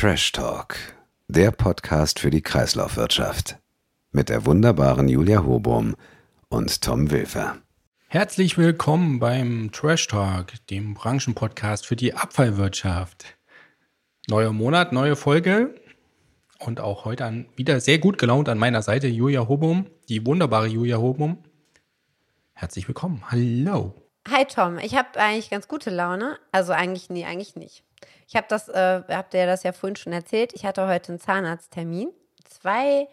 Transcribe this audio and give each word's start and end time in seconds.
Trash 0.00 0.30
Talk, 0.30 0.76
der 1.26 1.50
Podcast 1.50 2.20
für 2.20 2.30
die 2.30 2.40
Kreislaufwirtschaft. 2.40 3.58
Mit 4.12 4.28
der 4.28 4.46
wunderbaren 4.46 5.08
Julia 5.08 5.42
Hobum 5.42 5.96
und 6.48 6.82
Tom 6.82 7.10
Wilfer. 7.10 7.56
Herzlich 8.06 8.56
willkommen 8.56 9.18
beim 9.18 9.72
Trash 9.72 10.06
Talk, 10.06 10.52
dem 10.70 10.94
Branchenpodcast 10.94 11.84
für 11.84 11.96
die 11.96 12.14
Abfallwirtschaft. 12.14 13.24
Neuer 14.28 14.52
Monat, 14.52 14.92
neue 14.92 15.16
Folge 15.16 15.74
und 16.60 16.78
auch 16.78 17.04
heute 17.04 17.24
an, 17.24 17.48
wieder 17.56 17.80
sehr 17.80 17.98
gut 17.98 18.18
gelaunt 18.18 18.48
an 18.48 18.56
meiner 18.56 18.82
Seite 18.82 19.08
Julia 19.08 19.48
Hobum, 19.48 19.90
die 20.08 20.24
wunderbare 20.24 20.68
Julia 20.68 20.98
Hobum. 20.98 21.38
Herzlich 22.52 22.86
willkommen. 22.86 23.24
Hallo. 23.32 23.94
Hi 24.30 24.44
Tom, 24.44 24.78
ich 24.78 24.94
habe 24.94 25.18
eigentlich 25.18 25.50
ganz 25.50 25.66
gute 25.66 25.90
Laune. 25.90 26.38
Also 26.52 26.72
eigentlich 26.72 27.10
nee, 27.10 27.24
eigentlich 27.24 27.56
nicht. 27.56 27.82
Ich 28.28 28.36
habe 28.36 28.46
das, 28.48 28.68
äh, 28.68 29.02
habt 29.08 29.32
ihr 29.32 29.46
das 29.46 29.62
ja 29.62 29.72
vorhin 29.72 29.96
schon 29.96 30.12
erzählt. 30.12 30.52
Ich 30.52 30.66
hatte 30.66 30.86
heute 30.86 31.12
einen 31.12 31.18
Zahnarzttermin. 31.18 32.10
Zwei 32.44 33.08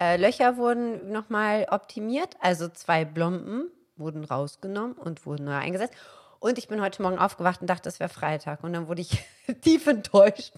äh, 0.00 0.16
Löcher 0.16 0.56
wurden 0.56 1.12
nochmal 1.12 1.66
optimiert, 1.70 2.36
also 2.40 2.68
zwei 2.68 3.04
Blomben 3.04 3.70
wurden 3.96 4.24
rausgenommen 4.24 4.94
und 4.94 5.26
wurden 5.26 5.44
neu 5.44 5.56
eingesetzt. 5.56 5.92
Und 6.40 6.56
ich 6.56 6.68
bin 6.68 6.80
heute 6.80 7.02
Morgen 7.02 7.18
aufgewacht 7.18 7.60
und 7.60 7.66
dachte, 7.68 7.90
es 7.90 8.00
wäre 8.00 8.08
Freitag. 8.08 8.64
Und 8.64 8.72
dann 8.72 8.88
wurde 8.88 9.02
ich 9.02 9.22
tief 9.60 9.86
enttäuscht, 9.86 10.54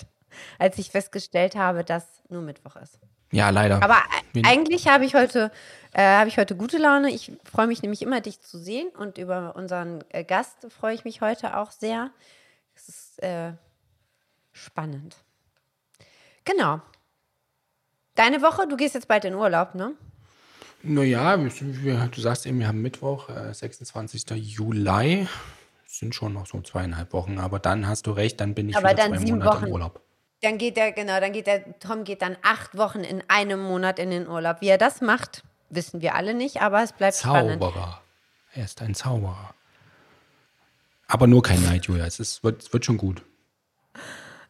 als 0.61 0.79
ich 0.79 0.91
festgestellt 0.91 1.57
habe, 1.57 1.83
dass 1.83 2.23
nur 2.29 2.43
Mittwoch 2.43 2.77
ist. 2.77 3.01
Ja, 3.33 3.51
leider. 3.51 3.83
Aber 3.83 3.97
Wen 4.33 4.47
eigentlich 4.47 4.87
habe 4.87 5.07
ich 5.07 5.17
heute 5.17 5.51
äh, 5.93 6.03
habe 6.03 6.29
ich 6.29 6.39
heute 6.39 6.55
gute 6.55 6.79
Laune. 6.79 7.11
Ich 7.11 7.33
freue 7.45 7.67
mich 7.67 7.83
nämlich 7.83 8.03
immer, 8.03 8.21
dich 8.21 8.41
zu 8.41 8.59
sehen 8.59 8.91
und 8.97 9.19
über 9.19 9.57
unseren 9.57 10.05
äh, 10.11 10.23
Gast 10.23 10.69
freue 10.71 10.95
ich 10.95 11.05
mich 11.05 11.21
heute 11.21 11.57
auch 11.57 11.73
sehr. 11.73 12.11
Es 12.75 12.89
ist 12.89 13.23
äh, 13.23 13.53
spannend. 14.59 15.17
Genau. 16.45 16.81
Deine 18.15 18.43
Woche, 18.43 18.67
du 18.67 18.77
gehst 18.77 18.95
jetzt 18.95 19.09
bald 19.09 19.25
in 19.25 19.35
Urlaub, 19.35 19.75
ne? 19.75 19.93
Naja, 20.83 21.37
du 21.37 22.21
sagst 22.21 22.47
eben, 22.47 22.59
wir 22.61 22.69
haben 22.69 22.83
Mittwoch, 22.83 23.29
äh, 23.29 23.53
26. 23.53 24.31
Juli. 24.31 25.29
Das 25.85 25.99
sind 25.99 26.15
schon 26.15 26.35
noch 26.35 26.47
so 26.47 26.61
zweieinhalb 26.61 27.13
Wochen, 27.13 27.39
aber 27.39 27.59
dann 27.59 27.87
hast 27.87 28.07
du 28.07 28.13
recht, 28.13 28.41
dann 28.41 28.55
bin 28.55 28.69
ich 28.69 28.77
aber 28.77 28.91
wieder 28.91 29.03
dann 29.03 29.13
zwei 29.13 29.19
sieben 29.19 29.39
Monate 29.39 29.57
Wochen. 29.57 29.67
im 29.67 29.73
Urlaub. 29.73 30.03
Dann 30.43 30.59
geht 30.59 30.77
der, 30.77 30.93
genau, 30.93 31.19
dann 31.19 31.33
geht 31.33 31.47
der, 31.47 31.79
Tom 31.81 32.05
geht 32.05 32.23
dann 32.23 32.37
acht 32.43 32.77
Wochen 32.77 33.01
in 33.01 33.25
einem 33.29 33.61
Monat 33.61 33.99
in 33.99 34.11
den 34.11 34.29
Urlaub. 34.29 34.61
Wie 34.61 34.69
er 34.69 34.79
das 34.79 35.01
macht, 35.01 35.43
wissen 35.69 36.01
wir 36.01 36.15
alle 36.15 36.35
nicht, 36.35 36.61
aber 36.63 36.83
es 36.83 36.93
bleibt 36.93 37.17
spannend. 37.17 37.61
Zauberer. 37.61 38.03
Er 38.55 38.65
ist 38.65 38.81
ein 38.81 38.95
Zauberer. 38.95 39.55
Aber 41.09 41.27
nur 41.27 41.43
kein 41.43 41.63
Neid, 41.65 41.87
Julia. 41.87 42.07
Es, 42.07 42.21
ist, 42.21 42.45
wird, 42.45 42.63
es 42.63 42.73
wird 42.73 42.85
schon 42.85 42.99
gut. 42.99 43.23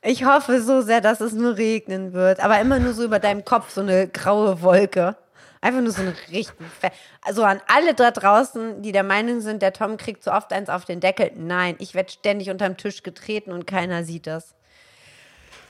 Ich 0.03 0.25
hoffe 0.25 0.63
so 0.63 0.81
sehr, 0.81 1.01
dass 1.01 1.21
es 1.21 1.33
nur 1.33 1.57
regnen 1.57 2.13
wird, 2.13 2.41
aber 2.41 2.61
immer 2.61 2.79
nur 2.79 2.93
so 2.93 3.05
über 3.05 3.19
deinem 3.19 3.45
Kopf 3.45 3.71
so 3.71 3.81
eine 3.81 4.09
graue 4.09 4.63
Wolke. 4.63 5.17
Einfach 5.61 5.81
nur 5.81 5.91
so 5.91 6.03
eine 6.03 6.15
richtig. 6.31 6.55
Fe 6.81 6.93
also 7.23 7.43
an 7.43 7.61
alle 7.67 7.95
da 7.95 8.13
draußen, 8.13 8.81
die 8.81 8.93
der 8.93 9.03
Meinung 9.03 9.41
sind, 9.41 9.61
der 9.61 9.73
Tom 9.73 9.97
kriegt 9.97 10.23
so 10.23 10.31
oft 10.31 10.53
eins 10.53 10.69
auf 10.69 10.85
den 10.85 11.01
Deckel. 11.01 11.33
Nein, 11.35 11.75
ich 11.81 11.95
werde 11.95 12.13
ständig 12.13 12.51
unterm 12.51 12.77
Tisch 12.77 13.03
getreten 13.03 13.51
und 13.51 13.67
keiner 13.67 14.05
sieht 14.05 14.29
das. 14.29 14.55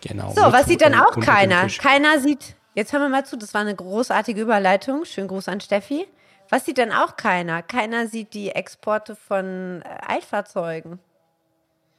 Genau. 0.02 0.30
So, 0.34 0.42
was 0.52 0.66
sieht 0.66 0.82
dann 0.82 0.94
auch 0.94 1.18
keiner? 1.18 1.66
Keiner 1.68 2.20
sieht. 2.20 2.54
Jetzt 2.74 2.92
hören 2.92 3.02
wir 3.02 3.08
mal 3.08 3.24
zu, 3.24 3.36
das 3.36 3.54
war 3.54 3.62
eine 3.62 3.74
großartige 3.74 4.42
Überleitung. 4.42 5.04
Schönen 5.06 5.28
Gruß 5.28 5.48
an 5.48 5.60
Steffi. 5.60 6.06
Was 6.50 6.64
sieht 6.64 6.78
dann 6.78 6.92
auch 6.92 7.16
keiner? 7.16 7.62
Keiner 7.62 8.06
sieht 8.06 8.34
die 8.34 8.50
Exporte 8.50 9.16
von 9.16 9.82
äh, 9.82 9.88
Altfahrzeugen. 10.06 10.98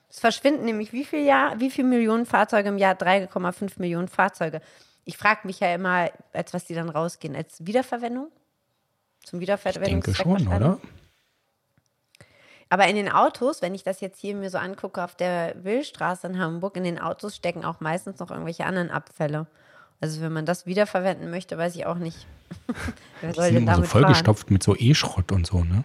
Es 0.09 0.19
verschwinden 0.19 0.65
nämlich 0.65 0.91
wie 0.91 1.05
viel 1.05 1.23
Jahr, 1.23 1.59
wie 1.59 1.69
viel 1.69 1.83
Millionen 1.83 2.25
Fahrzeuge 2.25 2.69
im 2.69 2.77
Jahr? 2.77 2.95
3,5 2.95 3.73
Millionen 3.77 4.07
Fahrzeuge. 4.07 4.61
Ich 5.05 5.17
frage 5.17 5.41
mich 5.45 5.59
ja 5.59 5.73
immer, 5.73 6.09
als 6.33 6.53
was 6.53 6.65
die 6.65 6.73
dann 6.73 6.89
rausgehen, 6.89 7.35
als 7.35 7.65
Wiederverwendung? 7.65 8.27
Zum 9.23 9.39
Ich 9.39 9.41
Wiederverwendungszweck 9.41 10.25
denke 10.25 10.43
schon, 10.43 10.47
oder? 10.55 10.79
Aber 12.71 12.87
in 12.87 12.95
den 12.95 13.09
Autos, 13.11 13.61
wenn 13.61 13.73
ich 13.73 13.83
das 13.83 13.99
jetzt 13.99 14.19
hier 14.19 14.35
mir 14.35 14.49
so 14.49 14.59
angucke 14.59 15.03
auf 15.03 15.15
der 15.15 15.55
Willstraße 15.63 16.27
in 16.27 16.39
Hamburg, 16.39 16.77
in 16.77 16.83
den 16.83 16.99
Autos 16.99 17.35
stecken 17.35 17.65
auch 17.65 17.79
meistens 17.79 18.19
noch 18.19 18.29
irgendwelche 18.29 18.65
anderen 18.65 18.91
Abfälle. 18.91 19.47
Also 20.01 20.21
wenn 20.21 20.31
man 20.31 20.45
das 20.45 20.65
wiederverwenden 20.65 21.29
möchte, 21.31 21.57
weiß 21.57 21.75
ich 21.75 21.85
auch 21.85 21.97
nicht. 21.97 22.27
Wer 23.21 23.31
Die 23.31 23.35
soll 23.35 23.45
sind 23.45 23.55
denn 23.55 23.63
immer 23.63 23.71
so 23.71 23.77
damit 23.77 23.89
fahren? 23.89 24.03
vollgestopft 24.03 24.51
mit 24.51 24.63
so 24.63 24.75
E-Schrott 24.77 25.31
und 25.31 25.47
so, 25.47 25.63
ne? 25.63 25.83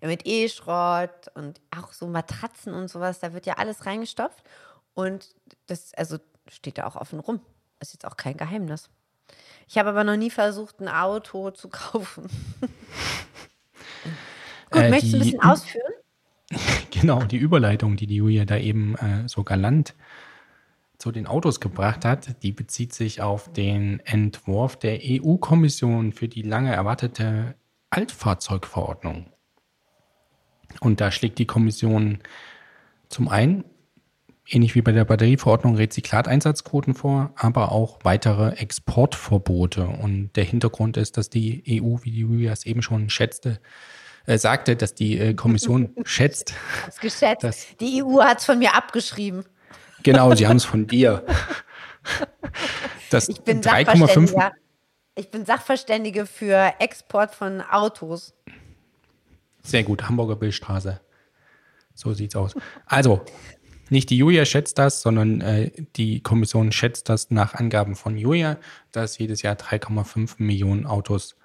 Ja, 0.00 0.08
mit 0.08 0.26
E-Schrott 0.26 1.30
und 1.34 1.60
auch 1.76 1.92
so 1.92 2.06
Matratzen 2.06 2.72
und 2.74 2.88
sowas, 2.88 3.20
da 3.20 3.32
wird 3.32 3.46
ja 3.46 3.54
alles 3.54 3.86
reingestopft. 3.86 4.44
Und 4.94 5.34
das, 5.66 5.94
also 5.94 6.18
steht 6.48 6.78
da 6.78 6.86
auch 6.86 6.96
offen 6.96 7.20
rum. 7.20 7.40
Ist 7.80 7.92
jetzt 7.92 8.06
auch 8.06 8.16
kein 8.16 8.36
Geheimnis. 8.36 8.88
Ich 9.68 9.78
habe 9.78 9.90
aber 9.90 10.04
noch 10.04 10.16
nie 10.16 10.30
versucht, 10.30 10.80
ein 10.80 10.88
Auto 10.88 11.50
zu 11.50 11.68
kaufen. 11.68 12.28
Gut, 14.70 14.82
Äh, 14.82 14.90
möchtest 14.90 15.12
du 15.12 15.16
ein 15.18 15.22
bisschen 15.22 15.42
ausführen? 15.42 15.92
Genau, 16.90 17.22
die 17.22 17.36
Überleitung, 17.36 17.94
die 17.94 18.08
die 18.08 18.16
Julia 18.16 18.44
da 18.44 18.56
eben 18.56 18.96
äh, 18.96 19.28
so 19.28 19.44
galant 19.44 19.94
zu 20.98 21.12
den 21.12 21.28
Autos 21.28 21.60
gebracht 21.60 22.04
hat, 22.04 22.42
die 22.42 22.50
bezieht 22.50 22.92
sich 22.92 23.22
auf 23.22 23.52
den 23.52 24.00
Entwurf 24.00 24.76
der 24.76 24.98
EU-Kommission 25.00 26.12
für 26.12 26.26
die 26.26 26.42
lange 26.42 26.74
erwartete 26.74 27.54
Altfahrzeugverordnung. 27.90 29.32
Und 30.80 31.00
da 31.00 31.10
schlägt 31.10 31.38
die 31.38 31.46
Kommission 31.46 32.18
zum 33.08 33.28
einen, 33.28 33.64
ähnlich 34.48 34.74
wie 34.74 34.82
bei 34.82 34.92
der 34.92 35.04
Batterieverordnung, 35.04 35.76
Rezyklateinsatzquoten 35.76 36.94
vor, 36.94 37.32
aber 37.36 37.72
auch 37.72 37.98
weitere 38.02 38.50
Exportverbote. 38.54 39.86
Und 39.86 40.30
der 40.36 40.44
Hintergrund 40.44 40.96
ist, 40.96 41.16
dass 41.16 41.28
die 41.30 41.62
EU, 41.82 41.98
wie 42.02 42.10
die 42.10 42.20
Julia 42.20 42.52
es 42.52 42.66
eben 42.66 42.82
schon 42.82 43.10
schätzte, 43.10 43.60
äh, 44.26 44.38
sagte, 44.38 44.76
dass 44.76 44.94
die 44.94 45.18
äh, 45.18 45.34
Kommission 45.34 45.94
schätzt, 46.04 46.54
Hab's 46.84 47.00
geschätzt. 47.00 47.42
Das- 47.44 47.66
Die 47.80 48.02
EU 48.02 48.22
hat 48.22 48.38
es 48.38 48.44
von 48.44 48.58
mir 48.58 48.74
abgeschrieben. 48.74 49.44
Genau, 50.02 50.34
sie 50.34 50.46
haben 50.46 50.56
es 50.56 50.64
von 50.64 50.86
dir. 50.86 51.24
Das 53.10 53.28
Ich 53.28 53.42
bin 53.42 53.60
3,5 53.60 53.66
Sachverständiger. 54.28 54.52
Ich 55.16 55.30
bin 55.30 55.44
Sachverständige 55.44 56.26
für 56.26 56.72
Export 56.78 57.34
von 57.34 57.60
Autos. 57.60 58.32
Sehr 59.62 59.82
gut, 59.82 60.08
Hamburger 60.08 60.36
Bildstraße. 60.36 61.00
So 61.94 62.12
sieht's 62.12 62.36
aus. 62.36 62.54
Also, 62.86 63.24
nicht 63.90 64.10
die 64.10 64.16
Julia 64.16 64.44
schätzt 64.44 64.78
das, 64.78 65.02
sondern 65.02 65.40
äh, 65.40 65.70
die 65.96 66.22
Kommission 66.22 66.70
schätzt 66.72 67.08
das 67.08 67.30
nach 67.30 67.54
Angaben 67.54 67.96
von 67.96 68.16
Julia, 68.16 68.58
dass 68.92 69.18
jedes 69.18 69.42
Jahr 69.42 69.56
3,5 69.56 70.36
Millionen 70.38 70.86
Autos, 70.86 71.36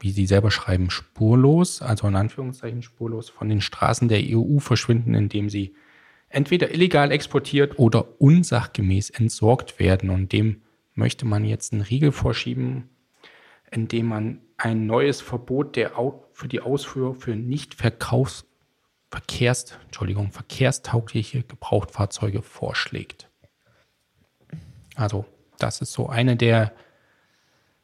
wie 0.00 0.12
sie 0.12 0.26
selber 0.26 0.50
schreiben, 0.50 0.90
spurlos, 0.90 1.82
also 1.82 2.06
in 2.06 2.14
Anführungszeichen 2.14 2.82
spurlos, 2.82 3.28
von 3.28 3.48
den 3.48 3.60
Straßen 3.60 4.08
der 4.08 4.22
EU 4.22 4.60
verschwinden, 4.60 5.14
indem 5.14 5.50
sie 5.50 5.74
entweder 6.28 6.72
illegal 6.72 7.10
exportiert 7.10 7.78
oder 7.78 8.20
unsachgemäß 8.20 9.10
entsorgt 9.10 9.78
werden. 9.78 10.10
Und 10.10 10.32
dem 10.32 10.62
möchte 10.94 11.26
man 11.26 11.44
jetzt 11.44 11.72
einen 11.72 11.82
Riegel 11.82 12.12
vorschieben, 12.12 12.90
indem 13.70 14.06
man 14.06 14.40
ein 14.62 14.86
neues 14.86 15.20
Verbot 15.20 15.74
der 15.74 15.98
Au 15.98 16.24
für 16.32 16.46
die 16.46 16.60
Ausfuhr 16.60 17.16
für 17.16 17.34
nicht 17.34 17.74
verkaufs 17.74 18.44
Verkehrs 19.10 19.76
Entschuldigung, 19.84 20.30
verkehrstaugliche 20.30 21.42
Gebrauchtfahrzeuge 21.42 22.40
vorschlägt. 22.40 23.28
Also, 24.94 25.26
das 25.58 25.82
ist 25.82 25.92
so 25.92 26.08
eine 26.08 26.36
der 26.36 26.72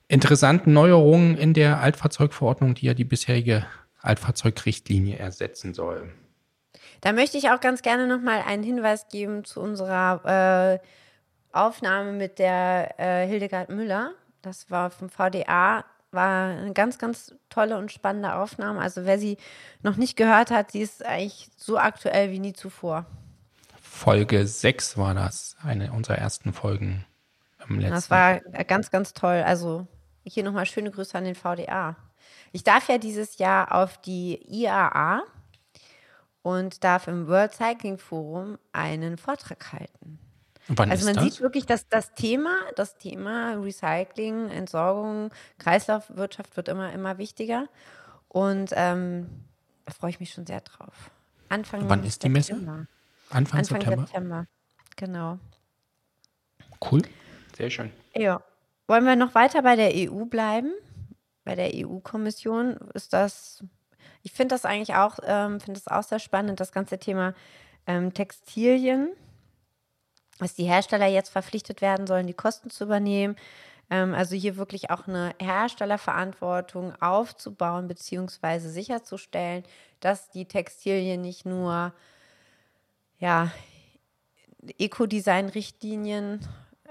interessanten 0.06 0.72
Neuerungen 0.72 1.36
in 1.36 1.52
der 1.52 1.80
Altfahrzeugverordnung, 1.80 2.74
die 2.74 2.86
ja 2.86 2.94
die 2.94 3.04
bisherige 3.04 3.66
Altfahrzeugrichtlinie 4.00 5.18
ersetzen 5.18 5.74
soll. 5.74 6.10
Da 7.02 7.12
möchte 7.12 7.36
ich 7.36 7.50
auch 7.50 7.60
ganz 7.60 7.82
gerne 7.82 8.06
nochmal 8.06 8.42
einen 8.46 8.62
Hinweis 8.62 9.08
geben 9.08 9.44
zu 9.44 9.60
unserer 9.60 10.78
äh, 10.80 10.86
Aufnahme 11.52 12.12
mit 12.12 12.38
der 12.38 12.98
äh, 12.98 13.26
Hildegard 13.26 13.68
Müller. 13.68 14.12
Das 14.40 14.70
war 14.70 14.90
vom 14.90 15.10
VDA, 15.10 15.84
war 16.10 16.50
eine 16.50 16.72
ganz, 16.72 16.98
ganz 16.98 17.34
tolle 17.50 17.76
und 17.76 17.92
spannende 17.92 18.34
Aufnahme. 18.34 18.80
Also 18.80 19.04
wer 19.04 19.18
sie 19.18 19.36
noch 19.82 19.96
nicht 19.96 20.16
gehört 20.16 20.50
hat, 20.50 20.72
sie 20.72 20.80
ist 20.80 21.04
eigentlich 21.04 21.50
so 21.56 21.78
aktuell 21.78 22.30
wie 22.30 22.38
nie 22.38 22.52
zuvor. 22.52 23.06
Folge 23.80 24.46
6 24.46 24.96
war 24.96 25.14
das, 25.14 25.56
eine 25.62 25.92
unserer 25.92 26.18
ersten 26.18 26.52
Folgen 26.52 27.04
im 27.68 27.78
letzten 27.78 27.94
Das 27.94 28.10
war 28.10 28.40
ganz, 28.64 28.90
ganz 28.90 29.12
toll. 29.12 29.42
Also 29.44 29.86
hier 30.24 30.44
nochmal 30.44 30.66
schöne 30.66 30.90
Grüße 30.90 31.16
an 31.16 31.24
den 31.24 31.34
VDA. 31.34 31.96
Ich 32.52 32.64
darf 32.64 32.88
ja 32.88 32.98
dieses 32.98 33.38
Jahr 33.38 33.72
auf 33.72 33.98
die 33.98 34.40
IAA 34.48 35.22
und 36.42 36.84
darf 36.84 37.08
im 37.08 37.26
World 37.26 37.52
Cycling 37.52 37.98
Forum 37.98 38.58
einen 38.72 39.18
Vortrag 39.18 39.72
halten. 39.72 40.18
Wann 40.68 40.90
Also 40.90 41.08
ist 41.08 41.14
man 41.16 41.24
das? 41.24 41.34
sieht 41.34 41.42
wirklich, 41.42 41.66
dass 41.66 41.88
das 41.88 42.12
Thema, 42.14 42.54
das 42.76 42.96
Thema 42.98 43.54
Recycling, 43.54 44.50
Entsorgung, 44.50 45.30
Kreislaufwirtschaft 45.58 46.56
wird 46.56 46.68
immer, 46.68 46.92
immer 46.92 47.18
wichtiger. 47.18 47.68
Und 48.28 48.70
ähm, 48.74 49.28
da 49.86 49.92
freue 49.94 50.10
ich 50.10 50.20
mich 50.20 50.30
schon 50.32 50.46
sehr 50.46 50.60
drauf. 50.60 51.10
Anfang 51.48 51.88
Wann 51.88 52.04
ist 52.04 52.22
die 52.22 52.28
Messe? 52.28 52.52
September. 52.54 52.86
Anfang, 53.30 53.60
Anfang 53.60 53.64
September? 53.80 54.06
September. 54.06 54.46
Genau. 54.96 55.38
Cool. 56.90 57.02
Sehr 57.56 57.70
schön. 57.70 57.90
Ja. 58.14 58.42
Wollen 58.86 59.04
wir 59.04 59.16
noch 59.16 59.34
weiter 59.34 59.62
bei 59.62 59.76
der 59.76 59.90
EU 59.94 60.24
bleiben? 60.24 60.72
Bei 61.44 61.54
der 61.54 61.70
EU-Kommission 61.74 62.76
ist 62.94 63.12
das, 63.14 63.64
ich 64.22 64.32
finde 64.32 64.54
das 64.54 64.64
eigentlich 64.64 64.94
auch, 64.96 65.18
ähm, 65.24 65.60
finde 65.60 65.78
es 65.80 65.88
auch 65.88 66.02
sehr 66.02 66.18
spannend, 66.18 66.60
das 66.60 66.72
ganze 66.72 66.98
Thema 66.98 67.34
ähm, 67.86 68.12
Textilien, 68.12 69.10
dass 70.38 70.54
die 70.54 70.64
Hersteller 70.64 71.06
jetzt 71.06 71.30
verpflichtet 71.30 71.80
werden 71.80 72.06
sollen, 72.06 72.26
die 72.26 72.34
Kosten 72.34 72.70
zu 72.70 72.84
übernehmen. 72.84 73.36
Ähm, 73.90 74.14
also 74.14 74.36
hier 74.36 74.56
wirklich 74.56 74.90
auch 74.90 75.06
eine 75.08 75.34
Herstellerverantwortung 75.40 76.94
aufzubauen 77.00 77.88
beziehungsweise 77.88 78.70
sicherzustellen, 78.70 79.64
dass 80.00 80.30
die 80.30 80.46
Textilien 80.46 81.20
nicht 81.20 81.46
nur 81.46 81.92
ja, 83.18 83.50
Eco-Design-Richtlinien 84.78 86.40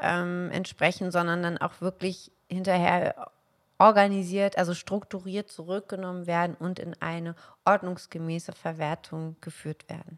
ähm, 0.02 0.50
entsprechen, 0.52 1.12
sondern 1.12 1.44
dann 1.44 1.58
auch 1.58 1.82
wirklich 1.82 2.32
hinterher 2.50 3.32
organisiert, 3.78 4.58
also 4.58 4.74
strukturiert 4.74 5.50
zurückgenommen 5.50 6.28
werden 6.28 6.56
und 6.60 6.80
in 6.80 7.00
eine 7.02 7.36
ordnungsgemäße 7.66 8.54
Verwertung 8.54 9.36
geführt 9.42 9.88
werden. 9.90 10.18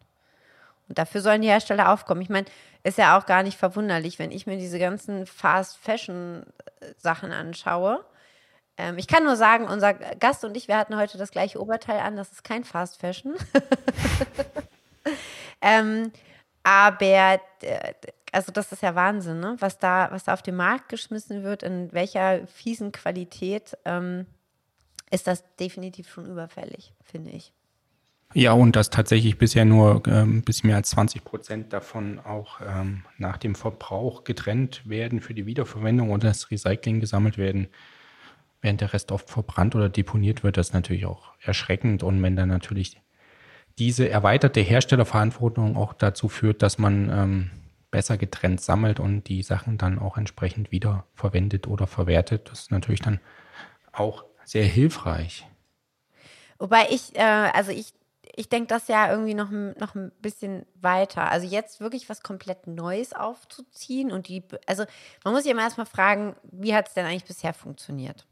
Und 0.89 0.97
dafür 0.97 1.21
sollen 1.21 1.41
die 1.41 1.47
Hersteller 1.47 1.93
aufkommen. 1.93 2.21
Ich 2.21 2.29
meine, 2.29 2.47
ist 2.83 2.97
ja 2.97 3.17
auch 3.17 3.25
gar 3.25 3.43
nicht 3.43 3.57
verwunderlich, 3.57 4.19
wenn 4.19 4.31
ich 4.31 4.47
mir 4.47 4.57
diese 4.57 4.79
ganzen 4.79 5.25
Fast-Fashion-Sachen 5.25 7.31
anschaue. 7.31 8.03
Ähm, 8.77 8.97
ich 8.97 9.07
kann 9.07 9.23
nur 9.23 9.35
sagen, 9.35 9.65
unser 9.65 9.93
Gast 9.93 10.43
und 10.43 10.57
ich, 10.57 10.67
wir 10.67 10.77
hatten 10.77 10.97
heute 10.97 11.17
das 11.17 11.31
gleiche 11.31 11.61
Oberteil 11.61 11.99
an, 11.99 12.17
das 12.17 12.31
ist 12.31 12.43
kein 12.43 12.63
Fast-Fashion. 12.63 13.35
ähm, 15.61 16.11
aber 16.63 17.39
also 18.31 18.51
das 18.51 18.71
ist 18.71 18.81
ja 18.81 18.95
Wahnsinn, 18.95 19.39
ne? 19.39 19.55
was, 19.59 19.79
da, 19.79 20.09
was 20.11 20.23
da 20.23 20.33
auf 20.33 20.41
den 20.41 20.55
Markt 20.55 20.89
geschmissen 20.89 21.43
wird, 21.43 21.63
in 21.63 21.91
welcher 21.91 22.47
fiesen 22.47 22.91
Qualität, 22.91 23.77
ähm, 23.85 24.25
ist 25.11 25.27
das 25.27 25.43
definitiv 25.55 26.09
schon 26.09 26.25
überfällig, 26.25 26.93
finde 27.03 27.31
ich. 27.31 27.51
Ja, 28.35 28.53
und 28.53 28.75
dass 28.75 28.91
tatsächlich 28.91 29.39
bisher 29.39 29.65
nur 29.65 30.05
ein 30.05 30.13
ähm, 30.13 30.41
bisschen 30.43 30.67
mehr 30.67 30.77
als 30.77 30.91
20 30.91 31.23
Prozent 31.23 31.73
davon 31.73 32.19
auch 32.19 32.61
ähm, 32.61 33.03
nach 33.17 33.37
dem 33.37 33.55
Verbrauch 33.55 34.23
getrennt 34.23 34.87
werden 34.87 35.19
für 35.19 35.33
die 35.33 35.47
Wiederverwendung 35.47 36.11
oder 36.11 36.27
das 36.27 36.51
Recycling 36.51 36.99
gesammelt 36.99 37.39
werden, 37.39 37.69
während 38.61 38.81
der 38.81 38.93
Rest 38.93 39.11
oft 39.11 39.29
verbrannt 39.29 39.75
oder 39.75 39.89
deponiert 39.89 40.43
wird, 40.43 40.57
das 40.57 40.67
ist 40.67 40.73
natürlich 40.73 41.07
auch 41.07 41.31
erschreckend. 41.41 42.03
Und 42.03 42.21
wenn 42.21 42.35
dann 42.35 42.49
natürlich 42.49 43.01
diese 43.79 44.09
erweiterte 44.09 44.59
Herstellerverantwortung 44.59 45.75
auch 45.75 45.93
dazu 45.93 46.29
führt, 46.29 46.61
dass 46.61 46.77
man 46.77 47.09
ähm, 47.09 47.51
besser 47.89 48.17
getrennt 48.17 48.61
sammelt 48.61 48.99
und 48.99 49.27
die 49.27 49.41
Sachen 49.41 49.77
dann 49.77 49.97
auch 49.97 50.17
entsprechend 50.17 50.71
wieder 50.71 51.05
verwendet 51.15 51.67
oder 51.67 51.87
verwertet. 51.87 52.49
Das 52.51 52.59
ist 52.59 52.71
natürlich 52.71 53.01
dann 53.01 53.19
auch 53.91 54.25
sehr 54.45 54.65
hilfreich. 54.65 55.47
Wobei 56.59 56.87
ich, 56.91 57.15
äh, 57.15 57.21
also 57.21 57.71
ich, 57.71 57.93
ich 58.39 58.47
denke 58.47 58.67
das 58.67 58.87
ja 58.87 59.11
irgendwie 59.11 59.33
noch, 59.33 59.51
noch 59.51 59.95
ein 59.95 60.13
bisschen 60.21 60.65
weiter. 60.75 61.29
Also 61.29 61.45
jetzt 61.45 61.81
wirklich 61.81 62.07
was 62.07 62.23
komplett 62.23 62.67
Neues 62.67 63.11
aufzuziehen 63.11 64.13
und 64.13 64.29
die, 64.29 64.43
also 64.65 64.85
man 65.25 65.33
muss 65.33 65.43
sich 65.43 65.51
immer 65.51 65.63
erstmal 65.63 65.85
fragen, 65.85 66.37
wie 66.43 66.73
hat 66.73 66.87
es 66.87 66.93
denn 66.93 67.05
eigentlich 67.05 67.25
bisher 67.25 67.53
funktioniert? 67.53 68.25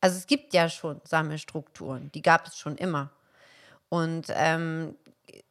Also 0.00 0.16
es 0.16 0.26
gibt 0.26 0.54
ja 0.54 0.70
schon 0.70 1.02
Sammelstrukturen, 1.04 2.10
die 2.12 2.22
gab 2.22 2.46
es 2.46 2.56
schon 2.56 2.76
immer. 2.76 3.10
Und 3.90 4.28
ähm, 4.30 4.96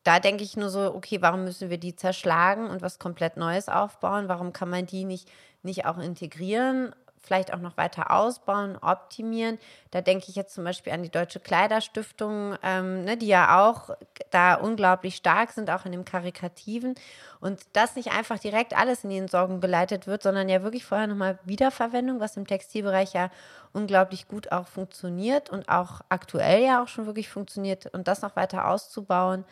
da 0.01 0.19
denke 0.19 0.43
ich 0.43 0.57
nur 0.57 0.71
so, 0.71 0.95
okay, 0.95 1.21
warum 1.21 1.43
müssen 1.43 1.69
wir 1.69 1.77
die 1.77 1.95
zerschlagen 1.95 2.71
und 2.71 2.81
was 2.81 2.97
komplett 2.97 3.37
Neues 3.37 3.69
aufbauen? 3.69 4.27
Warum 4.27 4.51
kann 4.51 4.71
man 4.71 4.87
die 4.87 5.05
nicht, 5.05 5.29
nicht 5.61 5.85
auch 5.85 5.99
integrieren? 5.99 6.95
Vielleicht 7.21 7.53
auch 7.53 7.59
noch 7.59 7.77
weiter 7.77 8.11
ausbauen, 8.11 8.77
optimieren. 8.81 9.59
Da 9.91 10.01
denke 10.01 10.25
ich 10.29 10.35
jetzt 10.35 10.53
zum 10.53 10.63
Beispiel 10.63 10.91
an 10.91 11.03
die 11.03 11.09
Deutsche 11.09 11.39
Kleiderstiftung, 11.39 12.55
ähm, 12.63 13.03
ne, 13.03 13.15
die 13.15 13.27
ja 13.27 13.63
auch 13.63 13.91
da 14.31 14.55
unglaublich 14.55 15.15
stark 15.15 15.51
sind, 15.51 15.69
auch 15.69 15.85
in 15.85 15.91
dem 15.91 16.03
Karikativen. 16.03 16.95
Und 17.39 17.61
dass 17.73 17.95
nicht 17.95 18.11
einfach 18.11 18.39
direkt 18.39 18.77
alles 18.77 19.03
in 19.03 19.11
die 19.11 19.17
Entsorgung 19.17 19.61
geleitet 19.61 20.07
wird, 20.07 20.23
sondern 20.23 20.49
ja 20.49 20.63
wirklich 20.63 20.83
vorher 20.83 21.07
nochmal 21.07 21.37
Wiederverwendung, 21.43 22.19
was 22.19 22.37
im 22.37 22.47
Textilbereich 22.47 23.13
ja 23.13 23.29
unglaublich 23.71 24.27
gut 24.27 24.51
auch 24.51 24.67
funktioniert 24.67 25.49
und 25.49 25.69
auch 25.69 26.01
aktuell 26.09 26.63
ja 26.63 26.83
auch 26.83 26.87
schon 26.87 27.05
wirklich 27.05 27.29
funktioniert 27.29 27.87
und 27.93 28.07
das 28.07 28.21
noch 28.21 28.35
weiter 28.35 28.67
auszubauen. 28.67 29.45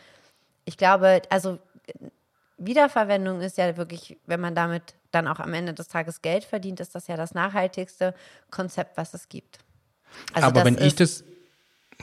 Ich 0.66 0.78
glaube, 0.78 1.22
also 1.30 1.60
Wiederverwendung 2.58 3.42
ist 3.42 3.58
ja 3.58 3.78
wirklich, 3.78 4.18
wenn 4.26 4.42
man 4.42 4.54
damit 4.54 4.96
dann 5.12 5.28
auch 5.28 5.40
am 5.40 5.54
Ende 5.54 5.74
des 5.74 5.88
Tages 5.88 6.22
Geld 6.22 6.44
verdient, 6.44 6.80
ist 6.80 6.96
das 6.96 7.08
ja 7.08 7.18
das 7.18 7.34
nachhaltigste 7.34 8.14
Konzept, 8.52 8.98
was 8.98 9.14
es 9.14 9.30
gibt. 9.30 9.60
Also 10.34 10.48
aber 10.48 10.66
wenn 10.66 10.78
ich 10.78 10.96
das, 10.96 11.24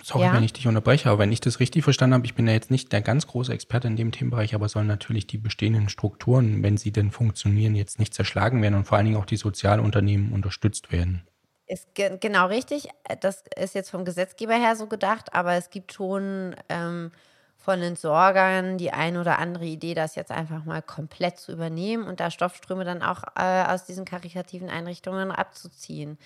sorry, 0.03 0.25
ja? 0.25 0.33
wenn 0.33 0.43
ich 0.43 0.53
dich 0.53 0.67
unterbreche, 0.67 1.09
aber 1.09 1.21
wenn 1.21 1.33
ich 1.33 1.41
das 1.41 1.61
richtig 1.61 1.85
verstanden 1.85 2.15
habe, 2.15 2.27
ich 2.27 2.35
bin 2.35 2.47
ja 2.47 2.53
jetzt 2.53 2.71
nicht 2.71 2.93
der 2.93 3.03
ganz 3.03 3.27
große 3.27 3.53
Experte 3.53 3.89
in 3.89 3.97
dem 3.97 4.13
Themenbereich, 4.13 4.55
aber 4.55 4.69
sollen 4.69 4.87
natürlich 4.87 5.27
die 5.27 5.39
bestehenden 5.39 5.89
Strukturen, 5.89 6.63
wenn 6.63 6.77
sie 6.77 6.93
denn 6.93 7.11
funktionieren, 7.11 7.75
jetzt 7.75 7.99
nicht 7.99 8.15
zerschlagen 8.15 8.63
werden 8.63 8.75
und 8.75 8.85
vor 8.85 8.99
allen 8.99 9.07
Dingen 9.07 9.19
auch 9.19 9.27
die 9.27 9.37
Sozialunternehmen 9.37 10.33
unterstützt 10.33 10.93
werden. 10.93 11.27
Ist 11.69 11.95
ge 11.95 12.17
genau 12.21 12.47
richtig. 12.47 12.89
Das 13.21 13.43
ist 13.57 13.75
jetzt 13.75 13.91
vom 13.91 14.05
Gesetzgeber 14.05 14.55
her 14.55 14.77
so 14.77 14.87
gedacht, 14.87 15.35
aber 15.35 15.55
es 15.55 15.71
gibt 15.71 15.93
schon 15.93 16.55
ähm, 16.69 17.11
von 17.67 17.83
Entsorgern 17.83 18.79
die 18.79 18.93
ein 18.93 19.17
oder 19.17 19.41
andere 19.41 19.65
Idee, 19.65 19.95
das 19.95 20.15
jetzt 20.15 20.31
einfach 20.31 20.65
mal 20.65 20.83
komplett 20.83 21.41
zu 21.41 21.51
übernehmen 21.51 22.07
und 22.07 22.21
da 22.21 22.31
Stoffströme 22.31 22.85
dann 22.85 23.03
auch 23.03 23.25
äh, 23.35 23.65
aus 23.65 23.85
diesen 23.85 24.05
karikativen 24.05 24.71
Einrichtungen 24.71 25.33
abzuziehen. 25.33 26.17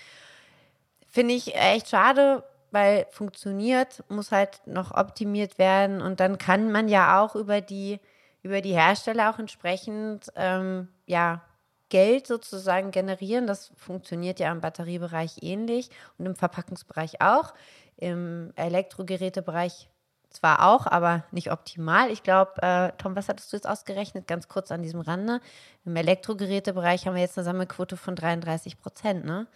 Finde 1.09 1.33
ich 1.33 1.55
echt 1.55 1.89
schade, 1.89 2.45
weil 2.73 3.07
funktioniert, 3.11 4.05
muss 4.11 4.33
halt 4.33 4.61
noch 4.67 4.95
optimiert 4.95 5.59
werden 5.59 6.03
und 6.03 6.21
dann 6.21 6.37
kann 6.37 6.71
man 6.71 6.91
ja 6.91 7.23
auch 7.23 7.35
über 7.35 7.63
die, 7.63 8.01
über 8.43 8.61
die 8.61 8.75
Hersteller 8.75 9.31
auch 9.31 9.39
entsprechend 9.39 10.31
ähm, 10.37 10.89
ja, 11.07 11.41
Geld 11.89 12.27
sozusagen 12.27 12.91
generieren. 12.91 13.47
Das 13.47 13.73
funktioniert 13.77 14.41
ja 14.41 14.53
im 14.53 14.61
Batteriebereich 14.61 15.39
ähnlich 15.41 15.89
und 16.19 16.27
im 16.27 16.37
Verpackungsbereich 16.37 17.23
auch. 17.23 17.55
Im 17.97 18.53
Elektrogerätebereich 18.57 19.90
zwar 20.31 20.69
auch, 20.69 20.87
aber 20.87 21.25
nicht 21.33 21.51
optimal. 21.51 22.11
Ich 22.11 22.23
glaube, 22.23 22.63
äh, 22.63 22.93
Tom, 22.99 23.17
was 23.17 23.29
hattest 23.29 23.53
du 23.53 23.57
jetzt 23.57 23.69
ausgerechnet? 23.69 24.27
Ganz 24.27 24.49
kurz 24.49 24.71
an 24.71 24.83
diesem 24.83 25.01
Rande. 25.01 25.41
Im 25.85 25.97
Elektrogerätebereich 25.97 27.07
haben 27.07 27.15
wir 27.15 27.23
jetzt 27.23 27.37
eine 27.37 27.45
Sammelquote 27.45 27.97
von 27.97 28.17
33 28.17 28.81
Prozent. 28.81 29.25
Ne? 29.25 29.47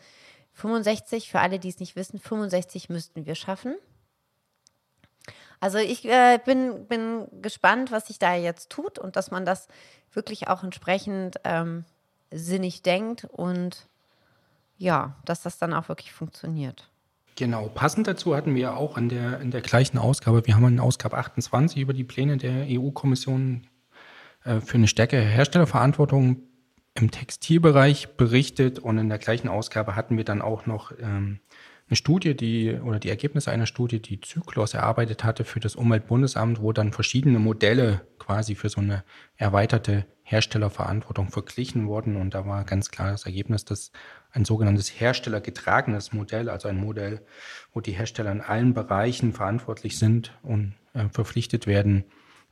65, 0.54 1.30
für 1.30 1.40
alle, 1.40 1.58
die 1.58 1.68
es 1.68 1.80
nicht 1.80 1.96
wissen, 1.96 2.18
65 2.18 2.88
müssten 2.88 3.26
wir 3.26 3.34
schaffen. 3.34 3.76
Also 5.60 5.78
ich 5.78 6.04
äh, 6.04 6.38
bin, 6.44 6.86
bin 6.86 7.26
gespannt, 7.40 7.90
was 7.90 8.08
sich 8.08 8.18
da 8.18 8.34
jetzt 8.34 8.70
tut 8.70 8.98
und 8.98 9.16
dass 9.16 9.30
man 9.30 9.46
das 9.46 9.68
wirklich 10.12 10.48
auch 10.48 10.62
entsprechend 10.62 11.36
ähm, 11.44 11.84
sinnig 12.30 12.82
denkt 12.82 13.24
und 13.24 13.88
ja, 14.76 15.16
dass 15.24 15.42
das 15.42 15.58
dann 15.58 15.72
auch 15.72 15.88
wirklich 15.88 16.12
funktioniert. 16.12 16.90
Genau, 17.36 17.68
passend 17.68 18.06
dazu 18.06 18.36
hatten 18.36 18.54
wir 18.54 18.76
auch 18.76 18.96
in 18.96 19.08
der, 19.08 19.40
in 19.40 19.50
der 19.50 19.60
gleichen 19.60 19.98
Ausgabe, 19.98 20.46
wir 20.46 20.54
haben 20.54 20.66
in 20.68 20.80
Ausgabe 20.80 21.16
28 21.16 21.80
über 21.80 21.92
die 21.92 22.04
Pläne 22.04 22.36
der 22.36 22.66
EU-Kommission 22.68 23.66
äh, 24.44 24.60
für 24.60 24.76
eine 24.76 24.86
stärkere 24.86 25.22
Herstellerverantwortung 25.22 26.42
im 26.94 27.10
Textilbereich 27.10 28.16
berichtet. 28.16 28.78
Und 28.78 28.98
in 28.98 29.08
der 29.08 29.18
gleichen 29.18 29.48
Ausgabe 29.48 29.96
hatten 29.96 30.16
wir 30.16 30.24
dann 30.24 30.42
auch 30.42 30.66
noch 30.66 30.92
ähm, 31.00 31.40
eine 31.88 31.96
Studie, 31.96 32.36
die 32.36 32.74
oder 32.74 33.00
die 33.00 33.10
Ergebnisse 33.10 33.50
einer 33.50 33.66
Studie, 33.66 34.00
die 34.00 34.20
Zyklus 34.20 34.74
erarbeitet 34.74 35.24
hatte 35.24 35.44
für 35.44 35.60
das 35.60 35.74
Umweltbundesamt, 35.74 36.62
wo 36.62 36.72
dann 36.72 36.92
verschiedene 36.92 37.40
Modelle 37.40 38.06
quasi 38.18 38.54
für 38.54 38.68
so 38.68 38.80
eine 38.80 39.04
erweiterte 39.36 40.06
Herstellerverantwortung 40.24 41.28
verglichen 41.28 41.86
wurden 41.86 42.16
und 42.16 42.34
da 42.34 42.46
war 42.46 42.64
ganz 42.64 42.90
klar 42.90 43.12
das 43.12 43.26
Ergebnis, 43.26 43.66
dass 43.66 43.92
ein 44.32 44.46
sogenanntes 44.46 44.88
herstellergetragenes 44.88 46.12
Modell, 46.14 46.48
also 46.48 46.66
ein 46.66 46.78
Modell, 46.78 47.24
wo 47.74 47.80
die 47.80 47.92
Hersteller 47.92 48.32
in 48.32 48.40
allen 48.40 48.72
Bereichen 48.72 49.34
verantwortlich 49.34 49.98
sind 49.98 50.36
und 50.42 50.74
äh, 50.94 51.08
verpflichtet 51.10 51.66
werden, 51.66 52.04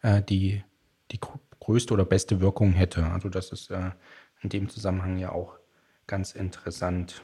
äh, 0.03 0.23
die 0.23 0.63
die 1.11 1.21
größte 1.61 1.95
oder 1.95 2.05
beste 2.05 2.41
Wirkung 2.41 2.73
hätte. 2.73 3.05
Also 3.05 3.29
das 3.29 3.53
ist 3.53 3.71
äh, 3.71 3.91
in 4.43 4.51
dem 4.51 4.69
Zusammenhang 4.69 5.19
ja 5.19 5.33
auch 5.33 5.59
ganz 6.07 6.33
interessant. 6.33 7.23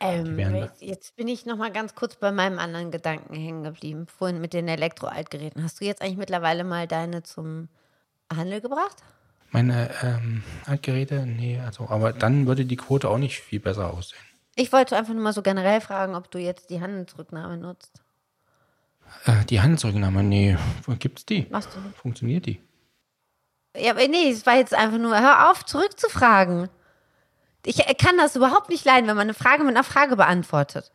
Ähm, 0.00 0.68
jetzt 0.78 1.14
bin 1.16 1.28
ich 1.28 1.44
noch 1.44 1.58
mal 1.58 1.70
ganz 1.70 1.94
kurz 1.94 2.16
bei 2.16 2.32
meinem 2.32 2.58
anderen 2.58 2.90
Gedanken 2.90 3.34
hängen 3.34 3.62
geblieben, 3.62 4.06
vorhin 4.06 4.40
mit 4.40 4.54
den 4.54 4.66
Elektroaltgeräten. 4.66 5.62
Hast 5.62 5.80
du 5.80 5.84
jetzt 5.84 6.00
eigentlich 6.00 6.16
mittlerweile 6.16 6.64
mal 6.64 6.88
deine 6.88 7.22
zum 7.22 7.68
Handel 8.34 8.62
gebracht? 8.62 8.96
Meine 9.50 9.90
ähm, 10.02 10.42
Altgeräte? 10.66 11.26
Nee, 11.26 11.60
also, 11.64 11.88
aber 11.88 12.12
dann 12.12 12.46
würde 12.46 12.64
die 12.64 12.76
Quote 12.76 13.08
auch 13.08 13.18
nicht 13.18 13.40
viel 13.40 13.60
besser 13.60 13.92
aussehen. 13.92 14.20
Ich 14.54 14.72
wollte 14.72 14.96
einfach 14.96 15.12
nur 15.12 15.22
mal 15.22 15.32
so 15.32 15.42
generell 15.42 15.80
fragen, 15.80 16.14
ob 16.14 16.30
du 16.30 16.38
jetzt 16.38 16.70
die 16.70 16.80
Handelsrücknahme 16.80 17.56
nutzt. 17.56 18.00
Äh, 19.24 19.44
die 19.46 19.60
Handelsrücknahme, 19.60 20.22
nee, 20.22 20.56
gibt's 20.98 21.26
die? 21.26 21.46
Machst 21.50 21.70
du 21.74 21.80
Funktioniert 21.98 22.46
die? 22.46 22.60
Ja, 23.76 23.92
aber 23.92 24.06
nee, 24.08 24.30
es 24.30 24.46
war 24.46 24.56
jetzt 24.56 24.74
einfach 24.74 24.98
nur, 24.98 25.18
hör 25.18 25.50
auf, 25.50 25.64
zurückzufragen. 25.64 26.68
Ich 27.64 27.76
kann 27.98 28.16
das 28.16 28.36
überhaupt 28.36 28.68
nicht 28.68 28.84
leiden, 28.84 29.06
wenn 29.06 29.16
man 29.16 29.26
eine 29.26 29.34
Frage 29.34 29.64
mit 29.64 29.76
einer 29.76 29.84
Frage 29.84 30.16
beantwortet. 30.16 30.90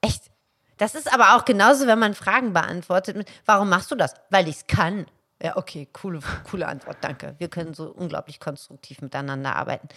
Echt. 0.00 0.30
Das 0.76 0.94
ist 0.94 1.12
aber 1.12 1.34
auch 1.34 1.44
genauso, 1.44 1.86
wenn 1.88 1.98
man 1.98 2.14
Fragen 2.14 2.52
beantwortet 2.52 3.16
mit, 3.16 3.28
warum 3.44 3.68
machst 3.68 3.90
du 3.90 3.96
das? 3.96 4.14
Weil 4.30 4.46
ich 4.48 4.56
es 4.56 4.66
kann. 4.68 5.06
Ja, 5.42 5.56
okay, 5.56 5.88
coole, 5.92 6.20
coole 6.50 6.66
Antwort, 6.66 6.98
danke. 7.00 7.34
Wir 7.38 7.48
können 7.48 7.74
so 7.74 7.90
unglaublich 7.90 8.40
konstruktiv 8.40 9.00
miteinander 9.00 9.54
arbeiten. 9.54 9.88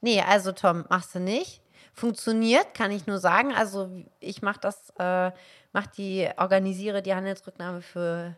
Nee, 0.00 0.20
also 0.20 0.52
Tom, 0.52 0.84
machst 0.88 1.14
du 1.14 1.20
nicht. 1.20 1.62
Funktioniert, 1.94 2.74
kann 2.74 2.90
ich 2.90 3.06
nur 3.06 3.18
sagen. 3.18 3.54
Also 3.54 3.90
ich 4.20 4.42
mache 4.42 4.60
das, 4.60 4.90
äh, 4.98 5.32
mach 5.72 5.86
die, 5.86 6.28
organisiere 6.36 7.02
die 7.02 7.14
Handelsrücknahme 7.14 7.82
für 7.82 8.36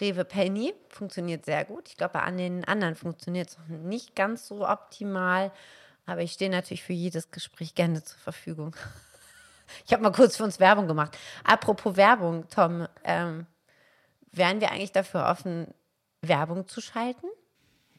Rewe 0.00 0.24
Penny. 0.24 0.74
Funktioniert 0.88 1.44
sehr 1.44 1.64
gut. 1.64 1.88
Ich 1.88 1.96
glaube, 1.96 2.20
an 2.22 2.36
den 2.36 2.64
anderen 2.64 2.96
funktioniert 2.96 3.50
es 3.50 3.58
nicht 3.68 4.16
ganz 4.16 4.46
so 4.46 4.68
optimal. 4.68 5.52
Aber 6.06 6.20
ich 6.20 6.32
stehe 6.32 6.50
natürlich 6.50 6.82
für 6.82 6.92
jedes 6.92 7.30
Gespräch 7.30 7.74
gerne 7.74 8.02
zur 8.02 8.18
Verfügung. 8.18 8.76
Ich 9.86 9.92
habe 9.92 10.02
mal 10.02 10.12
kurz 10.12 10.36
für 10.36 10.44
uns 10.44 10.60
Werbung 10.60 10.86
gemacht. 10.86 11.16
Apropos 11.42 11.96
Werbung, 11.96 12.46
Tom, 12.50 12.86
ähm, 13.02 13.46
wären 14.30 14.60
wir 14.60 14.70
eigentlich 14.70 14.92
dafür 14.92 15.26
offen, 15.26 15.72
Werbung 16.28 16.68
zu 16.68 16.80
schalten? 16.80 17.26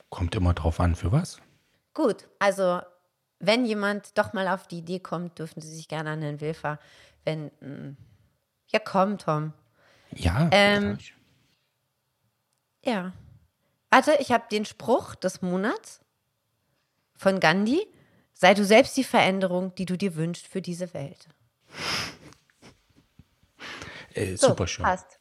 Kommt 0.10 0.36
immer 0.36 0.54
drauf 0.54 0.80
an, 0.80 0.96
für 0.96 1.12
was? 1.12 1.40
Gut, 1.94 2.28
also 2.40 2.82
wenn 3.40 3.66
jemand 3.66 4.18
doch 4.18 4.34
mal 4.34 4.48
auf 4.48 4.68
die 4.68 4.80
Idee 4.80 5.00
kommt, 5.00 5.40
dürfen 5.40 5.62
Sie 5.62 5.74
sich 5.74 5.88
gerne 5.88 6.12
an 6.12 6.22
Herrn 6.22 6.42
Wilfer 6.42 6.80
wenden. 7.24 7.98
Ja, 8.68 8.80
komm, 8.80 9.18
Tom. 9.18 9.54
Ja, 10.12 10.50
ähm, 10.52 10.98
ja. 12.84 13.14
Warte, 13.90 14.16
ich 14.20 14.32
habe 14.32 14.46
den 14.52 14.66
Spruch 14.66 15.16
des 15.16 15.42
Monats 15.42 16.02
von 17.16 17.40
Gandhi. 17.40 17.88
Sei 18.34 18.54
du 18.54 18.66
selbst 18.66 18.98
die 18.98 19.04
Veränderung, 19.04 19.74
die 19.76 19.86
du 19.86 19.98
dir 19.98 20.16
wünschst 20.16 20.48
für 20.48 20.62
diese 20.62 20.94
Welt. 20.94 21.30
Äh, 24.14 24.36
so, 24.36 24.50
super 24.50 24.68
schön. 24.68 24.84
Passt. 24.84 25.15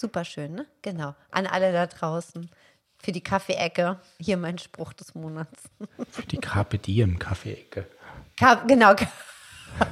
Super 0.00 0.24
schön, 0.24 0.54
ne? 0.54 0.66
Genau. 0.80 1.14
An 1.30 1.46
alle 1.46 1.74
da 1.74 1.86
draußen. 1.86 2.48
Für 2.96 3.12
die 3.12 3.20
Kaffeeecke. 3.20 4.00
Hier 4.18 4.38
mein 4.38 4.56
Spruch 4.56 4.94
des 4.94 5.14
Monats. 5.14 5.64
Für 6.10 6.22
die 6.22 6.38
Carpe 6.38 6.78
Diem 6.78 7.18
Kaffeeecke. 7.18 7.86
Ka 8.38 8.54
genau. 8.66 8.94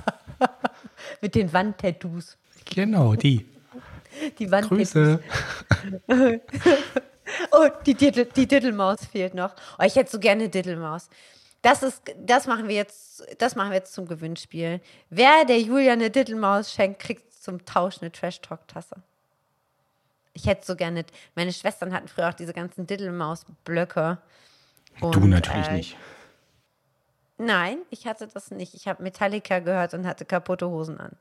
Mit 1.21 1.35
den 1.35 1.53
Wandtattoos. 1.53 2.39
Genau, 2.65 3.17
die. 3.17 3.47
Die 4.39 4.51
Wandtattoos. 4.51 4.93
Grüße. 4.93 5.23
oh, 7.51 7.69
die, 7.85 7.93
Diddle, 7.93 8.25
die 8.25 8.49
Diddlemaus 8.49 9.05
fehlt 9.05 9.35
noch. 9.35 9.55
Oh, 9.79 9.83
ich 9.85 9.95
hätte 9.97 10.11
so 10.11 10.19
gerne 10.19 10.49
Diddlemaus. 10.49 11.11
Das 11.61 11.83
ist, 11.83 12.03
das 12.17 12.47
machen 12.47 12.67
wir 12.67 12.77
jetzt, 12.77 13.27
das 13.37 13.57
machen 13.57 13.73
wir 13.73 13.77
jetzt 13.77 13.93
zum 13.93 14.09
Gewinnspiel. 14.09 14.81
Wer 15.11 15.45
der 15.45 15.61
Julia 15.61 15.93
eine 15.93 16.09
Diddlemaus 16.09 16.73
schenkt, 16.73 16.99
kriegt 16.99 17.31
zum 17.35 17.67
Tausch 17.67 18.01
eine 18.01 18.11
Trash 18.11 18.41
Talk 18.41 18.67
Tasse. 18.69 19.03
Ich 20.39 20.47
hätte 20.47 20.65
so 20.65 20.77
gerne, 20.77 21.05
meine 21.35 21.53
Schwestern 21.53 21.93
hatten 21.93 22.07
früher 22.07 22.29
auch 22.29 22.35
diese 22.35 22.53
ganzen 22.53 22.87
Diddlemaus-Blöcke. 22.87 24.19
Du 25.01 25.27
natürlich 25.27 25.67
äh, 25.67 25.73
nicht. 25.73 25.97
Nein, 27.39 27.79
ich 27.91 28.07
hatte 28.07 28.29
das 28.29 28.53
nicht. 28.53 28.73
Ich 28.75 28.87
habe 28.87 29.03
Metallica 29.03 29.59
gehört 29.59 29.95
und 29.95 30.07
hatte 30.07 30.25
kaputte 30.25 30.69
Hosen 30.69 31.01
an. 31.01 31.17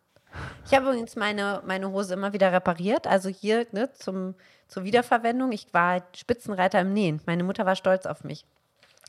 Ich 0.68 0.74
habe 0.76 0.86
übrigens 0.86 1.16
meine, 1.16 1.64
meine 1.66 1.90
Hose 1.90 2.14
immer 2.14 2.32
wieder 2.32 2.52
repariert. 2.52 3.08
Also 3.08 3.30
hier 3.30 3.66
ne, 3.72 3.92
zum, 3.94 4.36
zur 4.68 4.84
Wiederverwendung. 4.84 5.52
Ich 5.52 5.74
war 5.74 6.04
Spitzenreiter 6.16 6.80
im 6.82 6.94
Nähen. 6.94 7.20
Meine 7.26 7.44
Mutter 7.44 7.66
war 7.66 7.76
stolz 7.76 8.06
auf 8.06 8.24
mich. 8.24 8.46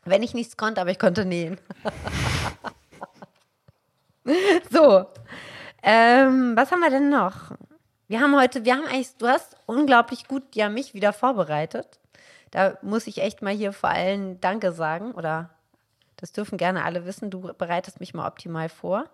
Wenn 0.06 0.22
ich 0.22 0.32
nichts 0.32 0.56
konnte, 0.56 0.80
aber 0.80 0.90
ich 0.90 0.98
konnte 0.98 1.26
nähen. 1.26 1.60
so. 4.70 5.04
Ähm, 5.82 6.56
was 6.56 6.72
haben 6.72 6.80
wir 6.80 6.90
denn 6.90 7.10
noch? 7.10 7.52
Wir 8.08 8.20
haben 8.20 8.34
heute, 8.34 8.64
wir 8.64 8.74
haben 8.74 8.86
eigentlich, 8.86 9.14
du 9.18 9.28
hast 9.28 9.56
unglaublich 9.66 10.26
gut 10.26 10.56
ja 10.56 10.70
mich 10.70 10.94
wieder 10.94 11.12
vorbereitet. 11.12 12.00
Da 12.50 12.78
muss 12.80 13.06
ich 13.06 13.18
echt 13.18 13.42
mal 13.42 13.54
hier 13.54 13.74
vor 13.74 13.90
allem 13.90 14.40
Danke 14.40 14.72
sagen 14.72 15.12
oder 15.12 15.50
das 16.16 16.32
dürfen 16.32 16.56
gerne 16.56 16.84
alle 16.84 17.04
wissen. 17.04 17.30
Du 17.30 17.52
bereitest 17.58 18.00
mich 18.00 18.14
mal 18.14 18.26
optimal 18.26 18.70
vor. 18.70 19.04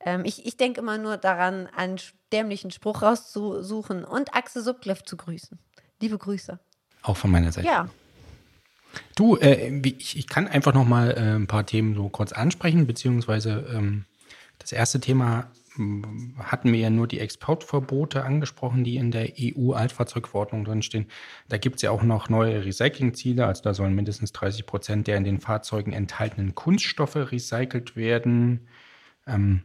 Ähm, 0.00 0.24
ich 0.24 0.44
ich 0.44 0.56
denke 0.56 0.80
immer 0.80 0.98
nur 0.98 1.16
daran, 1.16 1.68
einen 1.76 2.00
dämlichen 2.32 2.72
Spruch 2.72 3.02
rauszusuchen 3.02 4.04
und 4.04 4.34
Axel 4.34 4.62
Subkleff 4.62 5.04
zu 5.04 5.16
grüßen. 5.16 5.56
Liebe 6.00 6.18
Grüße. 6.18 6.58
Auch 7.02 7.16
von 7.16 7.30
meiner 7.30 7.52
Seite. 7.52 7.68
Ja. 7.68 7.88
Du, 9.14 9.36
äh, 9.36 9.80
ich, 9.86 10.18
ich, 10.18 10.26
kann 10.26 10.48
einfach 10.48 10.74
noch 10.74 10.84
mal 10.84 11.12
äh, 11.12 11.36
ein 11.36 11.46
paar 11.46 11.66
Themen 11.66 11.94
so 11.94 12.08
kurz 12.08 12.32
ansprechen, 12.32 12.86
beziehungsweise 12.86 13.64
ähm, 13.72 14.06
das 14.58 14.72
erste 14.72 14.98
Thema 14.98 15.50
hatten 16.38 16.72
wir 16.72 16.78
ja 16.78 16.90
nur 16.90 17.08
die 17.08 17.18
Exportverbote 17.18 18.24
angesprochen, 18.24 18.84
die 18.84 18.96
in 18.96 19.10
der 19.10 19.32
EU-Altfahrzeugverordnung 19.38 20.64
drinstehen. 20.64 21.06
Da 21.48 21.58
gibt 21.58 21.76
es 21.76 21.82
ja 21.82 21.90
auch 21.90 22.02
noch 22.02 22.28
neue 22.28 22.64
Recyclingziele, 22.64 23.44
also 23.44 23.62
da 23.62 23.74
sollen 23.74 23.94
mindestens 23.94 24.32
30 24.32 24.66
Prozent 24.66 25.06
der 25.06 25.16
in 25.16 25.24
den 25.24 25.40
Fahrzeugen 25.40 25.92
enthaltenen 25.92 26.54
Kunststoffe 26.54 27.16
recycelt 27.16 27.96
werden. 27.96 28.68
Ähm, 29.26 29.62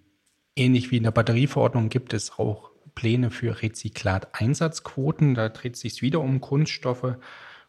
ähnlich 0.56 0.90
wie 0.92 0.98
in 0.98 1.04
der 1.04 1.12
Batterieverordnung 1.12 1.90
gibt 1.90 2.14
es 2.14 2.40
auch 2.40 2.72
Pläne 2.96 3.30
für 3.30 3.62
Rezyklateinsatzquoten. 3.62 5.36
Da 5.36 5.50
dreht 5.50 5.76
es 5.76 5.82
sich 5.82 6.02
wieder 6.02 6.22
um 6.22 6.42
Kunststoffe. 6.42 7.16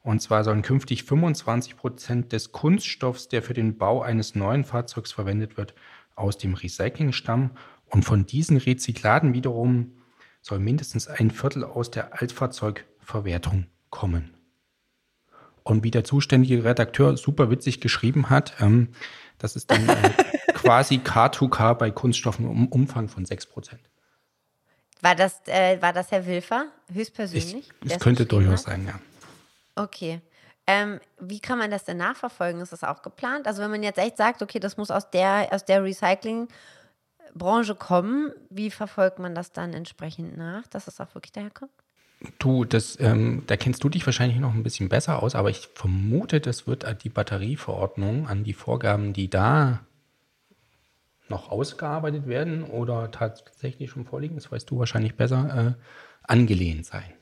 Und 0.03 0.23
zwar 0.23 0.45
sollen 0.45 0.63
künftig 0.63 1.05
25 1.05 1.77
Prozent 1.77 2.33
des 2.33 2.53
Kunststoffs, 2.53 3.29
der 3.29 3.43
für 3.43 3.53
den 3.53 3.77
Bau 3.77 4.01
eines 4.01 4.35
neuen 4.35 4.65
Fahrzeugs 4.65 5.13
verwendet 5.13 5.57
wird, 5.57 5.75
aus 6.17 6.39
dem 6.39 6.55
Recycling 6.55 7.13
stammen. 7.13 7.51
Und 7.91 8.05
von 8.05 8.25
diesen 8.25 8.57
Rezyklaten 8.57 9.35
wiederum 9.35 9.93
soll 10.43 10.59
mindestens 10.59 11.09
ein 11.09 11.31
Viertel 11.31 11.65
aus 11.65 11.91
der 11.91 12.21
Altfahrzeugverwertung 12.21 13.67
kommen. 13.91 14.35
Und 15.63 15.85
wie 15.85 15.91
der 15.91 16.05
zuständige 16.05 16.65
Redakteur 16.65 17.17
super 17.17 17.51
witzig 17.51 17.81
geschrieben 17.81 18.31
hat, 18.31 18.55
ähm, 18.61 18.89
das 19.39 19.57
ist 19.57 19.71
dann 19.71 19.89
äh, 19.89 20.11
quasi 20.55 20.97
K2K 20.97 21.75
bei 21.75 21.91
Kunststoffen 21.91 22.51
im 22.51 22.69
Umfang 22.69 23.09
von 23.09 23.27
6%. 23.27 23.75
War 25.03 25.15
das, 25.15 25.41
äh, 25.47 25.81
war 25.83 25.93
das 25.93 26.11
Herr 26.11 26.27
Wilfer 26.27 26.67
höchstpersönlich? 26.93 27.71
Es 27.85 27.99
könnte 27.99 28.27
durchaus 28.27 28.67
hat? 28.67 28.73
sein, 28.73 28.87
ja. 28.87 29.01
Okay. 29.75 30.21
Ähm, 30.67 31.01
wie 31.19 31.41
kann 31.41 31.59
man 31.59 31.71
das 31.71 31.85
denn 31.85 31.97
nachverfolgen? 31.97 32.61
Ist 32.61 32.73
das 32.73 32.85
auch 32.85 33.03
geplant? 33.03 33.47
Also 33.47 33.63
wenn 33.63 33.71
man 33.71 33.83
jetzt 33.83 33.99
echt 33.99 34.17
sagt, 34.17 34.43
okay, 34.43 34.61
das 34.61 34.77
muss 34.77 34.91
aus 34.91 35.11
der, 35.11 35.49
aus 35.51 35.65
der 35.65 35.83
Recycling- 35.83 36.49
Branche 37.35 37.75
kommen, 37.75 38.33
wie 38.51 38.71
verfolgt 38.71 39.19
man 39.19 39.35
das 39.35 39.53
dann 39.53 39.73
entsprechend 39.73 40.37
nach, 40.37 40.67
dass 40.69 40.87
es 40.87 41.01
auch 41.01 41.15
wirklich 41.15 41.33
daherkommt? 41.33 41.73
Du, 42.39 42.65
das, 42.65 43.01
ähm, 43.01 43.45
da 43.47 43.57
kennst 43.57 43.83
du 43.83 43.89
dich 43.89 44.05
wahrscheinlich 44.05 44.39
noch 44.39 44.53
ein 44.53 44.63
bisschen 44.63 44.91
besser 44.91 45.23
aus, 45.23 45.35
aber 45.35 45.49
ich 45.49 45.69
vermute, 45.75 46.41
das 46.41 46.67
wird 46.67 46.85
die 47.03 47.09
Batterieverordnung 47.09 48.29
an 48.29 48.45
die 48.45 48.53
Vorgaben, 48.53 49.15
die 49.15 49.31
da 49.31 49.81
noch 51.31 51.51
ausgearbeitet 51.51 52.27
werden 52.27 52.65
oder 52.65 53.11
tatsächlich 53.11 53.91
schon 53.91 54.05
vorliegen, 54.05 54.35
das 54.35 54.53
weißt 54.53 54.71
du 54.71 54.79
wahrscheinlich 54.79 55.15
besser, 55.15 55.77
äh, 55.79 55.83
angelehnt 56.25 56.85
sein. 56.85 57.13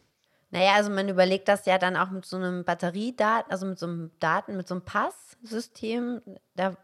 Naja, 0.50 0.74
also 0.74 0.90
man 0.90 1.08
überlegt 1.08 1.48
das 1.48 1.66
ja 1.66 1.76
dann 1.78 1.96
auch 1.96 2.10
mit 2.10 2.24
so 2.24 2.36
einem 2.36 2.64
Batteriedaten, 2.64 3.50
also 3.52 3.66
mit 3.66 3.78
so 3.78 3.86
einem 3.86 4.10
Daten, 4.18 4.56
mit 4.56 4.66
so 4.66 4.74
einem 4.74 4.84
Passsystem. 4.84 6.22
Da 6.56 6.74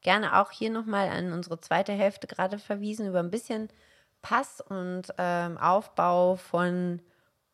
gerne 0.00 0.40
auch 0.40 0.50
hier 0.50 0.70
nochmal 0.70 1.08
an 1.08 1.32
unsere 1.32 1.60
zweite 1.60 1.92
Hälfte 1.92 2.26
gerade 2.26 2.58
verwiesen, 2.58 3.06
über 3.06 3.20
ein 3.20 3.30
bisschen 3.30 3.68
Pass 4.22 4.60
und 4.60 5.02
ähm, 5.18 5.56
Aufbau 5.58 6.36
von 6.36 7.00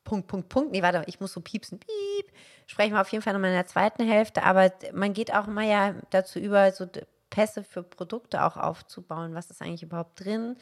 Punkt, 0.04 0.26
Punkt, 0.26 0.48
Punkt. 0.48 0.72
Nee, 0.72 0.82
warte, 0.82 1.02
ich 1.06 1.20
muss 1.20 1.32
so 1.34 1.40
piepsen, 1.40 1.78
piep. 1.78 2.32
Sprechen 2.66 2.94
wir 2.94 3.00
auf 3.00 3.12
jeden 3.12 3.22
Fall 3.22 3.34
nochmal 3.34 3.50
in 3.50 3.56
der 3.56 3.66
zweiten 3.66 4.06
Hälfte. 4.06 4.42
Aber 4.42 4.72
man 4.92 5.12
geht 5.12 5.34
auch 5.34 5.48
immer 5.48 5.62
ja 5.62 5.94
dazu 6.10 6.38
über, 6.38 6.72
so 6.72 6.86
Pässe 7.30 7.62
für 7.62 7.82
Produkte 7.82 8.42
auch 8.44 8.56
aufzubauen. 8.56 9.34
Was 9.34 9.50
ist 9.50 9.60
eigentlich 9.60 9.82
überhaupt 9.82 10.24
drin? 10.24 10.56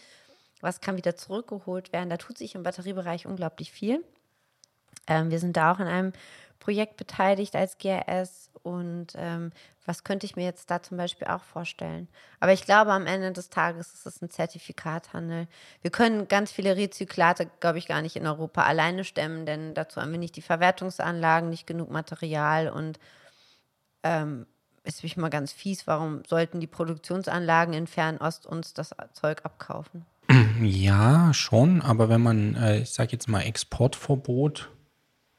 Was 0.60 0.80
kann 0.80 0.96
wieder 0.96 1.16
zurückgeholt 1.16 1.92
werden? 1.92 2.10
Da 2.10 2.16
tut 2.16 2.38
sich 2.38 2.56
im 2.56 2.64
Batteriebereich 2.64 3.26
unglaublich 3.26 3.70
viel. 3.70 4.04
Ähm, 5.06 5.30
wir 5.30 5.38
sind 5.38 5.56
da 5.56 5.72
auch 5.72 5.80
in 5.80 5.86
einem 5.86 6.12
Projekt 6.58 6.96
beteiligt 6.96 7.54
als 7.54 7.78
GRS 7.78 8.50
und 8.62 9.08
ähm, 9.14 9.52
was 9.84 10.02
könnte 10.02 10.26
ich 10.26 10.34
mir 10.34 10.44
jetzt 10.44 10.68
da 10.70 10.82
zum 10.82 10.96
Beispiel 10.96 11.28
auch 11.28 11.44
vorstellen? 11.44 12.08
Aber 12.40 12.52
ich 12.52 12.64
glaube, 12.64 12.92
am 12.92 13.06
Ende 13.06 13.32
des 13.32 13.50
Tages 13.50 13.94
ist 13.94 14.04
es 14.04 14.20
ein 14.20 14.30
Zertifikathandel. 14.30 15.46
Wir 15.82 15.90
können 15.92 16.26
ganz 16.26 16.50
viele 16.50 16.76
Rezyklate, 16.76 17.48
glaube 17.60 17.78
ich, 17.78 17.86
gar 17.86 18.02
nicht 18.02 18.16
in 18.16 18.26
Europa 18.26 18.64
alleine 18.64 19.04
stemmen, 19.04 19.46
denn 19.46 19.74
dazu 19.74 20.00
haben 20.00 20.10
wir 20.10 20.18
nicht 20.18 20.34
die 20.34 20.42
Verwertungsanlagen, 20.42 21.48
nicht 21.48 21.68
genug 21.68 21.90
Material 21.90 22.68
und 22.68 22.98
ähm, 24.02 24.46
ist 24.82 25.02
mich 25.02 25.16
mal 25.16 25.30
ganz 25.30 25.52
fies, 25.52 25.86
warum 25.86 26.22
sollten 26.26 26.60
die 26.60 26.66
Produktionsanlagen 26.66 27.74
in 27.74 27.86
Fernost 27.86 28.46
uns 28.46 28.74
das 28.74 28.94
Zeug 29.12 29.44
abkaufen? 29.44 30.04
Ja, 30.60 31.32
schon, 31.34 31.82
aber 31.82 32.08
wenn 32.08 32.22
man, 32.22 32.56
äh, 32.56 32.78
ich 32.78 32.90
sage 32.90 33.12
jetzt 33.12 33.28
mal, 33.28 33.42
Exportverbot 33.42 34.70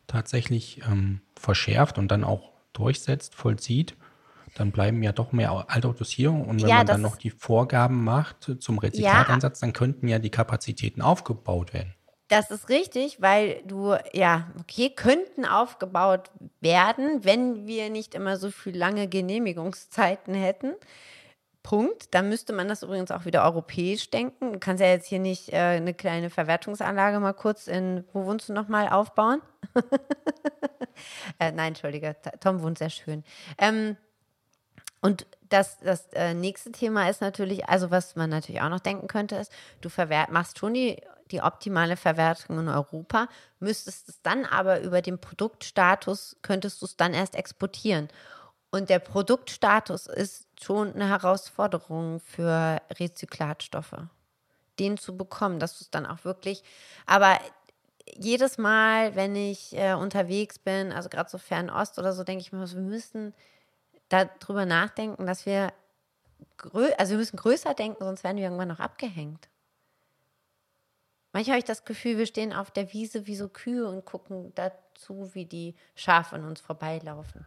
tatsächlich 0.07 0.81
ähm, 0.89 1.21
verschärft 1.39 1.97
und 1.97 2.09
dann 2.09 2.23
auch 2.23 2.51
durchsetzt, 2.73 3.35
vollzieht, 3.35 3.95
dann 4.55 4.71
bleiben 4.71 5.03
ja 5.03 5.11
doch 5.11 5.31
mehr 5.31 5.65
Altautos 5.69 6.09
hier. 6.09 6.31
Und 6.31 6.61
wenn 6.61 6.69
ja, 6.69 6.77
man 6.77 6.87
dann 6.87 7.01
noch 7.01 7.17
die 7.17 7.29
Vorgaben 7.29 8.03
macht 8.03 8.51
zum 8.59 8.79
Rezyklatansatz, 8.79 9.61
ja, 9.61 9.67
dann 9.67 9.73
könnten 9.73 10.07
ja 10.07 10.19
die 10.19 10.31
Kapazitäten 10.31 11.01
aufgebaut 11.01 11.73
werden. 11.73 11.93
Das 12.29 12.51
ist 12.51 12.67
richtig, 12.67 13.21
weil 13.21 13.61
du, 13.65 13.95
ja, 14.11 14.51
okay, 14.59 14.89
könnten 14.89 15.45
aufgebaut 15.45 16.29
werden, 16.59 17.23
wenn 17.23 17.67
wir 17.67 17.89
nicht 17.89 18.15
immer 18.15 18.35
so 18.37 18.51
viel 18.51 18.75
lange 18.75 19.07
Genehmigungszeiten 19.07 20.33
hätten. 20.33 20.73
Punkt. 21.67 22.15
Da 22.15 22.21
müsste 22.21 22.53
man 22.53 22.69
das 22.69 22.81
übrigens 22.81 23.11
auch 23.11 23.25
wieder 23.25 23.43
europäisch 23.43 24.09
denken. 24.09 24.53
Du 24.53 24.59
kannst 24.59 24.79
ja 24.79 24.87
jetzt 24.87 25.05
hier 25.05 25.19
nicht 25.19 25.51
äh, 25.51 25.57
eine 25.57 25.93
kleine 25.93 26.29
Verwertungsanlage 26.29 27.19
mal 27.19 27.33
kurz 27.33 27.67
in, 27.67 28.05
wo 28.13 28.25
wohnst 28.25 28.47
du 28.47 28.53
nochmal, 28.53 28.87
aufbauen? 28.87 29.41
äh, 31.39 31.51
nein, 31.51 31.73
Entschuldige, 31.73 32.15
Tom 32.39 32.61
wohnt 32.61 32.77
sehr 32.77 32.89
schön. 32.89 33.25
Ähm, 33.57 33.97
und 35.01 35.27
das, 35.49 35.77
das 35.79 36.07
äh, 36.13 36.33
nächste 36.33 36.71
Thema 36.71 37.09
ist 37.09 37.19
natürlich, 37.19 37.67
also 37.67 37.91
was 37.91 38.15
man 38.15 38.29
natürlich 38.29 38.61
auch 38.61 38.69
noch 38.69 38.79
denken 38.79 39.07
könnte, 39.07 39.35
ist, 39.35 39.51
du 39.81 39.89
machst 40.29 40.59
schon 40.59 40.73
die, 40.73 41.01
die 41.31 41.41
optimale 41.41 41.97
Verwertung 41.97 42.59
in 42.59 42.69
Europa, 42.69 43.27
müsstest 43.59 44.07
es 44.07 44.21
dann 44.21 44.45
aber 44.45 44.79
über 44.79 45.01
den 45.01 45.19
Produktstatus, 45.19 46.37
könntest 46.41 46.81
du 46.81 46.85
es 46.85 46.95
dann 46.95 47.13
erst 47.13 47.35
exportieren. 47.35 48.07
Und 48.77 48.91
der 48.91 48.99
Produktstatus 48.99 50.05
ist 50.05 50.45
schon 50.61 50.93
eine 50.93 51.09
Herausforderung 51.09 52.19
für 52.19 52.79
Rezyklatstoffe, 52.99 53.97
den 54.77 54.99
zu 54.99 55.17
bekommen, 55.17 55.59
dass 55.59 55.79
du 55.79 55.85
es 55.85 55.89
dann 55.89 56.05
auch 56.05 56.25
wirklich, 56.25 56.61
aber 57.07 57.39
jedes 58.05 58.59
Mal, 58.59 59.15
wenn 59.15 59.35
ich 59.35 59.75
äh, 59.75 59.93
unterwegs 59.93 60.59
bin, 60.59 60.93
also 60.93 61.09
gerade 61.09 61.27
so 61.27 61.39
Fernost 61.39 61.97
oder 61.97 62.13
so, 62.13 62.23
denke 62.23 62.41
ich 62.41 62.51
mir, 62.51 62.71
wir 62.71 62.81
müssen 62.81 63.33
darüber 64.09 64.67
nachdenken, 64.67 65.25
dass 65.25 65.47
wir, 65.47 65.73
also 66.99 67.11
wir 67.13 67.17
müssen 67.17 67.37
größer 67.37 67.73
denken, 67.73 68.03
sonst 68.03 68.23
werden 68.23 68.37
wir 68.37 68.43
irgendwann 68.43 68.67
noch 68.67 68.79
abgehängt. 68.79 69.49
Manchmal 71.33 71.53
habe 71.53 71.59
ich 71.59 71.65
das 71.65 71.83
Gefühl, 71.83 72.19
wir 72.19 72.27
stehen 72.27 72.53
auf 72.53 72.69
der 72.69 72.93
Wiese 72.93 73.25
wie 73.25 73.35
so 73.35 73.49
Kühe 73.49 73.89
und 73.89 74.05
gucken 74.05 74.53
dazu, 74.53 75.31
wie 75.33 75.45
die 75.45 75.73
Schafe 75.95 76.35
an 76.35 76.45
uns 76.45 76.61
vorbeilaufen 76.61 77.43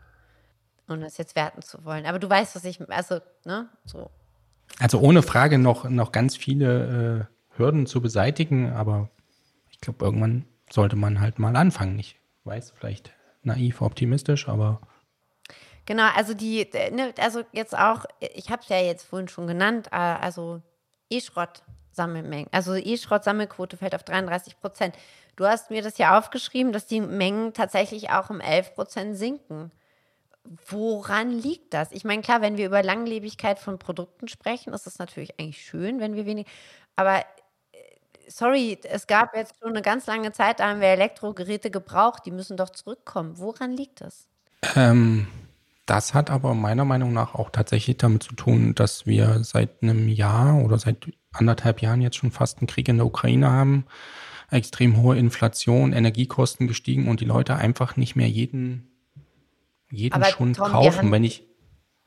ohne 0.90 1.06
es 1.06 1.16
jetzt 1.18 1.36
werten 1.36 1.62
zu 1.62 1.84
wollen. 1.84 2.06
Aber 2.06 2.18
du 2.18 2.28
weißt, 2.28 2.56
was 2.56 2.64
ich, 2.64 2.80
also, 2.90 3.20
ne, 3.44 3.68
so. 3.84 4.10
Also 4.78 5.00
ohne 5.00 5.22
Frage 5.22 5.58
noch, 5.58 5.88
noch 5.88 6.12
ganz 6.12 6.36
viele 6.36 7.28
äh, 7.30 7.58
Hürden 7.58 7.86
zu 7.86 8.00
beseitigen, 8.00 8.72
aber 8.72 9.10
ich 9.70 9.80
glaube, 9.80 10.04
irgendwann 10.04 10.46
sollte 10.70 10.96
man 10.96 11.20
halt 11.20 11.38
mal 11.38 11.56
anfangen. 11.56 11.98
Ich 11.98 12.18
weiß, 12.44 12.72
vielleicht 12.76 13.12
naiv, 13.42 13.82
optimistisch, 13.82 14.48
aber. 14.48 14.80
Genau, 15.86 16.08
also 16.14 16.34
die, 16.34 16.68
ne, 16.92 17.12
also 17.18 17.42
jetzt 17.52 17.76
auch, 17.76 18.04
ich 18.20 18.50
habe 18.50 18.62
es 18.62 18.68
ja 18.68 18.78
jetzt 18.78 19.04
vorhin 19.04 19.28
schon 19.28 19.46
genannt, 19.46 19.88
äh, 19.92 19.96
also 19.96 20.62
E-Schrott. 21.08 21.62
Sammelmengen. 21.92 22.48
Also 22.52 22.74
E-Schrott-Sammelquote 22.74 23.76
fällt 23.76 23.94
auf 23.94 24.04
33 24.04 24.60
Prozent. 24.60 24.96
Du 25.36 25.46
hast 25.46 25.70
mir 25.70 25.82
das 25.82 25.98
ja 25.98 26.18
aufgeschrieben, 26.18 26.72
dass 26.72 26.86
die 26.86 27.00
Mengen 27.00 27.52
tatsächlich 27.52 28.10
auch 28.10 28.30
um 28.30 28.40
11 28.40 28.74
Prozent 28.74 29.16
sinken. 29.16 29.70
Woran 30.66 31.30
liegt 31.30 31.74
das? 31.74 31.92
Ich 31.92 32.02
meine, 32.02 32.22
klar, 32.22 32.40
wenn 32.40 32.56
wir 32.56 32.66
über 32.66 32.82
Langlebigkeit 32.82 33.60
von 33.60 33.78
Produkten 33.78 34.26
sprechen, 34.26 34.72
ist 34.72 34.86
es 34.88 34.98
natürlich 34.98 35.38
eigentlich 35.38 35.62
schön, 35.62 36.00
wenn 36.00 36.16
wir 36.16 36.26
wenig. 36.26 36.46
Aber 36.96 37.18
äh, 37.18 37.24
sorry, 38.26 38.76
es 38.82 39.06
gab 39.06 39.36
jetzt 39.36 39.54
schon 39.62 39.70
eine 39.70 39.82
ganz 39.82 40.06
lange 40.06 40.32
Zeit, 40.32 40.58
da 40.58 40.68
haben 40.68 40.80
wir 40.80 40.88
Elektrogeräte 40.88 41.70
gebraucht, 41.70 42.26
die 42.26 42.32
müssen 42.32 42.56
doch 42.56 42.70
zurückkommen. 42.70 43.38
Woran 43.38 43.70
liegt 43.70 44.00
das? 44.00 44.26
Ähm, 44.74 45.28
das 45.86 46.14
hat 46.14 46.30
aber 46.30 46.54
meiner 46.54 46.84
Meinung 46.84 47.12
nach 47.12 47.36
auch 47.36 47.50
tatsächlich 47.50 47.98
damit 47.98 48.24
zu 48.24 48.34
tun, 48.34 48.74
dass 48.74 49.06
wir 49.06 49.44
seit 49.44 49.84
einem 49.84 50.08
Jahr 50.08 50.64
oder 50.64 50.80
seit 50.80 51.12
anderthalb 51.32 51.80
Jahren 51.80 52.02
jetzt 52.02 52.16
schon 52.16 52.32
fast 52.32 52.58
einen 52.58 52.66
Krieg 52.66 52.88
in 52.88 52.96
der 52.96 53.06
Ukraine 53.06 53.50
haben. 53.50 53.86
Extrem 54.50 55.00
hohe 55.00 55.16
Inflation, 55.16 55.92
Energiekosten 55.92 56.66
gestiegen 56.66 57.06
und 57.06 57.20
die 57.20 57.24
Leute 57.24 57.54
einfach 57.54 57.94
nicht 57.96 58.16
mehr 58.16 58.28
jeden 58.28 58.89
jeden 59.90 60.14
Aber 60.14 60.26
Schund 60.26 60.56
Tom, 60.56 60.70
kaufen, 60.70 60.98
haben, 60.98 61.12
wenn 61.12 61.24
ich. 61.24 61.46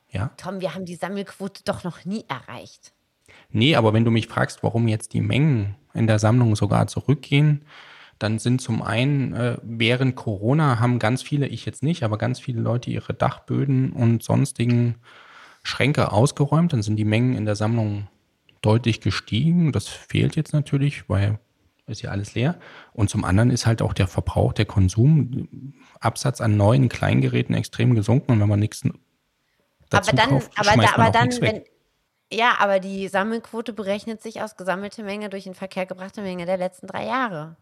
Ja? 0.09 0.31
Tom, 0.37 0.61
wir 0.61 0.73
haben 0.73 0.85
die 0.85 0.95
Sammelquote 0.95 1.63
doch 1.65 1.83
noch 1.83 2.05
nie 2.05 2.25
erreicht. 2.27 2.93
Nee, 3.49 3.75
aber 3.75 3.93
wenn 3.93 4.05
du 4.05 4.11
mich 4.11 4.27
fragst, 4.27 4.63
warum 4.63 4.87
jetzt 4.87 5.13
die 5.13 5.21
Mengen 5.21 5.75
in 5.93 6.07
der 6.07 6.19
Sammlung 6.19 6.55
sogar 6.55 6.87
zurückgehen, 6.87 7.65
dann 8.19 8.39
sind 8.39 8.61
zum 8.61 8.81
einen 8.81 9.33
äh, 9.33 9.57
während 9.63 10.15
Corona 10.15 10.79
haben 10.79 10.99
ganz 10.99 11.21
viele, 11.23 11.47
ich 11.47 11.65
jetzt 11.65 11.83
nicht, 11.83 12.03
aber 12.03 12.17
ganz 12.17 12.39
viele 12.39 12.61
Leute 12.61 12.89
ihre 12.89 13.13
Dachböden 13.13 13.91
und 13.91 14.23
sonstigen 14.23 14.95
Schränke 15.63 16.11
ausgeräumt. 16.11 16.73
Dann 16.73 16.83
sind 16.83 16.95
die 16.97 17.05
Mengen 17.05 17.35
in 17.35 17.45
der 17.45 17.55
Sammlung 17.55 18.07
deutlich 18.61 19.01
gestiegen. 19.01 19.71
Das 19.71 19.87
fehlt 19.87 20.35
jetzt 20.35 20.53
natürlich, 20.53 21.09
weil 21.09 21.39
ist 21.87 22.01
ja 22.01 22.11
alles 22.11 22.33
leer. 22.33 22.55
Und 22.93 23.09
zum 23.09 23.25
anderen 23.25 23.49
ist 23.49 23.65
halt 23.65 23.81
auch 23.81 23.93
der 23.93 24.07
Verbrauch, 24.07 24.53
der 24.53 24.65
Konsum, 24.65 25.73
Absatz 25.99 26.41
an 26.41 26.57
neuen 26.57 26.89
Kleingeräten 26.89 27.55
extrem 27.55 27.95
gesunken. 27.95 28.31
Und 28.31 28.39
wenn 28.39 28.49
man 28.49 28.59
nichts 28.59 28.81
dazu 29.89 30.11
aber 30.11 30.17
dann, 30.17 30.29
kauft, 30.29 30.51
aber 30.55 30.81
da, 30.81 30.93
aber 30.93 31.11
dann, 31.11 31.41
wenn, 31.41 31.63
ja, 32.31 32.55
aber 32.59 32.79
die 32.79 33.07
Sammelquote 33.07 33.73
berechnet 33.73 34.21
sich 34.21 34.41
aus 34.41 34.55
gesammelte 34.55 35.03
Menge 35.03 35.29
durch 35.29 35.43
den 35.43 35.55
Verkehr 35.55 35.85
gebrachte 35.85 36.21
Menge 36.21 36.45
der 36.45 36.57
letzten 36.57 36.87
drei 36.87 37.05
Jahre. 37.05 37.55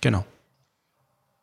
Genau. 0.00 0.24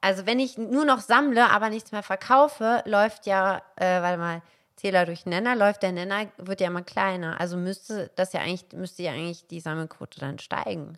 Also 0.01 0.25
wenn 0.25 0.39
ich 0.39 0.57
nur 0.57 0.83
noch 0.83 0.99
sammle, 0.99 1.49
aber 1.49 1.69
nichts 1.69 1.93
mehr 1.93 2.03
verkaufe, 2.03 2.83
läuft 2.85 3.25
ja, 3.25 3.61
äh, 3.77 4.01
warte 4.01 4.17
mal, 4.17 4.41
Zähler 4.75 5.05
durch 5.05 5.25
Nenner, 5.25 5.55
läuft 5.55 5.83
der 5.83 5.93
Nenner, 5.93 6.25
wird 6.37 6.59
ja 6.59 6.67
immer 6.67 6.81
kleiner. 6.81 7.39
Also 7.39 7.55
müsste 7.55 8.11
das 8.15 8.33
ja 8.33 8.41
eigentlich, 8.41 8.65
müsste 8.73 9.03
ja 9.03 9.11
eigentlich 9.11 9.47
die 9.47 9.61
Sammelquote 9.61 10.19
dann 10.19 10.39
steigen. 10.39 10.97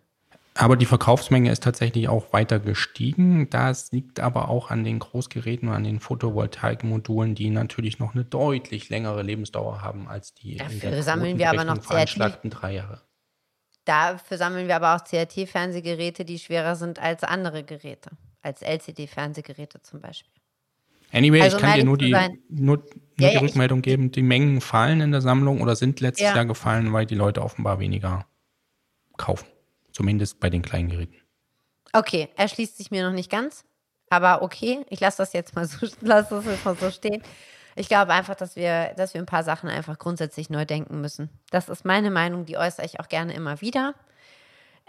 Aber 0.58 0.76
die 0.76 0.86
Verkaufsmenge 0.86 1.50
ist 1.50 1.62
tatsächlich 1.62 2.08
auch 2.08 2.32
weiter 2.32 2.58
gestiegen. 2.58 3.50
Das 3.50 3.92
liegt 3.92 4.20
aber 4.20 4.48
auch 4.48 4.70
an 4.70 4.84
den 4.84 4.98
Großgeräten 4.98 5.68
und 5.68 5.74
an 5.74 5.84
den 5.84 6.00
Photovoltaikmodulen, 6.00 7.34
die 7.34 7.50
natürlich 7.50 7.98
noch 7.98 8.14
eine 8.14 8.24
deutlich 8.24 8.88
längere 8.88 9.22
Lebensdauer 9.22 9.82
haben 9.82 10.08
als 10.08 10.32
die 10.34 10.56
Dafür 10.56 11.02
sammeln 11.02 11.38
wir 11.38 11.50
aber 11.50 11.64
noch 11.64 11.78
CRT. 11.78 12.40
drei 12.44 12.74
Jahre. 12.74 13.02
Dafür 13.84 14.38
sammeln 14.38 14.66
wir 14.66 14.76
aber 14.76 14.96
auch 14.96 15.04
CRT-Fernsehgeräte, 15.04 16.24
die 16.24 16.38
schwerer 16.38 16.74
sind 16.74 16.98
als 16.98 17.22
andere 17.22 17.62
Geräte, 17.62 18.10
als 18.42 18.62
LCD-Fernsehgeräte 18.62 19.82
zum 19.82 20.00
Beispiel. 20.00 20.32
Anyway, 21.12 21.40
also, 21.40 21.56
ich 21.56 21.62
kann 21.62 21.78
dir 21.78 21.84
nur 21.84 21.98
die, 21.98 22.10
nur, 22.10 22.28
nur 22.48 22.82
ja, 23.18 23.30
die 23.30 23.36
Rückmeldung 23.36 23.82
geben, 23.82 24.10
die 24.10 24.22
Mengen 24.22 24.60
fallen 24.60 25.00
in 25.00 25.12
der 25.12 25.20
Sammlung 25.20 25.60
oder 25.60 25.76
sind 25.76 26.00
letztes 26.00 26.26
ja. 26.26 26.34
Jahr 26.34 26.46
gefallen, 26.46 26.92
weil 26.92 27.06
die 27.06 27.14
Leute 27.14 27.42
offenbar 27.42 27.78
weniger 27.78 28.26
kaufen. 29.16 29.46
Zumindest 29.96 30.40
bei 30.40 30.50
den 30.50 30.60
kleinen 30.60 30.90
Geräten. 30.90 31.16
Okay, 31.94 32.28
erschließt 32.36 32.76
sich 32.76 32.90
mir 32.90 33.02
noch 33.02 33.14
nicht 33.14 33.30
ganz. 33.30 33.64
Aber 34.10 34.42
okay, 34.42 34.84
ich 34.90 35.00
lasse 35.00 35.16
das 35.16 35.32
jetzt 35.32 35.56
mal 35.56 35.66
so, 35.66 35.86
lass 36.02 36.28
das 36.28 36.44
jetzt 36.44 36.66
mal 36.66 36.76
so 36.76 36.90
stehen. 36.90 37.22
Ich 37.76 37.88
glaube 37.88 38.12
einfach, 38.12 38.34
dass 38.34 38.56
wir, 38.56 38.92
dass 38.98 39.14
wir 39.14 39.22
ein 39.22 39.26
paar 39.26 39.42
Sachen 39.42 39.70
einfach 39.70 39.98
grundsätzlich 39.98 40.50
neu 40.50 40.66
denken 40.66 41.00
müssen. 41.00 41.30
Das 41.50 41.70
ist 41.70 41.86
meine 41.86 42.10
Meinung, 42.10 42.44
die 42.44 42.58
äußere 42.58 42.84
ich 42.84 43.00
auch 43.00 43.08
gerne 43.08 43.32
immer 43.32 43.62
wieder. 43.62 43.94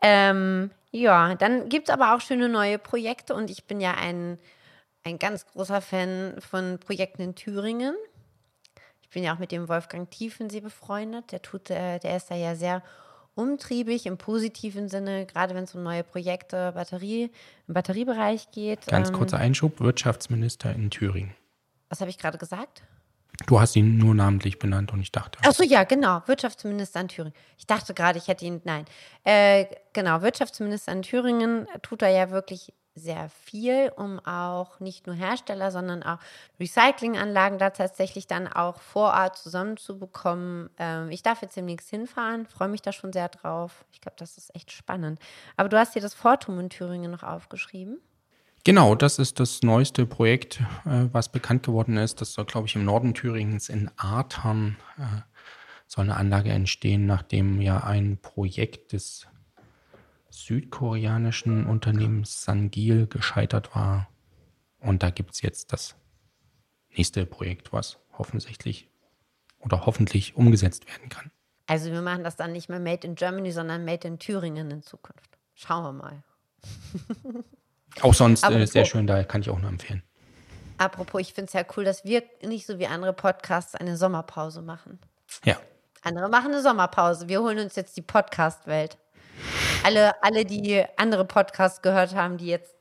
Ähm, 0.02 0.72
ja, 0.92 1.36
dann 1.36 1.70
gibt 1.70 1.88
es 1.88 1.94
aber 1.94 2.14
auch 2.14 2.20
schöne 2.20 2.50
neue 2.50 2.78
Projekte 2.78 3.34
und 3.34 3.50
ich 3.50 3.64
bin 3.64 3.80
ja 3.80 3.94
ein, 3.94 4.38
ein 5.06 5.20
ganz 5.20 5.46
großer 5.46 5.80
Fan 5.80 6.36
von 6.40 6.80
Projekten 6.80 7.22
in 7.22 7.36
Thüringen. 7.36 7.96
Ich 9.02 9.10
bin 9.12 9.24
ja 9.24 9.34
auch 9.34 9.40
mit 9.40 9.54
dem 9.54 9.70
Wolfgang 9.70 10.12
Tiefensee 10.12 10.60
befreundet. 10.60 11.32
Der 11.32 11.42
tut, 11.42 11.70
äh, 11.70 11.98
der 12.00 12.18
ist 12.18 12.30
da 12.30 12.36
ja 12.36 12.56
sehr 12.56 12.84
umtriebig 13.38 14.06
im 14.06 14.18
positiven 14.18 14.90
Sinne, 14.90 15.26
gerade 15.26 15.56
wenn 15.56 15.64
es 15.64 15.76
um 15.76 15.84
neue 15.84 16.04
Projekte 16.04 16.72
Batterie, 16.74 17.32
im 17.68 17.74
Batteriebereich 17.74 18.52
geht. 18.52 18.88
Ganz 18.88 19.10
ähm, 19.10 19.16
kurzer 19.16 19.38
Einschub, 19.38 19.80
Wirtschaftsminister 19.80 20.74
in 20.74 20.90
Thüringen. 20.90 21.34
Was 21.90 22.02
habe 22.02 22.10
ich 22.10 22.18
gerade 22.18 22.38
gesagt? 22.38 22.84
Du 23.46 23.60
hast 23.60 23.76
ihn 23.76 23.98
nur 23.98 24.16
namentlich 24.16 24.58
benannt 24.58 24.92
und 24.92 25.00
ich 25.00 25.12
dachte. 25.12 25.38
Ach 25.44 25.54
so, 25.54 25.64
ja, 25.64 25.84
genau. 25.84 26.24
Wirtschaftsminister 26.26 27.02
in 27.02 27.08
Thüringen. 27.08 27.36
Ich 27.58 27.68
dachte 27.68 27.94
gerade, 27.94 28.18
ich 28.18 28.28
hätte 28.28 28.46
ihn. 28.46 28.62
Nein. 28.64 28.86
Äh, 29.24 29.66
genau, 29.94 30.22
Wirtschaftsminister 30.24 30.92
in 30.92 31.04
Thüringen 31.04 31.68
tut 31.84 32.02
er 32.02 32.10
ja 32.10 32.32
wirklich 32.32 32.74
sehr 32.98 33.30
viel, 33.30 33.92
um 33.96 34.20
auch 34.26 34.80
nicht 34.80 35.08
nur 35.08 35.16
Hersteller, 35.16 35.72
sondern 35.72 36.04
auch 36.04 36.18
Recyclinganlagen 36.60 37.60
da 37.60 37.70
tatsächlich 37.70 38.28
dann 38.28 38.48
auch 38.48 38.80
vor 38.82 39.14
Ort 39.14 39.38
zusammenzubekommen. 39.38 40.70
Ähm, 40.78 41.10
ich 41.12 41.24
darf 41.24 41.42
jetzt 41.42 41.56
demnächst 41.56 41.90
hinfahren, 41.90 42.46
freue 42.46 42.68
mich 42.68 42.82
da 42.82 42.92
schon 42.92 43.14
sehr 43.14 43.30
drauf. 43.30 43.86
Ich 43.92 44.02
glaube, 44.02 44.16
das 44.18 44.38
ist 44.38 44.54
echt 44.56 44.72
spannend. 44.72 45.20
Aber 45.56 45.70
du 45.70 45.78
hast 45.78 45.96
dir 45.96 46.02
das 46.02 46.14
Fortum 46.14 46.60
in 46.60 46.70
Thüringen 46.70 47.12
noch 47.12 47.24
aufgeschrieben. 47.24 48.00
Genau, 48.64 48.96
das 48.96 49.18
ist 49.18 49.40
das 49.40 49.62
neueste 49.62 50.06
Projekt, 50.06 50.60
äh, 50.86 51.08
was 51.14 51.30
bekannt 51.30 51.64
geworden 51.64 51.96
ist. 51.96 52.20
Das 52.20 52.34
soll, 52.34 52.46
glaube 52.46 52.68
ich, 52.68 52.76
im 52.76 52.84
Norden 52.84 53.14
Thüringens 53.14 53.70
in 53.70 53.90
Artern 53.96 54.76
äh, 54.98 55.22
soll 55.88 56.04
eine 56.04 56.18
Anlage 56.18 56.50
entstehen, 56.50 57.06
nachdem 57.06 57.62
ja 57.62 57.84
ein 57.84 58.18
Projekt 58.22 58.92
des 58.92 59.26
südkoreanischen 60.30 61.66
Unternehmens 61.66 62.44
Sangil 62.44 63.08
gescheitert 63.08 63.76
war. 63.76 64.10
Und 64.80 65.04
da 65.04 65.10
gibt 65.10 65.34
es 65.34 65.42
jetzt 65.42 65.74
das 65.74 65.96
nächste 66.90 67.26
Projekt, 67.26 67.74
was 67.74 67.98
offensichtlich 68.12 68.90
oder 69.60 69.86
hoffentlich 69.86 70.36
umgesetzt 70.36 70.88
werden 70.88 71.10
kann. 71.10 71.32
Also 71.66 71.92
wir 71.92 72.02
machen 72.02 72.24
das 72.24 72.36
dann 72.36 72.54
nicht 72.54 72.70
mehr 72.70 72.80
Made 72.80 73.06
in 73.06 73.16
Germany, 73.16 73.52
sondern 73.52 73.84
Made 73.84 74.08
in 74.08 74.20
Thüringen 74.20 74.72
in 74.72 74.84
Zukunft. 74.84 75.38
Schauen 75.54 75.84
wir 75.84 75.92
mal. 75.94 76.24
auch 78.02 78.14
sonst 78.14 78.44
äh, 78.44 78.66
sehr 78.66 78.86
schön, 78.86 79.08
da 79.08 79.24
kann 79.24 79.42
ich 79.42 79.50
auch 79.50 79.60
nur 79.60 79.70
empfehlen. 79.70 80.04
Apropos, 80.78 81.22
ich 81.22 81.34
finde 81.34 81.48
es 81.48 81.54
ja 81.54 81.66
cool, 81.76 81.84
dass 81.84 82.06
wir 82.06 82.24
nicht 82.44 82.66
so 82.68 82.80
wie 82.80 82.88
andere 82.88 83.14
Podcasts 83.14 83.76
eine 83.76 83.98
Sommerpause 83.98 84.62
machen. 84.62 85.00
Ja. 85.44 85.58
Andere 86.04 86.30
machen 86.30 86.52
eine 86.52 86.62
Sommerpause. 86.62 87.28
Wir 87.28 87.42
holen 87.42 87.60
uns 87.60 87.76
jetzt 87.76 87.98
die 87.98 88.02
Podcast-Welt. 88.02 88.98
Alle, 89.84 90.22
alle, 90.24 90.46
die 90.46 90.84
andere 90.98 91.26
Podcasts 91.26 91.82
gehört 91.82 92.16
haben, 92.16 92.38
die 92.38 92.48
jetzt 92.48 92.76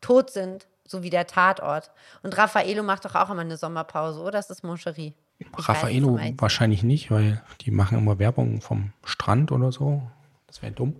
tot 0.00 0.30
sind, 0.30 0.66
so 0.86 1.02
wie 1.02 1.10
der 1.10 1.26
Tatort. 1.26 1.90
Und 2.22 2.36
Raffaello 2.36 2.82
macht 2.82 3.04
doch 3.04 3.14
auch 3.14 3.30
immer 3.30 3.40
eine 3.40 3.56
Sommerpause, 3.56 4.20
oder? 4.20 4.32
Das 4.32 4.50
ist 4.50 4.62
Moncherie. 4.62 5.14
Raffaello 5.54 6.18
wahrscheinlich 6.38 6.82
nicht, 6.82 7.10
weil 7.10 7.42
die 7.60 7.70
machen 7.70 7.98
immer 7.98 8.18
Werbung 8.18 8.60
vom 8.60 8.92
Strand 9.04 9.52
oder 9.52 9.72
so. 9.72 10.02
Das 10.46 10.62
wäre 10.62 10.72
dumm. 10.72 10.96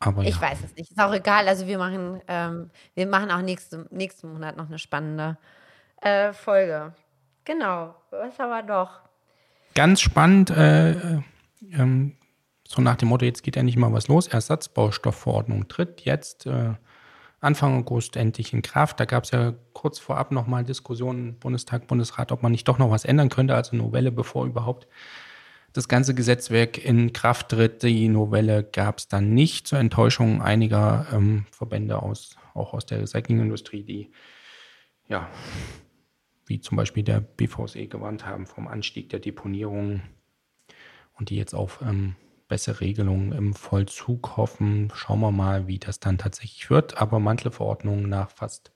Aber 0.00 0.22
ich 0.22 0.36
ja. 0.36 0.42
weiß 0.42 0.58
es 0.64 0.76
nicht. 0.76 0.90
Ist 0.90 1.00
auch 1.00 1.12
egal. 1.12 1.48
Also 1.48 1.66
wir 1.66 1.78
machen, 1.78 2.20
ähm, 2.28 2.70
wir 2.94 3.06
machen 3.06 3.30
auch 3.30 3.42
nächste, 3.42 3.86
nächsten 3.90 4.32
Monat 4.32 4.56
noch 4.56 4.66
eine 4.66 4.78
spannende 4.78 5.38
äh, 6.00 6.32
Folge. 6.32 6.94
Genau. 7.44 7.94
Was 8.10 8.38
aber 8.38 8.62
doch? 8.62 9.00
Ganz 9.74 10.00
spannend, 10.00 10.50
äh, 10.50 10.90
äh, 10.92 11.22
ähm, 11.72 12.17
so 12.68 12.82
nach 12.82 12.96
dem 12.96 13.08
Motto, 13.08 13.24
jetzt 13.24 13.42
geht 13.42 13.56
ja 13.56 13.62
nicht 13.62 13.78
mal 13.78 13.94
was 13.94 14.08
los. 14.08 14.26
Ersatzbaustoffverordnung 14.26 15.68
tritt 15.68 16.02
jetzt 16.02 16.44
äh, 16.44 16.74
Anfang 17.40 17.78
August 17.78 18.14
endlich 18.16 18.52
in 18.52 18.60
Kraft. 18.60 19.00
Da 19.00 19.06
gab 19.06 19.24
es 19.24 19.30
ja 19.30 19.54
kurz 19.72 19.98
vorab 19.98 20.32
nochmal 20.32 20.64
Diskussionen 20.64 21.38
Bundestag, 21.38 21.86
Bundesrat, 21.86 22.30
ob 22.30 22.42
man 22.42 22.52
nicht 22.52 22.68
doch 22.68 22.76
noch 22.76 22.90
was 22.90 23.06
ändern 23.06 23.30
könnte, 23.30 23.54
also 23.54 23.74
Novelle, 23.74 24.12
bevor 24.12 24.44
überhaupt 24.44 24.86
das 25.72 25.88
ganze 25.88 26.14
Gesetzwerk 26.14 26.76
in 26.84 27.14
Kraft 27.14 27.48
tritt. 27.48 27.82
Die 27.82 28.08
Novelle 28.08 28.64
gab 28.64 28.98
es 28.98 29.08
dann 29.08 29.32
nicht 29.32 29.66
zur 29.66 29.78
Enttäuschung 29.78 30.42
einiger 30.42 31.06
ähm, 31.10 31.46
Verbände 31.50 32.02
aus, 32.02 32.36
auch 32.52 32.74
aus 32.74 32.84
der 32.84 33.00
Recyclingindustrie, 33.00 33.82
die 33.82 34.12
ja, 35.06 35.26
wie 36.44 36.60
zum 36.60 36.76
Beispiel 36.76 37.02
der 37.02 37.20
BVSE 37.20 37.86
gewarnt 37.86 38.26
haben 38.26 38.44
vom 38.44 38.68
Anstieg 38.68 39.08
der 39.08 39.20
Deponierung 39.20 40.02
und 41.14 41.30
die 41.30 41.36
jetzt 41.36 41.54
auf 41.54 41.80
ähm, 41.82 42.14
bessere 42.48 42.80
Regelungen 42.80 43.32
im 43.32 43.54
Vollzug 43.54 44.36
hoffen. 44.36 44.90
Schauen 44.94 45.20
wir 45.20 45.30
mal, 45.30 45.66
wie 45.66 45.78
das 45.78 46.00
dann 46.00 46.18
tatsächlich 46.18 46.70
wird. 46.70 46.98
Aber 46.98 47.18
Mantelverordnung 47.20 48.08
nach 48.08 48.30
fast 48.30 48.72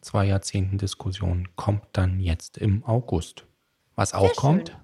zwei 0.00 0.26
Jahrzehnten 0.26 0.78
Diskussion 0.78 1.48
kommt 1.56 1.84
dann 1.92 2.20
jetzt 2.20 2.58
im 2.58 2.84
August. 2.84 3.46
Was 3.96 4.14
auch 4.14 4.26
Sehr 4.26 4.34
kommt, 4.36 4.68
schön. 4.68 4.78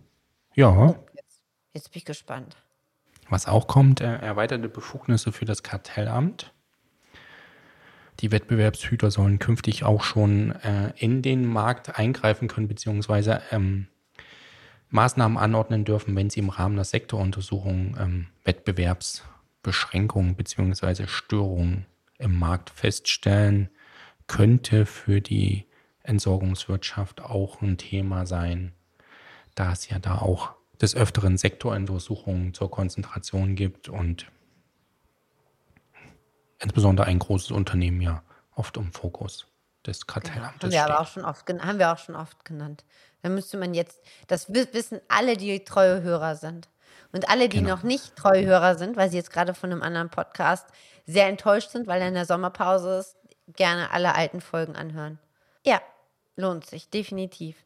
ja. 0.55 0.87
Jetzt, 1.15 1.43
jetzt, 1.75 1.93
bin 1.93 1.99
ich 1.99 2.05
gespannt. 2.05 2.57
Was 3.29 3.47
auch 3.47 3.67
kommt, 3.67 4.01
äh, 4.01 4.17
erweiterte 4.17 4.69
Befugnisse 4.69 5.33
für 5.33 5.45
das 5.45 5.63
Kartellamt. 5.63 6.53
Die 8.21 8.31
Wettbewerbshüter 8.31 9.11
sollen 9.11 9.39
künftig 9.39 9.85
auch 9.85 10.03
schon 10.03 10.53
äh, 10.63 10.93
in 10.97 11.23
den 11.23 11.47
Markt 11.47 11.99
eingreifen 11.99 12.49
können, 12.49 12.69
beziehungsweise 12.69 13.43
ähm, 13.51 13.89
Maßnahmen 14.93 15.39
anordnen 15.39 15.85
dürfen, 15.85 16.15
wenn 16.15 16.31
sie 16.31 16.41
im 16.41 16.51
Rahmen 16.51 16.77
der 16.77 16.85
Sektoruntersuchung 16.85 17.97
ähm, 17.99 18.27
Wettbewerbsbeschränkungen 18.45 20.37
bzw. 20.37 21.07
Störungen 21.07 21.87
im 22.19 22.39
Markt 22.39 22.71
feststellen, 22.71 23.71
könnte 24.27 24.87
für 24.87 25.21
die 25.21 25.67
Entsorgungswirtschaft 26.03 27.23
auch 27.23 27.63
ein 27.63 27.79
Thema 27.79 28.27
sein, 28.27 28.73
da 29.55 29.73
es 29.73 29.89
ja 29.89 29.99
da 29.99 30.19
auch 30.19 30.53
des 30.81 30.95
Öfteren 30.95 31.39
Sektoruntersuchungen 31.39 32.53
zur 32.53 32.71
Konzentration 32.71 33.55
gibt 33.55 33.89
und 33.89 34.27
insbesondere 36.59 37.07
ein 37.07 37.19
großes 37.19 37.51
Unternehmen 37.51 38.03
ja 38.03 38.23
oft 38.55 38.77
im 38.77 38.93
Fokus 38.93 39.47
des 39.87 40.07
Kartellamtes 40.07 40.71
genau. 40.71 40.83
haben 40.83 40.89
wir 40.89 40.95
aber 40.95 41.01
auch 41.01 41.07
schon 41.07 41.25
oft 41.25 41.49
haben 41.49 41.79
wir 41.79 41.93
auch 41.93 41.99
schon 41.99 42.15
oft 42.15 42.45
genannt. 42.45 42.85
Da 43.23 43.29
müsste 43.29 43.57
man 43.57 43.75
jetzt, 43.75 44.01
das 44.27 44.53
wissen 44.53 45.01
alle, 45.09 45.37
die 45.37 45.65
treue 45.65 46.03
Hörer 46.03 46.37
sind. 46.37 46.69
Und 47.13 47.29
alle, 47.29 47.49
die 47.49 47.59
genau. 47.59 47.77
noch 47.77 47.83
nicht 47.83 48.17
treue 48.17 48.45
Hörer 48.45 48.77
sind, 48.77 48.97
weil 48.97 49.11
sie 49.11 49.19
jetzt 49.19 49.33
gerade 49.33 49.55
von 49.55 49.71
einem 49.71 49.83
anderen 49.83 50.11
Podcast 50.11 50.67
sehr 51.07 51.29
enttäuscht 51.29 51.71
sind, 51.71 51.87
weil 51.87 52.01
er 52.01 52.09
in 52.09 52.15
der 52.15 52.27
Sommerpause 52.27 52.99
ist, 52.99 53.17
gerne 53.55 53.91
alle 53.91 54.15
alten 54.15 54.41
Folgen 54.41 54.77
anhören. 54.77 55.19
Ja, 55.65 55.81
lohnt 56.37 56.67
sich, 56.67 56.89
definitiv. 56.89 57.57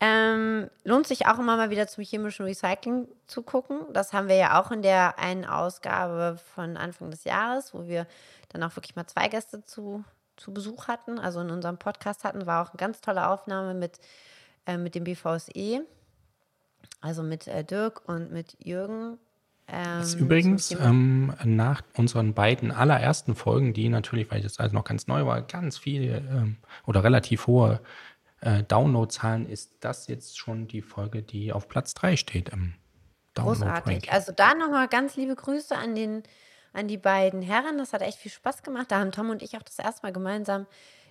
Ähm, 0.00 0.70
lohnt 0.82 1.06
sich 1.06 1.26
auch 1.26 1.38
immer 1.38 1.56
mal 1.56 1.70
wieder 1.70 1.86
zum 1.86 2.02
chemischen 2.02 2.44
Recycling 2.44 3.08
zu 3.26 3.42
gucken. 3.42 3.80
Das 3.92 4.12
haben 4.12 4.28
wir 4.28 4.36
ja 4.36 4.60
auch 4.60 4.70
in 4.70 4.82
der 4.82 5.18
einen 5.18 5.44
Ausgabe 5.44 6.38
von 6.54 6.76
Anfang 6.76 7.10
des 7.10 7.24
Jahres, 7.24 7.72
wo 7.74 7.86
wir 7.86 8.06
dann 8.48 8.62
auch 8.62 8.74
wirklich 8.76 8.96
mal 8.96 9.06
zwei 9.06 9.28
Gäste 9.28 9.64
zu, 9.64 10.04
zu 10.36 10.52
Besuch 10.52 10.88
hatten, 10.88 11.18
also 11.18 11.40
in 11.40 11.50
unserem 11.50 11.78
Podcast 11.78 12.24
hatten, 12.24 12.46
war 12.46 12.64
auch 12.64 12.70
eine 12.70 12.78
ganz 12.78 13.00
tolle 13.00 13.28
Aufnahme 13.28 13.74
mit 13.74 13.98
äh, 14.66 14.76
mit 14.76 14.94
dem 14.94 15.04
BVSE, 15.04 15.84
also 17.00 17.22
mit 17.22 17.46
äh, 17.46 17.64
Dirk 17.64 18.08
und 18.08 18.32
mit 18.32 18.56
Jürgen. 18.62 19.18
Ähm, 19.66 20.00
ist 20.02 20.14
übrigens 20.14 20.72
ähm, 20.72 21.32
nach 21.44 21.82
unseren 21.96 22.34
beiden 22.34 22.70
allerersten 22.70 23.34
Folgen, 23.34 23.72
die 23.72 23.88
natürlich, 23.88 24.30
weil 24.30 24.42
das 24.42 24.58
also 24.58 24.74
noch 24.74 24.84
ganz 24.84 25.06
neu 25.06 25.24
war, 25.24 25.40
ganz 25.42 25.78
viele 25.78 26.18
ähm, 26.18 26.56
oder 26.86 27.02
relativ 27.02 27.46
hohe 27.46 27.80
äh, 28.40 28.62
Downloadzahlen, 28.62 29.48
ist 29.48 29.72
das 29.80 30.06
jetzt 30.06 30.38
schon 30.38 30.68
die 30.68 30.82
Folge, 30.82 31.22
die 31.22 31.52
auf 31.52 31.68
Platz 31.68 31.94
3 31.94 32.16
steht 32.16 32.50
im 32.50 32.74
Großartig. 33.34 34.12
Also 34.12 34.32
da 34.32 34.54
nochmal 34.54 34.88
ganz 34.88 35.16
liebe 35.16 35.34
Grüße 35.34 35.76
an, 35.76 35.94
den, 35.94 36.22
an 36.72 36.88
die 36.88 36.98
beiden 36.98 37.42
Herren. 37.42 37.78
Das 37.78 37.92
hat 37.92 38.02
echt 38.02 38.18
viel 38.18 38.30
Spaß 38.30 38.62
gemacht. 38.62 38.86
Da 38.90 39.00
haben 39.00 39.12
Tom 39.12 39.30
und 39.30 39.42
ich 39.42 39.56
auch 39.56 39.62
das 39.62 39.78
erste 39.78 40.06
Mal 40.06 40.12
gemeinsam 40.12 40.66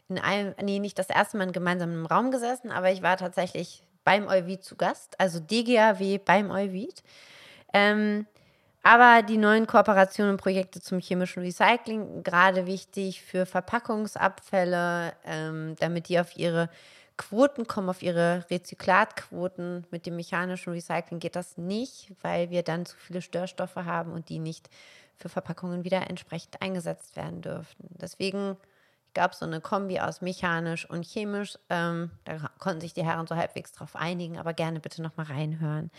in 0.09 0.19
einem, 0.19 0.53
nee, 0.61 0.79
nicht 0.79 0.99
das 0.99 1.09
erste 1.09 1.37
Mal 1.37 1.51
gemeinsam 1.51 1.91
im 1.93 2.05
Raum 2.05 2.31
gesessen, 2.31 2.71
aber 2.71 2.91
ich 2.91 3.01
war 3.01 3.17
tatsächlich 3.17 3.83
beim 4.03 4.27
Euvid 4.27 4.63
zu 4.63 4.75
Gast, 4.75 5.19
also 5.19 5.39
DGAW 5.39 6.19
beim 6.19 6.51
Euvid. 6.51 7.03
Ähm, 7.73 8.27
aber 8.83 9.23
die 9.23 9.37
neuen 9.37 9.65
Kooperationen 9.65 10.33
und 10.33 10.41
Projekte 10.41 10.81
zum 10.81 10.99
chemischen 10.99 11.41
Recycling, 11.41 12.21
gerade 12.21 12.65
wichtig 12.65 13.21
für 13.21 13.45
Verpackungsabfälle, 13.45 15.13
ähm, 15.23 15.75
damit 15.79 16.09
die 16.09 16.19
auf 16.19 16.35
ihre 16.35 16.69
Quoten 17.15 17.65
kommen, 17.65 17.89
auf 17.89 18.01
ihre 18.01 18.45
Rezyklatquoten. 18.49 19.87
Mit 19.89 20.05
dem 20.05 20.17
mechanischen 20.17 20.73
Recycling 20.73 21.19
geht 21.19 21.37
das 21.37 21.57
nicht, 21.57 22.11
weil 22.21 22.49
wir 22.49 22.61
dann 22.61 22.85
zu 22.85 22.97
viele 22.97 23.21
Störstoffe 23.21 23.75
haben 23.75 24.11
und 24.11 24.27
die 24.27 24.39
nicht 24.39 24.69
für 25.15 25.29
Verpackungen 25.29 25.85
wieder 25.85 26.09
entsprechend 26.09 26.61
eingesetzt 26.61 27.15
werden 27.15 27.41
dürften. 27.41 27.87
Deswegen 28.01 28.57
gab 29.13 29.33
es 29.33 29.39
so 29.39 29.45
eine 29.45 29.61
Kombi 29.61 29.99
aus 29.99 30.21
mechanisch 30.21 30.89
und 30.89 31.05
chemisch. 31.05 31.57
Ähm, 31.69 32.11
da 32.25 32.49
konnten 32.59 32.81
sich 32.81 32.93
die 32.93 33.03
Herren 33.03 33.27
so 33.27 33.35
halbwegs 33.35 33.71
drauf 33.71 33.95
einigen, 33.95 34.37
aber 34.37 34.53
gerne 34.53 34.79
bitte 34.79 35.01
nochmal 35.01 35.27
reinhören. 35.27 35.91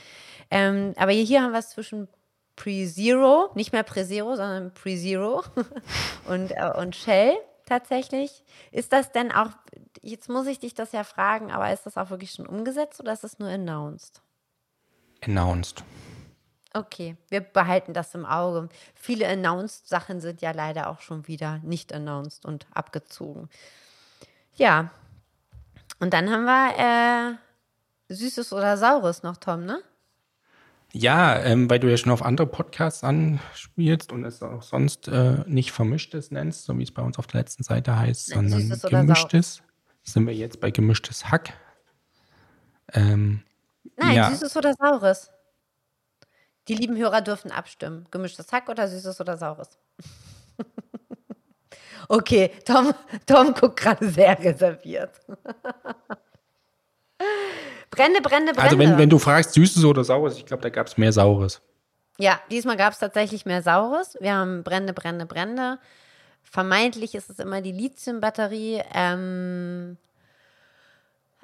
Ähm, 0.50 0.94
aber 0.96 1.12
hier 1.12 1.42
haben 1.42 1.52
wir 1.52 1.58
es 1.58 1.70
zwischen 1.70 2.08
Pre-Zero, 2.56 3.50
nicht 3.54 3.72
mehr 3.72 3.82
Pre-Zero, 3.82 4.36
sondern 4.36 4.72
Pre-Zero 4.72 5.42
und, 6.28 6.50
äh, 6.52 6.72
und 6.76 6.94
Shell 6.94 7.34
tatsächlich. 7.66 8.44
Ist 8.70 8.92
das 8.92 9.12
denn 9.12 9.32
auch, 9.32 9.50
jetzt 10.02 10.28
muss 10.28 10.46
ich 10.46 10.58
dich 10.58 10.74
das 10.74 10.92
ja 10.92 11.04
fragen, 11.04 11.50
aber 11.50 11.72
ist 11.72 11.86
das 11.86 11.96
auch 11.96 12.10
wirklich 12.10 12.32
schon 12.32 12.46
umgesetzt 12.46 13.00
oder 13.00 13.12
ist 13.12 13.24
es 13.24 13.38
nur 13.38 13.48
announced? 13.48 14.22
Announced. 15.22 15.82
Okay, 16.76 17.16
wir 17.28 17.40
behalten 17.40 17.94
das 17.94 18.14
im 18.16 18.26
Auge. 18.26 18.68
Viele 18.96 19.28
Announced-Sachen 19.28 20.20
sind 20.20 20.42
ja 20.42 20.50
leider 20.50 20.90
auch 20.90 21.00
schon 21.00 21.28
wieder 21.28 21.60
nicht 21.62 21.92
announced 21.92 22.44
und 22.44 22.66
abgezogen. 22.74 23.48
Ja, 24.56 24.90
und 26.00 26.12
dann 26.12 26.28
haben 26.28 26.44
wir 26.44 27.38
äh, 28.10 28.12
Süßes 28.12 28.52
oder 28.52 28.76
Saures 28.76 29.22
noch, 29.22 29.36
Tom, 29.36 29.64
ne? 29.64 29.80
Ja, 30.92 31.38
ähm, 31.40 31.70
weil 31.70 31.78
du 31.78 31.88
ja 31.88 31.96
schon 31.96 32.12
auf 32.12 32.22
andere 32.22 32.46
Podcasts 32.48 33.04
anspielst 33.04 34.12
und 34.12 34.24
es 34.24 34.42
auch 34.42 34.62
sonst 34.62 35.08
äh, 35.08 35.44
nicht 35.46 35.72
vermischtes 35.72 36.32
nennst, 36.32 36.64
so 36.64 36.76
wie 36.78 36.82
es 36.82 36.92
bei 36.92 37.02
uns 37.02 37.18
auf 37.18 37.26
der 37.26 37.40
letzten 37.40 37.62
Seite 37.62 37.96
heißt, 37.96 38.34
Nein, 38.34 38.48
sondern 38.48 39.06
gemischtes. 39.06 39.62
Sind 40.02 40.26
wir 40.26 40.34
jetzt 40.34 40.60
bei 40.60 40.70
gemischtes 40.70 41.30
Hack? 41.30 41.52
Ähm, 42.92 43.42
Nein, 43.96 44.16
ja. 44.16 44.30
süßes 44.30 44.56
oder 44.56 44.74
saures. 44.74 45.30
Die 46.68 46.74
lieben 46.74 46.96
Hörer 46.96 47.20
dürfen 47.20 47.50
abstimmen. 47.50 48.06
Gemischtes 48.10 48.50
Hack 48.52 48.68
oder 48.68 48.88
süßes 48.88 49.20
oder 49.20 49.36
saures? 49.36 49.78
okay, 52.08 52.50
Tom, 52.64 52.94
Tom 53.26 53.52
guckt 53.54 53.80
gerade 53.80 54.08
sehr 54.08 54.38
reserviert. 54.38 55.20
Brände, 57.90 58.20
Brände, 58.22 58.52
Brände. 58.52 58.62
Also 58.62 58.78
wenn, 58.78 58.98
wenn 58.98 59.10
du 59.10 59.18
fragst, 59.18 59.52
süßes 59.52 59.84
oder 59.84 60.02
saures, 60.02 60.36
ich 60.36 60.46
glaube, 60.46 60.62
da 60.62 60.68
gab 60.68 60.86
es 60.86 60.96
mehr 60.96 61.12
saures. 61.12 61.60
Ja, 62.18 62.40
diesmal 62.50 62.76
gab 62.76 62.92
es 62.92 62.98
tatsächlich 62.98 63.44
mehr 63.44 63.62
saures. 63.62 64.16
Wir 64.20 64.34
haben 64.34 64.62
Brände, 64.64 64.92
Brände, 64.92 65.26
Brände. 65.26 65.78
Vermeintlich 66.42 67.14
ist 67.14 67.30
es 67.30 67.38
immer 67.38 67.62
die 67.62 67.72
Lithium-Batterie, 67.72 68.82
ähm, 68.92 69.96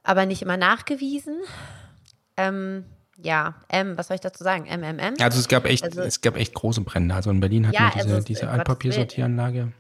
aber 0.03 0.27
nicht 0.27 0.43
immer 0.43 0.57
nachgewiesen. 0.57 1.41
Ähm, 2.37 2.85
ja, 3.23 3.55
M, 3.69 3.97
was 3.99 4.09
soll 4.09 4.15
ich 4.17 4.21
dazu 4.21 4.43
sagen? 4.45 4.65
MMM? 4.67 5.15
Also 5.21 5.39
es 5.39 5.49
gab 5.49 5.65
echt, 5.65 5.85
Also- 5.85 6.03
es 6.03 6.21
gab 6.21 6.37
echt 6.37 6.55
große 6.55 6.81
Brände. 6.83 7.15
Also 7.15 7.31
in 7.31 7.41
Berlin 7.41 7.67
hatten 7.67 7.75
Ja, 7.75 7.83
wir 7.89 7.91
diese, 7.95 8.05
also 8.07 8.17
es- 8.19 8.25
diese 8.25 8.43
um 8.47 8.49
Altpapiersortieranlage. 8.53 9.73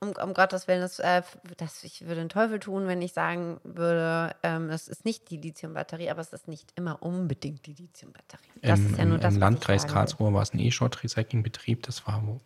Um, 0.00 0.12
um 0.22 0.34
Gottes 0.34 0.68
Willen, 0.68 0.82
das, 0.82 0.98
äh, 0.98 1.22
das, 1.56 1.82
ich 1.82 2.02
würde 2.02 2.16
den 2.16 2.28
Teufel 2.28 2.60
tun, 2.60 2.86
wenn 2.86 3.00
ich 3.00 3.14
sagen 3.14 3.58
würde, 3.64 4.34
ähm, 4.42 4.68
es 4.68 4.88
ist 4.88 5.06
nicht 5.06 5.30
die 5.30 5.38
Lithium-Batterie, 5.38 6.10
aber 6.10 6.20
es 6.20 6.34
ist 6.34 6.48
nicht 6.48 6.70
immer 6.76 7.02
unbedingt 7.02 7.64
die 7.64 7.72
Lithium-Batterie. 7.72 8.50
Das 8.60 8.78
Im, 8.78 8.86
ist 8.90 8.98
ja 8.98 9.04
nur 9.06 9.14
im, 9.14 9.20
das, 9.22 9.34
Im 9.34 9.40
Landkreis. 9.40 9.86
Karlsruhe 9.86 10.34
war 10.34 10.42
es 10.42 10.52
ein 10.52 10.58
E-Shot-Recycling-Betrieb. 10.58 11.82
Das 11.84 12.06
war 12.06 12.22
wo 12.26 12.40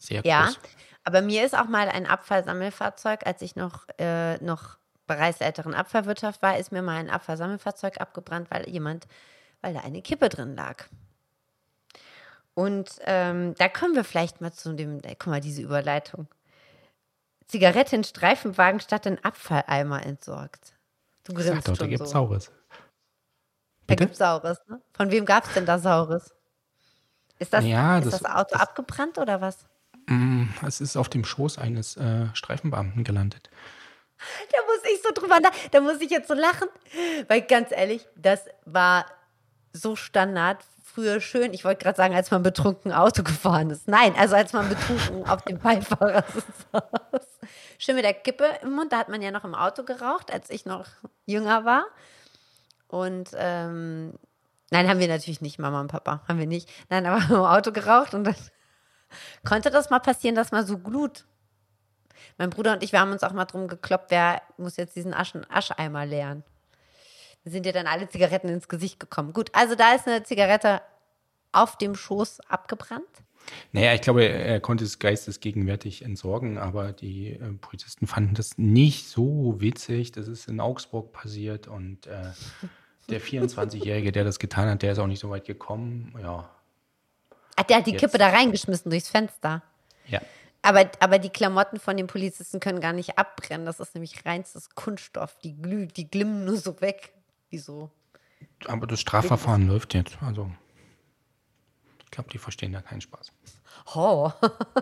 sehr 0.00 0.22
Ja, 0.24 0.46
groß. 0.46 0.58
aber 1.04 1.22
mir 1.22 1.44
ist 1.46 1.56
auch 1.56 1.68
mal 1.68 1.88
ein 1.88 2.06
Abfallsammelfahrzeug, 2.06 3.24
als 3.24 3.40
ich 3.42 3.54
noch, 3.54 3.86
äh, 3.98 4.36
noch 4.44 4.76
bereichsleiterin 5.06 5.74
Abfallwirtschaft 5.74 6.42
war, 6.42 6.58
ist 6.58 6.72
mir 6.72 6.82
mal 6.82 6.96
ein 6.96 7.08
Abfallsammelfahrzeug 7.10 8.00
abgebrannt, 8.00 8.48
weil 8.50 8.68
jemand, 8.68 9.06
weil 9.64 9.72
da 9.72 9.80
eine 9.80 10.02
Kippe 10.02 10.28
drin 10.28 10.54
lag. 10.54 10.84
Und 12.52 12.98
ähm, 13.06 13.54
da 13.56 13.68
kommen 13.68 13.94
wir 13.96 14.04
vielleicht 14.04 14.40
mal 14.42 14.52
zu 14.52 14.74
dem, 14.74 14.98
äh, 15.02 15.16
guck 15.18 15.28
mal, 15.28 15.40
diese 15.40 15.62
Überleitung. 15.62 16.28
Zigarette 17.48 17.96
in 17.96 18.04
Streifenwagen 18.04 18.80
statt 18.80 19.06
in 19.06 19.18
Abfalleimer 19.24 20.04
entsorgt. 20.04 20.74
Du 21.24 21.32
Sag 21.32 21.44
grinst 21.46 21.68
doch, 21.68 21.72
da 21.72 21.76
schon 21.84 21.88
gibt 21.90 22.02
es 22.02 22.08
so. 22.10 22.12
Saures. 22.12 22.46
Da 22.50 23.94
Bitte? 23.94 24.04
gibt 24.04 24.12
es 24.12 24.18
Saures, 24.18 24.58
ne? 24.68 24.80
Von 24.92 25.10
wem 25.10 25.24
gab 25.24 25.44
es 25.46 25.54
denn 25.54 25.66
da 25.66 25.78
Saures? 25.78 26.34
Ist 27.38 27.52
das, 27.52 27.64
Ja, 27.64 27.98
ist 27.98 28.12
das- 28.12 28.20
das, 28.20 28.30
Auto 28.30 28.56
abgebrannt 28.56 29.18
oder 29.18 29.40
was? 29.40 29.66
Mm, 30.06 30.44
Es 30.66 30.80
ist 30.82 30.96
auf 30.98 31.08
dem 31.08 31.24
Schoß 31.24 31.56
eines 31.58 31.96
äh, 31.96 32.26
Streifenbeamten 32.34 33.02
gelandet. 33.04 33.48
Da 34.18 34.58
muss 34.66 34.84
ich 34.94 35.02
so 35.02 35.10
drüber 35.12 35.40
nach, 35.40 35.50
da 35.72 35.80
muss 35.80 36.00
ich 36.00 36.10
jetzt 36.10 36.28
so 36.28 36.34
lachen, 36.34 36.68
weil 37.28 37.42
ganz 37.42 37.72
ehrlich, 37.72 38.06
das 38.16 38.44
war 38.64 39.06
so 39.74 39.96
Standard 39.96 40.64
früher 40.82 41.20
schön. 41.20 41.52
Ich 41.52 41.64
wollte 41.64 41.82
gerade 41.82 41.96
sagen, 41.96 42.14
als 42.14 42.30
man 42.30 42.42
betrunken 42.42 42.92
Auto 42.92 43.22
gefahren 43.22 43.70
ist. 43.70 43.88
Nein, 43.88 44.14
also 44.16 44.36
als 44.36 44.52
man 44.52 44.68
betrunken 44.68 45.28
auf 45.28 45.42
dem 45.42 45.58
Beifahrersitz 45.58 46.44
saß. 46.72 47.26
Schön 47.78 47.96
mit 47.96 48.04
der 48.04 48.14
Kippe 48.14 48.46
im 48.62 48.72
Mund, 48.72 48.92
da 48.92 48.98
hat 48.98 49.08
man 49.08 49.20
ja 49.20 49.30
noch 49.30 49.44
im 49.44 49.54
Auto 49.54 49.82
geraucht, 49.82 50.32
als 50.32 50.50
ich 50.50 50.64
noch 50.64 50.86
jünger 51.26 51.64
war. 51.64 51.84
Und 52.86 53.30
ähm, 53.34 54.14
nein, 54.70 54.88
haben 54.88 55.00
wir 55.00 55.08
natürlich 55.08 55.40
nicht, 55.40 55.58
Mama 55.58 55.80
und 55.80 55.88
Papa, 55.88 56.22
haben 56.28 56.38
wir 56.38 56.46
nicht. 56.46 56.70
Nein, 56.88 57.04
aber 57.06 57.22
im 57.34 57.42
Auto 57.44 57.72
geraucht 57.72 58.14
und 58.14 58.24
dann 58.24 58.36
konnte 59.44 59.70
das 59.70 59.90
mal 59.90 59.98
passieren, 59.98 60.36
dass 60.36 60.52
mal 60.52 60.64
so 60.64 60.78
Glut 60.78 61.24
mein 62.38 62.50
Bruder 62.50 62.72
und 62.72 62.82
ich, 62.82 62.92
wir 62.92 63.00
haben 63.00 63.12
uns 63.12 63.22
auch 63.22 63.32
mal 63.32 63.44
drum 63.44 63.68
gekloppt, 63.68 64.10
wer 64.10 64.42
muss 64.56 64.76
jetzt 64.76 64.96
diesen 64.96 65.14
Aschen, 65.14 65.46
Ascheimer 65.50 66.06
leeren. 66.06 66.42
Sind 67.44 67.66
ja 67.66 67.72
dann 67.72 67.86
alle 67.86 68.08
Zigaretten 68.08 68.48
ins 68.48 68.68
Gesicht 68.68 68.98
gekommen. 69.00 69.32
Gut, 69.32 69.50
also 69.52 69.74
da 69.74 69.94
ist 69.94 70.06
eine 70.08 70.22
Zigarette 70.22 70.80
auf 71.52 71.76
dem 71.76 71.94
Schoß 71.94 72.40
abgebrannt. 72.48 73.04
Naja, 73.72 73.92
ich 73.92 74.00
glaube, 74.00 74.24
er 74.24 74.60
konnte 74.60 74.84
es 74.84 74.98
geistesgegenwärtig 74.98 76.02
entsorgen, 76.02 76.56
aber 76.56 76.92
die 76.92 77.32
äh, 77.34 77.52
Polizisten 77.60 78.06
fanden 78.06 78.34
das 78.34 78.56
nicht 78.56 79.06
so 79.08 79.56
witzig. 79.58 80.12
Das 80.12 80.28
ist 80.28 80.48
in 80.48 80.60
Augsburg 80.60 81.12
passiert 81.12 81.68
und 81.68 82.06
äh, 82.06 82.30
der 83.10 83.20
24-Jährige, 83.22 84.12
der 84.12 84.24
das 84.24 84.38
getan 84.38 84.70
hat, 84.70 84.82
der 84.82 84.92
ist 84.92 84.98
auch 84.98 85.06
nicht 85.06 85.20
so 85.20 85.28
weit 85.28 85.44
gekommen. 85.44 86.14
Ja, 86.22 86.48
Ach, 87.56 87.62
der 87.64 87.76
hat 87.78 87.86
die 87.86 87.92
Jetzt. 87.92 88.00
Kippe 88.00 88.18
da 88.18 88.28
reingeschmissen 88.28 88.90
durchs 88.90 89.08
Fenster. 89.08 89.62
ja. 90.06 90.20
Aber, 90.66 90.90
aber 91.00 91.18
die 91.18 91.28
Klamotten 91.28 91.78
von 91.78 91.94
den 91.98 92.06
Polizisten 92.06 92.58
können 92.58 92.80
gar 92.80 92.94
nicht 92.94 93.18
abbrennen. 93.18 93.66
Das 93.66 93.80
ist 93.80 93.94
nämlich 93.94 94.24
reinstes 94.24 94.70
Kunststoff. 94.74 95.36
Die 95.44 95.54
glüht, 95.54 95.98
die 95.98 96.08
glimmen 96.10 96.46
nur 96.46 96.56
so 96.56 96.80
weg. 96.80 97.12
Wieso? 97.54 97.90
Aber 98.66 98.88
das 98.88 99.00
Strafverfahren 99.00 99.68
läuft 99.68 99.94
jetzt. 99.94 100.18
Also, 100.20 100.50
ich 102.04 102.10
glaube, 102.10 102.30
die 102.30 102.38
verstehen 102.38 102.72
da 102.72 102.82
keinen 102.82 103.00
Spaß. 103.00 103.30
Oh. 103.94 104.32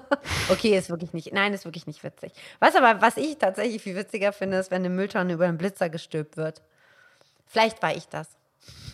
okay, 0.49 0.79
ist 0.79 0.89
wirklich 0.89 1.13
nicht. 1.13 1.35
Nein, 1.35 1.53
ist 1.53 1.67
wirklich 1.67 1.87
nicht 1.87 2.03
witzig. 2.03 2.33
Was 2.61 2.75
aber, 2.77 3.03
was 3.03 3.19
ich 3.19 3.37
tatsächlich 3.37 3.83
viel 3.83 3.95
witziger 3.95 4.33
finde, 4.33 4.57
ist, 4.57 4.71
wenn 4.71 4.83
eine 4.83 4.89
Mülltonne 4.89 5.35
über 5.35 5.47
einen 5.47 5.59
Blitzer 5.59 5.91
gestülpt 5.91 6.39
wird. 6.39 6.63
Vielleicht 7.45 7.83
war 7.83 7.95
ich 7.95 8.09
das. 8.09 8.29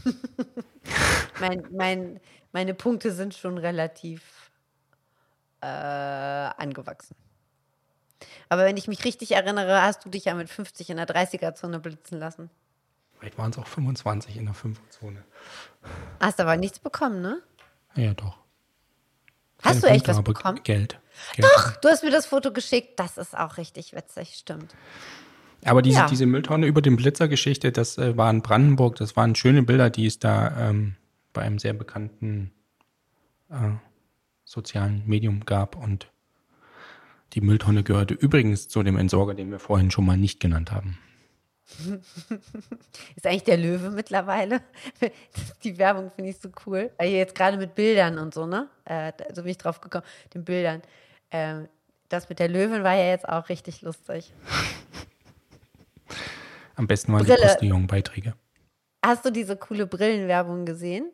mein, 1.40 1.62
mein, 1.70 2.20
meine 2.50 2.74
Punkte 2.74 3.12
sind 3.12 3.34
schon 3.34 3.58
relativ 3.58 4.50
äh, 5.60 5.66
angewachsen. 5.66 7.14
Aber 8.48 8.64
wenn 8.64 8.76
ich 8.76 8.88
mich 8.88 9.04
richtig 9.04 9.32
erinnere, 9.32 9.82
hast 9.82 10.04
du 10.04 10.08
dich 10.08 10.24
ja 10.24 10.34
mit 10.34 10.48
50 10.48 10.90
in 10.90 10.96
der 10.96 11.06
30er-Zone 11.06 11.78
blitzen 11.78 12.18
lassen. 12.18 12.50
Vielleicht 13.18 13.38
waren 13.38 13.50
es 13.50 13.58
auch 13.58 13.66
25 13.66 14.36
in 14.36 14.46
der 14.46 14.54
5er-Zone. 14.54 15.24
Hast 16.20 16.40
aber 16.40 16.56
nichts 16.56 16.78
bekommen, 16.78 17.20
ne? 17.20 17.42
Ja, 17.94 18.14
doch. 18.14 18.38
Hast 19.62 19.80
Keine 19.80 19.80
du 19.80 19.86
echt 19.88 20.08
was 20.08 20.22
bekommen? 20.22 20.60
Geld. 20.62 21.00
Geld. 21.34 21.48
Doch, 21.56 21.76
du 21.76 21.88
hast 21.88 22.04
mir 22.04 22.10
das 22.12 22.26
Foto 22.26 22.52
geschickt. 22.52 22.98
Das 23.00 23.18
ist 23.18 23.36
auch 23.36 23.56
richtig 23.56 23.92
witzig, 23.92 24.34
stimmt. 24.36 24.74
Aber 25.64 25.82
diese, 25.82 25.98
Ja. 25.98 26.06
diese 26.06 26.26
Mülltonne 26.26 26.66
über 26.66 26.80
den 26.80 26.94
Blitzer-Geschichte, 26.96 27.72
das 27.72 27.98
äh, 27.98 28.16
war 28.16 28.30
in 28.30 28.42
Brandenburg, 28.42 28.94
das 28.96 29.16
waren 29.16 29.34
schöne 29.34 29.64
Bilder, 29.64 29.90
die 29.90 30.06
es 30.06 30.20
da 30.20 30.70
ähm, 30.70 30.94
bei 31.32 31.42
einem 31.42 31.58
sehr 31.58 31.72
bekannten 31.72 32.52
äh, 33.50 33.72
sozialen 34.44 35.02
Medium 35.06 35.44
gab. 35.44 35.74
Und 35.74 36.08
die 37.32 37.40
Mülltonne 37.40 37.82
gehörte 37.82 38.14
übrigens 38.14 38.68
zu 38.68 38.84
dem 38.84 38.96
Entsorger, 38.96 39.34
den 39.34 39.50
wir 39.50 39.58
vorhin 39.58 39.90
schon 39.90 40.06
mal 40.06 40.16
nicht 40.16 40.38
genannt 40.38 40.70
haben. 40.70 40.98
Ist 43.16 43.26
eigentlich 43.26 43.44
der 43.44 43.56
Löwe 43.56 43.90
mittlerweile. 43.90 44.62
Die 45.64 45.78
Werbung 45.78 46.10
finde 46.10 46.30
ich 46.30 46.38
so 46.38 46.48
cool. 46.66 46.90
Weil 46.98 47.10
jetzt 47.10 47.34
gerade 47.34 47.56
mit 47.56 47.74
Bildern 47.74 48.18
und 48.18 48.34
so, 48.34 48.46
ne? 48.46 48.68
Äh, 48.84 49.12
so 49.34 49.42
bin 49.42 49.50
ich 49.50 49.58
drauf 49.58 49.80
gekommen, 49.80 50.04
den 50.34 50.44
Bildern. 50.44 50.82
Ähm, 51.30 51.68
das 52.08 52.28
mit 52.28 52.38
der 52.38 52.48
Löwin 52.48 52.82
war 52.84 52.94
ja 52.94 53.10
jetzt 53.10 53.28
auch 53.28 53.48
richtig 53.48 53.82
lustig. 53.82 54.32
Am 56.74 56.86
besten 56.86 57.12
waren 57.12 57.24
die 57.24 57.32
Brille. 57.32 57.46
Postillon-Beiträge. 57.46 58.34
Hast 59.04 59.24
du 59.24 59.30
diese 59.30 59.56
coole 59.56 59.86
Brillenwerbung 59.86 60.64
gesehen? 60.64 61.10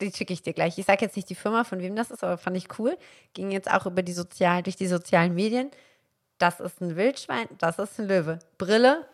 Die 0.00 0.12
schicke 0.12 0.32
ich 0.32 0.42
dir 0.42 0.52
gleich. 0.52 0.78
Ich 0.78 0.86
sage 0.86 1.04
jetzt 1.04 1.16
nicht 1.16 1.28
die 1.28 1.34
Firma, 1.34 1.64
von 1.64 1.80
wem 1.80 1.96
das 1.96 2.10
ist, 2.10 2.22
aber 2.22 2.38
fand 2.38 2.56
ich 2.56 2.78
cool. 2.78 2.96
Ging 3.32 3.50
jetzt 3.50 3.70
auch 3.70 3.86
über 3.86 4.02
die 4.02 4.12
sozial, 4.12 4.62
durch 4.62 4.76
die 4.76 4.86
sozialen 4.86 5.34
Medien. 5.34 5.70
Das 6.38 6.60
ist 6.60 6.80
ein 6.82 6.96
Wildschwein, 6.96 7.48
das 7.58 7.78
ist 7.78 7.98
ein 7.98 8.08
Löwe. 8.08 8.38
Brille, 8.58 9.06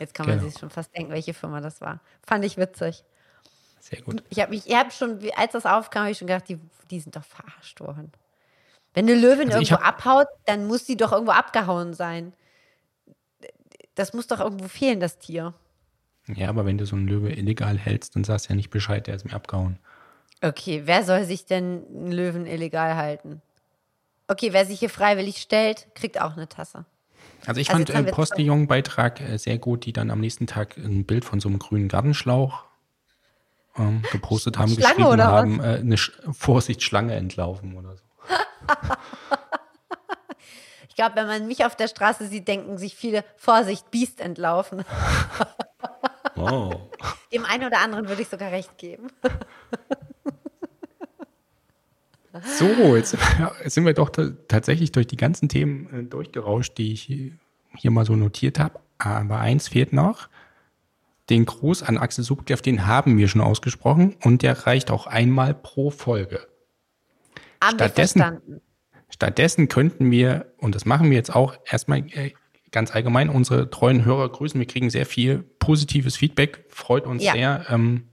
jetzt 0.00 0.14
kann 0.14 0.26
man 0.26 0.38
Genau. 0.38 0.50
sich 0.50 0.58
schon 0.58 0.70
fast 0.70 0.94
denken, 0.96 1.12
welche 1.12 1.32
Firma 1.32 1.60
das 1.60 1.80
war. 1.80 2.00
Fand 2.26 2.44
ich 2.44 2.56
witzig. 2.56 3.04
Sehr 3.78 4.02
gut. 4.02 4.24
Ich 4.28 4.40
habe 4.40 4.50
mich, 4.50 4.66
ich 4.66 4.74
habe 4.74 4.90
schon, 4.90 5.20
als 5.36 5.52
das 5.52 5.64
aufkam, 5.64 6.02
habe 6.02 6.10
ich 6.10 6.18
schon 6.18 6.26
gedacht, 6.26 6.48
die, 6.48 6.58
die 6.90 6.98
sind 7.00 7.14
doch 7.14 7.22
verarscht 7.24 7.80
worden. 7.80 8.10
Wenn 8.94 9.08
eine 9.08 9.14
Löwin 9.14 9.48
Also 9.52 9.58
irgendwo 9.58 9.76
hab- 9.76 9.86
abhaut, 9.98 10.26
dann 10.46 10.66
muss 10.66 10.84
die 10.84 10.96
doch 10.96 11.12
irgendwo 11.12 11.32
abgehauen 11.32 11.94
sein. 11.94 12.32
Das 13.94 14.12
muss 14.12 14.26
doch 14.26 14.40
irgendwo 14.40 14.66
fehlen, 14.68 14.98
das 15.00 15.18
Tier. 15.18 15.54
Ja, 16.26 16.48
aber 16.48 16.66
wenn 16.66 16.78
du 16.78 16.86
so 16.86 16.96
einen 16.96 17.06
Löwe 17.08 17.30
illegal 17.32 17.78
hältst, 17.78 18.16
dann 18.16 18.24
sagst 18.24 18.46
du 18.46 18.50
ja 18.50 18.56
nicht 18.56 18.70
Bescheid, 18.70 19.06
der 19.06 19.14
ist 19.14 19.24
mir 19.24 19.34
abgehauen. 19.34 19.78
Okay, 20.42 20.82
wer 20.84 21.04
soll 21.04 21.24
sich 21.24 21.46
denn 21.46 21.84
einen 21.88 22.12
Löwen 22.12 22.46
illegal 22.46 22.96
halten? 22.96 23.40
Okay, 24.28 24.52
wer 24.52 24.66
sich 24.66 24.78
hier 24.78 24.90
freiwillig 24.90 25.38
stellt, 25.38 25.88
kriegt 25.94 26.20
auch 26.20 26.36
eine 26.36 26.48
Tasse. 26.48 26.84
Also 27.46 27.60
ich 27.60 27.70
Also 27.70 27.78
fand 27.78 27.94
haben 27.94 28.06
äh, 28.06 28.12
Postillon-Beitrag 28.12 29.20
äh, 29.20 29.38
sehr 29.38 29.58
gut, 29.58 29.86
die 29.86 29.92
dann 29.92 30.10
am 30.10 30.20
nächsten 30.20 30.46
Tag 30.46 30.76
ein 30.76 31.04
Bild 31.04 31.24
von 31.24 31.40
so 31.40 31.48
einem 31.48 31.58
grünen 31.58 31.88
Gartenschlauch 31.88 32.64
ähm, 33.78 34.02
gepostet 34.12 34.58
haben, 34.58 34.68
Schlange 34.68 34.96
geschrieben 34.96 35.08
oder 35.08 35.24
was? 35.24 35.32
haben, 35.32 35.60
äh, 35.60 35.78
eine 35.78 35.96
Sch 35.96 36.12
Vorsicht, 36.32 36.82
Schlange 36.82 37.14
entlaufen 37.14 37.76
oder 37.76 37.96
so. 37.96 38.04
Ich 40.88 41.00
glaube, 41.00 41.14
wenn 41.14 41.28
man 41.28 41.46
mich 41.46 41.64
auf 41.64 41.76
der 41.76 41.86
Straße 41.86 42.26
sieht, 42.26 42.48
denken 42.48 42.76
sich 42.76 42.96
viele, 42.96 43.24
Vorsicht, 43.36 43.88
Biest 43.92 44.20
entlaufen. 44.20 44.84
Oh. 46.36 46.70
Dem 47.32 47.44
einen 47.44 47.64
oder 47.64 47.80
anderen 47.80 48.08
würde 48.08 48.22
ich 48.22 48.28
sogar 48.28 48.52
recht 48.52 48.78
geben. 48.78 49.08
So, 52.58 52.96
jetzt 52.96 53.16
sind 53.66 53.86
wir 53.86 53.94
doch 53.94 54.10
ta- 54.10 54.32
tatsächlich 54.48 54.92
durch 54.92 55.06
die 55.06 55.16
ganzen 55.16 55.48
Themen 55.48 55.88
äh, 55.92 56.02
durchgerauscht, 56.04 56.76
die 56.78 56.92
ich 56.92 57.02
hier, 57.76 57.90
mal 57.90 58.04
so 58.04 58.16
notiert 58.16 58.58
habe. 58.58 58.80
Aber 58.98 59.38
eins 59.38 59.68
fehlt 59.68 59.92
noch. 59.92 60.28
Den 61.30 61.44
Gruß 61.46 61.82
an 61.82 61.98
Axel 61.98 62.24
Subklev, 62.24 62.62
den 62.62 62.86
haben 62.86 63.18
wir 63.18 63.28
schon 63.28 63.40
ausgesprochen 63.42 64.16
und 64.24 64.42
der 64.42 64.66
reicht 64.66 64.90
auch 64.90 65.06
einmal 65.06 65.54
pro 65.54 65.90
Folge. 65.90 66.46
Haben 67.62 67.76
Stattdessen- 67.76 68.18
wir 68.20 68.24
verstanden. 68.24 68.60
Stattdessen 69.10 69.68
könnten 69.68 70.10
wir, 70.10 70.52
und 70.58 70.74
das 70.74 70.84
machen 70.84 71.08
wir 71.10 71.16
jetzt 71.16 71.34
auch, 71.34 71.54
erstmal 71.64 72.00
äh, 72.10 72.32
ganz 72.72 72.94
allgemein 72.94 73.30
unsere 73.30 73.70
treuen 73.70 74.04
Hörer 74.04 74.28
grüßen. 74.28 74.60
Wir 74.60 74.66
kriegen 74.66 74.90
sehr 74.90 75.06
viel 75.06 75.38
positives 75.58 76.16
Feedback, 76.16 76.64
freut 76.68 77.06
uns 77.06 77.22
Ja. 77.24 77.32
sehr. 77.32 77.66
Ähm, 77.70 78.04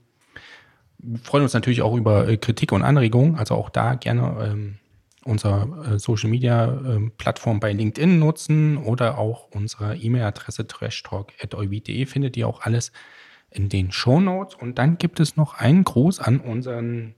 freuen 1.22 1.44
uns 1.44 1.54
natürlich 1.54 1.82
auch 1.82 1.94
über 1.94 2.28
äh, 2.28 2.36
Kritik 2.36 2.72
und 2.72 2.82
Anregungen, 2.82 3.36
also 3.36 3.54
auch 3.54 3.70
da 3.70 3.94
gerne 3.94 4.44
ähm, 4.44 4.78
unser 5.24 5.94
äh, 5.94 5.98
Social 5.98 6.30
Media 6.30 6.66
ähm, 6.66 7.12
Plattform 7.16 7.60
bei 7.60 7.72
LinkedIn 7.72 8.18
nutzen 8.18 8.76
oder 8.76 9.18
auch 9.18 9.48
unsere 9.50 9.96
E-Mail-Adresse 9.96 10.66
trashtalk.euvid.de 10.66 12.06
findet 12.06 12.36
ihr 12.36 12.48
auch 12.48 12.62
alles. 12.62 12.92
in 13.50 13.68
den 13.68 13.90
Shownotes. 13.92 14.54
Und 14.54 14.76
dann 14.76 14.98
gibt 14.98 15.18
es 15.20 15.36
noch 15.36 15.54
einen 15.54 15.84
Gruß 15.84 16.20
an 16.20 16.40
unseren 16.40 17.14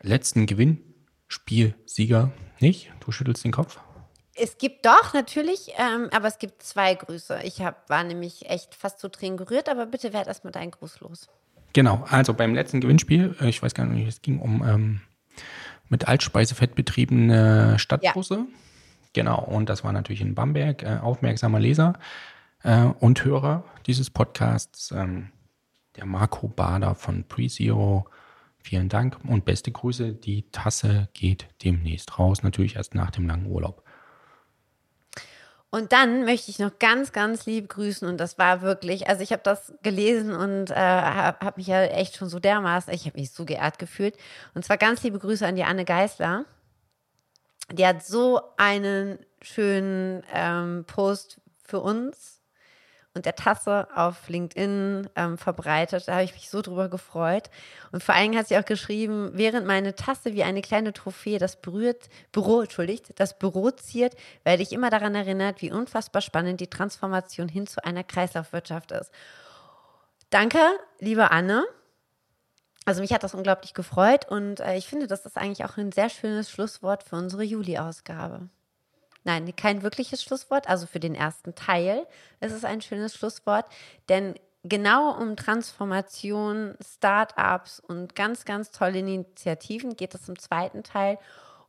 letzten 0.00 0.46
Gewinnspielsieger. 0.46 2.32
Nicht? 2.60 2.92
Du 3.00 3.12
schüttelst 3.12 3.44
den 3.44 3.52
Kopf. 3.52 3.78
Es 4.36 4.58
gibt 4.58 4.84
doch, 4.84 5.14
natürlich, 5.14 5.72
ähm, 5.76 6.08
aber 6.12 6.26
es 6.26 6.38
gibt 6.38 6.62
zwei 6.62 6.94
Grüße. 6.94 7.40
Ich 7.44 7.60
hab, 7.60 7.88
war 7.88 8.02
nämlich 8.02 8.48
echt 8.48 8.74
fast 8.74 8.98
zu 8.98 9.08
Tränen 9.08 9.36
gerührt, 9.36 9.68
aber 9.68 9.86
bitte 9.86 10.12
werd 10.12 10.26
erstmal 10.26 10.52
deinen 10.52 10.72
Gruß 10.72 11.00
los. 11.00 11.28
Genau, 11.74 12.04
also 12.08 12.32
beim 12.32 12.54
letzten 12.54 12.80
Gewinnspiel, 12.80 13.36
äh, 13.40 13.48
ich 13.48 13.62
weiß 13.62 13.74
gar 13.74 13.84
nicht, 13.84 14.08
es 14.08 14.22
ging 14.22 14.38
um 14.38 14.64
ähm, 14.66 15.00
mit 15.88 16.08
Altspeisefett 16.08 16.74
betriebene 16.74 17.78
Stadtbusse. 17.78 18.34
Ja. 18.34 18.46
Genau, 19.12 19.40
und 19.40 19.68
das 19.68 19.84
war 19.84 19.92
natürlich 19.92 20.20
in 20.22 20.34
Bamberg, 20.34 20.82
äh, 20.82 20.98
aufmerksamer 21.02 21.60
Leser 21.60 21.94
äh, 22.62 22.84
und 22.84 23.24
Hörer 23.24 23.64
dieses 23.86 24.10
Podcasts, 24.10 24.92
ähm, 24.92 25.28
der 25.96 26.06
Marco 26.06 26.48
Bader 26.48 26.94
von 26.94 27.24
PreZero. 27.24 28.06
Vielen 28.58 28.88
Dank 28.88 29.18
und 29.24 29.44
beste 29.44 29.70
Grüße. 29.70 30.14
Die 30.14 30.50
Tasse 30.50 31.08
geht 31.12 31.48
demnächst 31.62 32.18
raus, 32.18 32.42
natürlich 32.42 32.76
erst 32.76 32.94
nach 32.94 33.10
dem 33.10 33.26
langen 33.26 33.46
Urlaub. 33.46 33.83
Und 35.74 35.90
dann 35.90 36.24
möchte 36.24 36.52
ich 36.52 36.60
noch 36.60 36.78
ganz, 36.78 37.10
ganz 37.10 37.46
lieb 37.46 37.68
grüßen. 37.68 38.06
Und 38.06 38.18
das 38.18 38.38
war 38.38 38.62
wirklich, 38.62 39.08
also 39.08 39.24
ich 39.24 39.32
habe 39.32 39.42
das 39.42 39.72
gelesen 39.82 40.32
und 40.32 40.70
äh, 40.70 40.74
habe 40.76 41.44
hab 41.44 41.56
mich 41.56 41.66
ja 41.66 41.82
echt 41.82 42.14
schon 42.14 42.28
so 42.28 42.38
dermaßen, 42.38 42.94
ich 42.94 43.06
habe 43.06 43.18
mich 43.18 43.32
so 43.32 43.44
geehrt 43.44 43.80
gefühlt. 43.80 44.16
Und 44.54 44.64
zwar 44.64 44.76
ganz 44.76 45.02
liebe 45.02 45.18
Grüße 45.18 45.44
an 45.44 45.56
die 45.56 45.64
Anne 45.64 45.84
Geisler. 45.84 46.44
Die 47.72 47.84
hat 47.84 48.06
so 48.06 48.40
einen 48.56 49.18
schönen 49.42 50.22
ähm, 50.32 50.84
Post 50.86 51.40
für 51.64 51.80
uns 51.80 52.33
und 53.14 53.26
der 53.26 53.36
Tasse 53.36 53.86
auf 53.94 54.28
LinkedIn 54.28 55.08
ähm, 55.14 55.38
verbreitet. 55.38 56.08
Da 56.08 56.14
habe 56.14 56.24
ich 56.24 56.34
mich 56.34 56.50
so 56.50 56.62
drüber 56.62 56.88
gefreut. 56.88 57.48
Und 57.92 58.02
vor 58.02 58.14
allen 58.14 58.30
Dingen 58.30 58.38
hat 58.38 58.48
sie 58.48 58.58
auch 58.58 58.64
geschrieben, 58.64 59.30
während 59.34 59.66
meine 59.66 59.94
Tasse 59.94 60.34
wie 60.34 60.42
eine 60.42 60.62
kleine 60.62 60.92
Trophäe 60.92 61.38
das 61.38 61.60
berührt, 61.60 62.08
Büro, 62.32 62.62
entschuldigt, 62.62 63.12
das 63.16 63.38
Büro 63.38 63.70
ziert, 63.70 64.16
werde 64.42 64.62
ich 64.62 64.72
immer 64.72 64.90
daran 64.90 65.14
erinnert, 65.14 65.62
wie 65.62 65.72
unfassbar 65.72 66.22
spannend 66.22 66.60
die 66.60 66.68
Transformation 66.68 67.48
hin 67.48 67.66
zu 67.68 67.84
einer 67.84 68.02
Kreislaufwirtschaft 68.02 68.90
ist. 68.90 69.12
Danke, 70.30 70.58
liebe 70.98 71.30
Anne. 71.30 71.64
Also 72.86 73.00
mich 73.00 73.12
hat 73.12 73.22
das 73.22 73.34
unglaublich 73.34 73.72
gefreut 73.72 74.28
und 74.28 74.60
äh, 74.60 74.76
ich 74.76 74.86
finde, 74.86 75.06
das 75.06 75.24
ist 75.24 75.38
eigentlich 75.38 75.64
auch 75.64 75.78
ein 75.78 75.92
sehr 75.92 76.10
schönes 76.10 76.50
Schlusswort 76.50 77.02
für 77.02 77.16
unsere 77.16 77.42
Juli-Ausgabe. 77.42 78.48
Nein, 79.24 79.56
kein 79.56 79.82
wirkliches 79.82 80.22
Schlusswort. 80.22 80.68
Also 80.68 80.86
für 80.86 81.00
den 81.00 81.14
ersten 81.14 81.54
Teil 81.54 82.06
ist 82.40 82.52
es 82.52 82.64
ein 82.64 82.82
schönes 82.82 83.14
Schlusswort, 83.14 83.64
denn 84.10 84.34
genau 84.62 85.18
um 85.18 85.34
Transformation, 85.36 86.76
Startups 86.80 87.80
und 87.80 88.14
ganz, 88.14 88.44
ganz 88.44 88.70
tolle 88.70 88.98
Initiativen 88.98 89.96
geht 89.96 90.14
es 90.14 90.28
im 90.28 90.38
zweiten 90.38 90.82
Teil. 90.82 91.18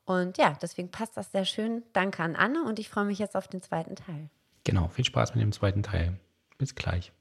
Und 0.03 0.37
ja, 0.37 0.55
deswegen 0.61 0.91
passt 0.91 1.17
das 1.17 1.31
sehr 1.31 1.45
schön. 1.45 1.83
Danke 1.93 2.23
an 2.23 2.35
Anne 2.35 2.63
und 2.63 2.77
ich 2.77 2.89
freue 2.89 3.05
mich 3.05 3.19
jetzt 3.19 3.35
auf 3.35 3.47
den 3.47 3.61
zweiten 3.61 3.95
Teil. 3.95 4.29
Genau, 4.65 4.89
viel 4.89 5.05
Spaß 5.05 5.33
mit 5.33 5.41
dem 5.41 5.51
zweiten 5.51 5.81
Teil. 5.81 6.19
Bis 6.57 6.75
gleich. 6.75 7.11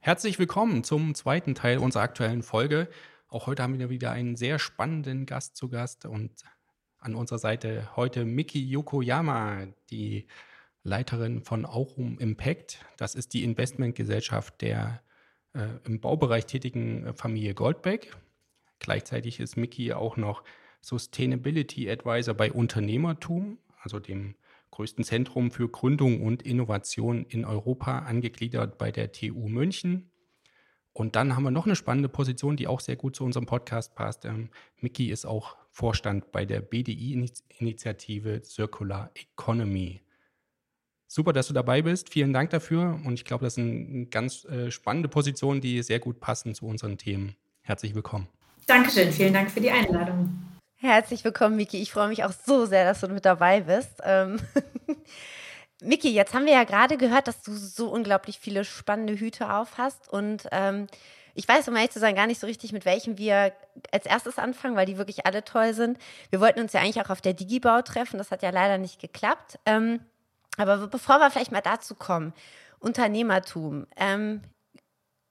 Herzlich 0.00 0.38
willkommen 0.38 0.84
zum 0.84 1.14
zweiten 1.14 1.54
Teil 1.54 1.78
unserer 1.78 2.02
aktuellen 2.02 2.42
Folge. 2.42 2.88
Auch 3.36 3.46
heute 3.46 3.62
haben 3.62 3.78
wir 3.78 3.90
wieder 3.90 4.12
einen 4.12 4.34
sehr 4.34 4.58
spannenden 4.58 5.26
Gast 5.26 5.56
zu 5.56 5.68
Gast 5.68 6.06
und 6.06 6.32
an 6.98 7.14
unserer 7.14 7.38
Seite 7.38 7.94
heute 7.94 8.24
Miki 8.24 8.66
Yokoyama, 8.66 9.66
die 9.90 10.26
Leiterin 10.84 11.42
von 11.42 11.66
Aurum 11.66 12.18
Impact. 12.18 12.82
Das 12.96 13.14
ist 13.14 13.34
die 13.34 13.44
Investmentgesellschaft 13.44 14.62
der 14.62 15.02
äh, 15.52 15.66
im 15.84 16.00
Baubereich 16.00 16.46
tätigen 16.46 17.12
Familie 17.12 17.52
Goldbeck. 17.52 18.16
Gleichzeitig 18.78 19.38
ist 19.38 19.58
Miki 19.58 19.92
auch 19.92 20.16
noch 20.16 20.42
Sustainability 20.80 21.90
Advisor 21.90 22.32
bei 22.32 22.50
Unternehmertum, 22.50 23.58
also 23.82 24.00
dem 24.00 24.34
größten 24.70 25.04
Zentrum 25.04 25.50
für 25.50 25.68
Gründung 25.68 26.22
und 26.22 26.42
Innovation 26.42 27.26
in 27.26 27.44
Europa, 27.44 27.98
angegliedert 27.98 28.78
bei 28.78 28.90
der 28.90 29.12
TU 29.12 29.46
München. 29.46 30.10
Und 30.96 31.14
dann 31.14 31.36
haben 31.36 31.42
wir 31.42 31.50
noch 31.50 31.66
eine 31.66 31.76
spannende 31.76 32.08
Position, 32.08 32.56
die 32.56 32.66
auch 32.66 32.80
sehr 32.80 32.96
gut 32.96 33.14
zu 33.16 33.22
unserem 33.22 33.44
Podcast 33.44 33.94
passt. 33.94 34.24
Ähm, 34.24 34.48
Mickey 34.80 35.10
ist 35.10 35.26
auch 35.26 35.54
Vorstand 35.70 36.32
bei 36.32 36.46
der 36.46 36.62
BDI-Initiative 36.62 38.40
Circular 38.42 39.10
Economy. 39.14 40.00
Super, 41.06 41.34
dass 41.34 41.48
du 41.48 41.52
dabei 41.52 41.82
bist. 41.82 42.08
Vielen 42.08 42.32
Dank 42.32 42.48
dafür. 42.48 42.98
Und 43.04 43.12
ich 43.12 43.26
glaube, 43.26 43.44
das 43.44 43.58
ist 43.58 43.62
eine 43.62 44.06
ganz 44.06 44.46
äh, 44.46 44.70
spannende 44.70 45.10
Position, 45.10 45.60
die 45.60 45.82
sehr 45.82 45.98
gut 45.98 46.18
passen 46.18 46.54
zu 46.54 46.64
unseren 46.66 46.96
Themen. 46.96 47.36
Herzlich 47.60 47.94
willkommen. 47.94 48.28
Dankeschön. 48.66 49.12
Vielen 49.12 49.34
Dank 49.34 49.50
für 49.50 49.60
die 49.60 49.70
Einladung. 49.70 50.30
Herzlich 50.76 51.22
willkommen, 51.24 51.56
Miki. 51.56 51.76
Ich 51.76 51.92
freue 51.92 52.08
mich 52.08 52.24
auch 52.24 52.32
so 52.32 52.64
sehr, 52.64 52.86
dass 52.86 53.02
du 53.02 53.08
mit 53.08 53.26
dabei 53.26 53.60
bist. 53.60 54.00
Ähm 54.02 54.38
Miki, 55.82 56.10
jetzt 56.10 56.32
haben 56.32 56.46
wir 56.46 56.54
ja 56.54 56.64
gerade 56.64 56.96
gehört, 56.96 57.28
dass 57.28 57.42
du 57.42 57.52
so 57.52 57.90
unglaublich 57.90 58.38
viele 58.38 58.64
spannende 58.64 59.14
Hüte 59.18 59.52
auf 59.52 59.76
hast. 59.76 60.08
Und 60.08 60.48
ähm, 60.52 60.86
ich 61.34 61.46
weiß, 61.46 61.68
um 61.68 61.76
ehrlich 61.76 61.90
zu 61.90 61.98
sein, 61.98 62.14
gar 62.14 62.26
nicht 62.26 62.40
so 62.40 62.46
richtig, 62.46 62.72
mit 62.72 62.86
welchem 62.86 63.18
wir 63.18 63.52
als 63.92 64.06
erstes 64.06 64.38
anfangen, 64.38 64.74
weil 64.74 64.86
die 64.86 64.96
wirklich 64.96 65.26
alle 65.26 65.44
toll 65.44 65.74
sind. 65.74 65.98
Wir 66.30 66.40
wollten 66.40 66.60
uns 66.60 66.72
ja 66.72 66.80
eigentlich 66.80 67.04
auch 67.04 67.10
auf 67.10 67.20
der 67.20 67.34
Digibau 67.34 67.82
treffen. 67.82 68.16
Das 68.16 68.30
hat 68.30 68.42
ja 68.42 68.50
leider 68.50 68.78
nicht 68.78 69.00
geklappt. 69.00 69.58
Ähm, 69.66 70.00
aber 70.56 70.86
bevor 70.86 71.18
wir 71.18 71.30
vielleicht 71.30 71.52
mal 71.52 71.60
dazu 71.60 71.94
kommen, 71.94 72.32
Unternehmertum. 72.78 73.86
Ähm, 73.96 74.42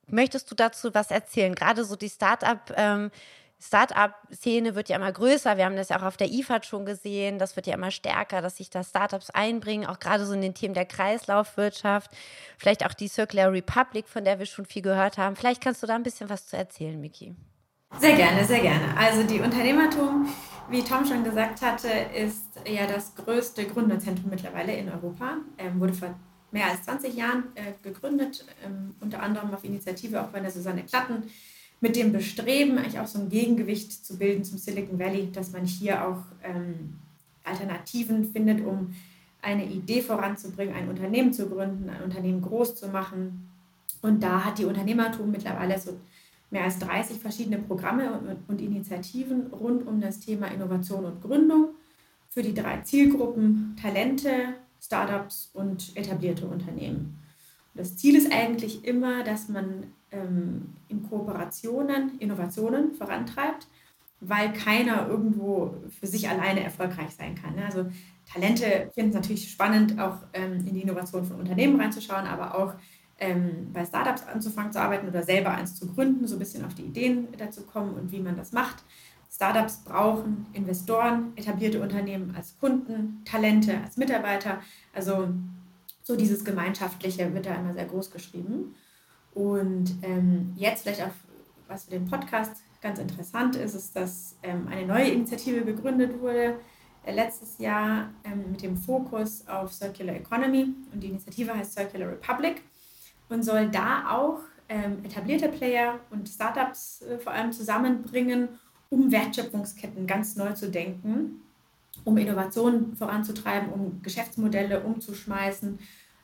möchtest 0.08 0.52
du 0.52 0.56
dazu 0.56 0.94
was 0.94 1.10
erzählen? 1.10 1.56
Gerade 1.56 1.84
so 1.84 1.96
die 1.96 2.10
Start-up- 2.10 2.74
ähm, 2.76 3.10
Startup-Szene 3.60 4.76
wird 4.76 4.90
ja 4.90 4.98
immer 4.98 5.12
größer. 5.12 5.58
Wir 5.58 5.66
haben 5.66 5.76
das 5.76 5.90
ja 5.90 5.98
auch 5.98 6.04
auf 6.04 6.18
der 6.18 6.32
IFAD 6.32 6.66
schon 6.66 6.86
gesehen. 6.86 7.40
Das 7.40 7.56
wird 7.56 7.68
ja 7.68 7.74
immer 7.74 7.92
stärker, 7.92 8.42
dass 8.42 8.58
sich 8.58 8.70
da 8.70 8.84
Startups 8.84 9.30
einbringen, 9.30 9.88
auch 9.88 10.00
gerade 10.00 10.26
so 10.26 10.34
in 10.34 10.42
den 10.42 10.54
Themen 10.54 10.74
der 10.74 10.86
Kreislaufwirtschaft. 10.86 12.12
Vielleicht 12.58 12.86
auch 12.86 12.94
die 12.94 13.08
Circular 13.08 13.52
Republic, 13.52 14.08
von 14.08 14.24
der 14.24 14.40
wir 14.40 14.46
schon 14.46 14.66
viel 14.66 14.82
gehört 14.82 15.18
haben. 15.18 15.36
Vielleicht 15.36 15.62
kannst 15.62 15.82
du 15.82 15.88
da 15.88 15.96
ein 15.96 16.04
bisschen 16.04 16.30
was 16.30 16.48
zu 16.48 16.58
erzählen, 16.58 17.00
Miki. 17.00 17.34
Sehr 18.00 18.16
gerne, 18.16 18.44
sehr 18.44 18.60
gerne. 18.60 18.98
Also 18.98 19.24
die 19.24 19.40
Unternehmertum, 19.40 20.28
wie 20.70 20.84
Tom 20.84 21.06
schon 21.06 21.24
gesagt 21.24 21.62
hatte, 21.62 21.88
ist 22.14 22.60
ja 22.68 22.86
das 22.86 23.16
größte 23.16 23.66
Gründerzentrum 23.66 24.30
mittlerweile 24.30 24.76
in 24.76 24.92
Europa. 24.92 25.38
Ähm, 25.58 25.80
wurde 25.80 25.94
vor 25.94 26.14
mehr 26.52 26.70
als 26.70 26.84
20 26.84 27.16
Jahren 27.16 27.46
äh, 27.56 27.74
gegründet, 27.82 28.46
ähm, 28.64 28.96
unter 29.00 29.22
anderem 29.22 29.54
auf 29.54 29.64
Initiative 29.64 30.22
auch 30.22 30.32
von 30.32 30.42
der 30.42 30.52
Susanne 30.52 30.84
Klatten 30.84 31.24
mit 31.82 31.96
dem 31.96 32.12
Bestreben, 32.12 32.78
eigentlich 32.78 33.00
auch 33.00 33.08
so 33.08 33.20
ein 33.20 33.30
Gegengewicht 33.30 34.06
zu 34.06 34.18
bilden 34.18 34.44
zum 34.44 34.58
Silicon 34.58 34.98
Valley, 34.98 35.32
dass 35.32 35.52
man 35.52 35.66
hier 35.66 36.08
auch 36.08 36.24
ähm, 36.44 36.96
Alternativen 37.44 38.32
findet, 38.32 38.66
um 38.66 38.96
eine 39.42 39.66
Idee 39.66 40.02
voranzubringen, 40.02 40.76
ein 40.76 40.90
Unternehmen 40.90 41.32
zu 41.32 41.48
gründen, 41.48 41.90
ein 41.90 42.02
Unternehmen 42.02 42.42
groß 42.42 42.76
zu 42.76 42.88
machen. 42.88 43.50
Und 44.02 44.24
da 44.24 44.44
hat 44.44 44.58
die 44.58 44.66
Unternehmertum 44.66 45.32
mittlerweile 45.32 45.80
so 45.80 45.98
mehr 46.50 46.64
als 46.64 46.80
30 46.80 47.20
verschiedene 47.20 47.60
Programme 47.60 48.20
und, 48.20 48.38
und 48.48 48.62
Initiativen 48.62 49.48
rund 49.48 49.86
um 49.86 50.02
das 50.02 50.20
Thema 50.20 50.48
Innovation 50.48 51.06
und 51.06 51.22
Gründung 51.22 51.70
für 52.30 52.42
die 52.42 52.54
drei 52.54 52.82
Zielgruppen 52.82 53.76
Talente, 53.82 54.56
Startups 54.82 55.50
und 55.54 55.96
etablierte 55.96 56.46
Unternehmen. 56.46 57.20
Das 57.74 57.98
Ziel 57.98 58.16
ist 58.16 58.32
eigentlich 58.32 58.86
immer, 58.86 59.24
dass 59.24 59.50
man 59.50 59.84
ähm, 60.16 60.74
in 60.88 61.04
Kooperationen 61.04 62.18
Innovationen 62.20 62.94
vorantreibt, 62.94 63.68
weil 64.22 64.54
keiner 64.54 65.08
irgendwo 65.08 65.76
für 66.00 66.08
sich 66.08 66.30
alleine 66.30 66.64
erfolgreich 66.64 67.16
sein 67.16 67.36
kann. 67.36 67.56
Ne? 67.56 67.66
Also 67.66 67.86
Talente 68.32 68.90
finden 68.94 69.10
es 69.10 69.16
natürlich 69.16 69.52
spannend, 69.52 70.00
auch 70.00 70.18
ähm, 70.34 70.66
in 70.66 70.74
die 70.74 70.82
Innovation 70.82 71.26
von 71.26 71.40
Unternehmen 71.40 71.80
reinzuschauen, 71.80 72.26
aber 72.26 72.58
auch 72.58 72.74
ähm, 73.20 73.70
bei 73.72 73.86
Startups 73.86 74.24
anzufangen 74.24 74.72
zu 74.72 74.82
arbeiten 74.82 75.08
oder 75.08 75.24
selber 75.24 75.52
eins 75.52 75.76
zu 75.76 75.88
gründen, 75.88 76.28
so 76.28 76.36
ein 76.36 76.40
bisschen 76.40 76.66
auf 76.66 76.74
die 76.74 76.84
Ideen 76.84 77.28
dazu 77.38 77.64
kommen 77.64 77.94
und 77.94 78.12
wie 78.12 78.20
man 78.20 78.36
das 78.36 78.52
macht. 78.52 78.84
Startups 79.32 79.84
brauchen 79.84 80.46
Investoren, 80.54 81.34
etablierte 81.36 81.82
Unternehmen 81.82 82.34
als 82.36 82.58
Kunden, 82.58 83.22
Talente 83.26 83.82
als 83.84 83.98
Mitarbeiter. 83.98 84.62
Also 84.94 85.28
so 86.04 86.16
dieses 86.16 86.46
Gemeinschaftliche 86.46 87.34
wird 87.34 87.46
da 87.46 87.56
immer 87.56 87.74
sehr 87.74 87.86
groß 87.86 88.12
geschrieben. 88.12 88.76
Und 89.36 89.96
ähm, 90.02 90.54
jetzt 90.56 90.84
vielleicht 90.84 91.04
auch, 91.04 91.14
was 91.68 91.84
für 91.84 91.92
den 91.92 92.06
Podcast 92.06 92.64
ganz 92.82 93.00
interessant 93.00 93.56
ist, 93.58 93.76
ist, 93.76 93.96
dass 93.96 94.38
ähm, 94.42 94.68
eine 94.70 94.88
neue 94.88 95.10
Initiative 95.10 95.64
gegründet 95.66 96.20
wurde 96.22 96.56
äh, 97.04 97.14
letztes 97.14 97.60
Jahr 97.60 98.10
ähm, 98.24 98.52
mit 98.52 98.64
dem 98.64 98.78
Fokus 98.78 99.46
auf 99.48 99.74
Circular 99.74 100.16
Economy. 100.16 100.74
Und 100.94 101.04
die 101.04 101.10
Initiative 101.10 101.54
heißt 101.54 101.74
Circular 101.74 102.10
Republic 102.10 102.62
und 103.30 103.44
soll 103.44 103.70
da 103.70 104.10
auch 104.10 104.40
ähm, 104.70 105.04
etablierte 105.04 105.50
Player 105.50 106.00
und 106.12 106.30
Startups 106.30 107.02
äh, 107.02 107.20
vor 107.20 107.34
allem 107.34 107.52
zusammenbringen, 107.52 108.48
um 108.90 109.12
Wertschöpfungsketten 109.12 110.08
ganz 110.08 110.38
neu 110.38 110.54
zu 110.54 110.72
denken, 110.72 111.42
um 112.06 112.18
Innovationen 112.18 112.96
voranzutreiben, 112.96 113.70
um 113.70 114.02
Geschäftsmodelle 114.02 114.82
umzuschmeißen 114.82 115.80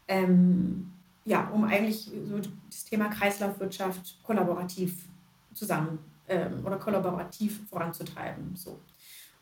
ähm, 0.08 0.94
ja, 1.26 1.50
um 1.50 1.64
eigentlich 1.64 2.12
so 2.28 2.40
das 2.70 2.86
Thema 2.86 3.10
Kreislaufwirtschaft 3.10 4.22
kollaborativ 4.24 5.06
zusammen 5.54 6.00
ähm, 6.28 6.66
oder 6.66 6.78
kollaborativ 6.78 7.68
voranzutreiben. 7.70 8.56
So. 8.56 8.80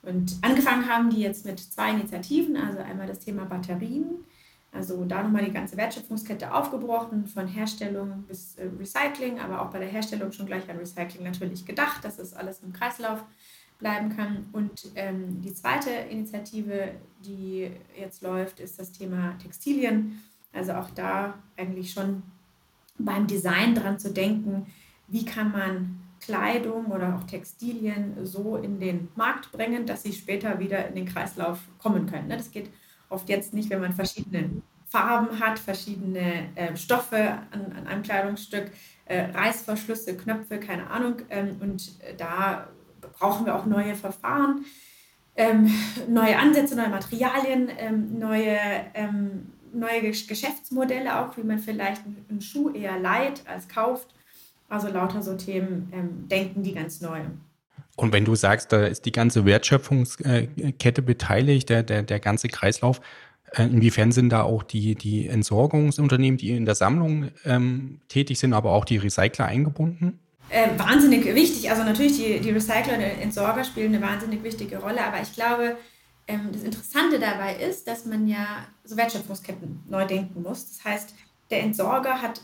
Und 0.01 0.37
angefangen 0.41 0.87
haben 0.87 1.09
die 1.09 1.21
jetzt 1.21 1.45
mit 1.45 1.59
zwei 1.59 1.91
Initiativen, 1.91 2.57
also 2.57 2.79
einmal 2.79 3.07
das 3.07 3.19
Thema 3.19 3.45
Batterien, 3.45 4.25
also 4.71 5.03
da 5.05 5.23
nochmal 5.23 5.45
die 5.45 5.51
ganze 5.51 5.77
Wertschöpfungskette 5.77 6.53
aufgebrochen, 6.53 7.27
von 7.27 7.47
Herstellung 7.47 8.23
bis 8.27 8.55
äh, 8.55 8.69
Recycling, 8.79 9.39
aber 9.39 9.61
auch 9.61 9.71
bei 9.71 9.79
der 9.79 9.87
Herstellung 9.87 10.31
schon 10.31 10.45
gleich 10.45 10.69
an 10.69 10.77
Recycling 10.77 11.23
natürlich 11.23 11.65
gedacht, 11.65 12.03
dass 12.05 12.19
es 12.19 12.33
alles 12.33 12.61
im 12.61 12.71
Kreislauf 12.71 13.23
bleiben 13.79 14.15
kann. 14.15 14.47
Und 14.51 14.91
ähm, 14.95 15.41
die 15.41 15.53
zweite 15.53 15.89
Initiative, 15.89 16.91
die 17.25 17.71
jetzt 17.97 18.21
läuft, 18.21 18.59
ist 18.59 18.77
das 18.77 18.91
Thema 18.91 19.37
Textilien. 19.41 20.21
Also 20.53 20.73
auch 20.73 20.89
da 20.91 21.35
eigentlich 21.57 21.91
schon 21.91 22.23
beim 22.97 23.27
Design 23.27 23.75
dran 23.75 23.99
zu 23.99 24.11
denken, 24.11 24.67
wie 25.07 25.25
kann 25.25 25.51
man 25.51 25.99
Kleidung 26.21 26.87
oder 26.87 27.15
auch 27.15 27.23
Textilien 27.23 28.25
so 28.25 28.57
in 28.57 28.79
den 28.79 29.07
Markt 29.15 29.51
bringen, 29.51 29.85
dass 29.85 30.03
sie 30.03 30.13
später 30.13 30.59
wieder 30.59 30.87
in 30.87 30.95
den 30.95 31.05
Kreislauf 31.05 31.59
kommen 31.77 32.07
können. 32.07 32.27
Ne? 32.27 32.37
Das 32.37 32.51
geht 32.51 32.69
oft 33.09 33.29
jetzt 33.29 33.53
nicht, 33.53 33.69
wenn 33.69 33.81
man 33.81 33.93
verschiedene 33.93 34.49
Farben 34.89 35.39
hat, 35.39 35.59
verschiedene 35.59 36.49
äh, 36.55 36.75
Stoffe 36.75 37.37
an, 37.51 37.73
an, 37.77 37.87
einem 37.87 38.01
Kleidungsstück, 38.01 38.71
äh, 39.05 39.25
Reißverschlüsse, 39.31 40.17
Knöpfe, 40.17 40.59
keine 40.59 40.89
Ahnung. 40.89 41.17
Ähm, 41.29 41.57
und 41.61 41.93
äh, 42.01 42.15
da 42.17 42.67
brauchen 43.19 43.45
wir 43.45 43.55
auch 43.55 43.65
neue 43.65 43.95
Verfahren, 43.95 44.65
ähm, 45.35 45.71
neue 46.07 46.37
Ansätze, 46.37 46.75
neue 46.75 46.89
Materialien, 46.89 47.69
ähm, 47.77 48.19
neue, 48.19 48.57
ähm, 48.93 49.53
neue 49.73 50.01
Geschäftsmodelle 50.01 51.19
auch, 51.19 51.37
wie 51.37 51.43
man 51.43 51.59
vielleicht 51.59 52.01
einen 52.29 52.41
Schuh 52.41 52.71
eher 52.71 52.99
leiht 52.99 53.43
als 53.47 53.67
kauft. 53.67 54.07
Also 54.67 54.87
lauter 54.87 55.21
so 55.21 55.35
Themen 55.35 55.91
ähm, 55.93 56.27
denken 56.27 56.63
die 56.63 56.73
ganz 56.73 57.01
neu. 57.01 57.21
Und 57.95 58.13
wenn 58.13 58.23
du 58.23 58.35
sagst, 58.35 58.71
da 58.71 58.85
ist 58.85 59.05
die 59.05 59.11
ganze 59.11 59.45
Wertschöpfungskette 59.45 61.01
beteiligt, 61.01 61.69
der, 61.69 61.83
der, 61.83 62.03
der 62.03 62.19
ganze 62.19 62.47
Kreislauf, 62.47 63.01
äh, 63.55 63.63
inwiefern 63.63 64.11
sind 64.11 64.29
da 64.29 64.43
auch 64.43 64.63
die, 64.63 64.95
die 64.95 65.27
Entsorgungsunternehmen, 65.27 66.37
die 66.37 66.51
in 66.51 66.65
der 66.65 66.75
Sammlung 66.75 67.29
ähm, 67.45 67.99
tätig 68.07 68.39
sind, 68.39 68.53
aber 68.53 68.71
auch 68.71 68.85
die 68.85 68.97
Recycler 68.97 69.45
eingebunden? 69.45 70.19
Äh, 70.49 70.69
wahnsinnig 70.77 71.25
wichtig. 71.25 71.69
Also 71.69 71.83
natürlich, 71.83 72.17
die, 72.17 72.39
die 72.39 72.51
Recycler 72.51 72.95
und 72.95 73.01
Entsorger 73.01 73.63
spielen 73.63 73.93
eine 73.93 74.05
wahnsinnig 74.05 74.43
wichtige 74.43 74.77
Rolle, 74.77 75.03
aber 75.03 75.21
ich 75.21 75.33
glaube, 75.33 75.75
ähm, 76.29 76.51
das 76.53 76.63
Interessante 76.63 77.19
dabei 77.19 77.55
ist, 77.55 77.87
dass 77.87 78.05
man 78.05 78.27
ja 78.27 78.45
so 78.83 78.95
Wertschöpfungsketten 78.95 79.83
neu 79.89 80.05
denken 80.05 80.43
muss. 80.43 80.69
Das 80.69 80.85
heißt, 80.85 81.15
der 81.49 81.63
Entsorger 81.63 82.21
hat 82.21 82.41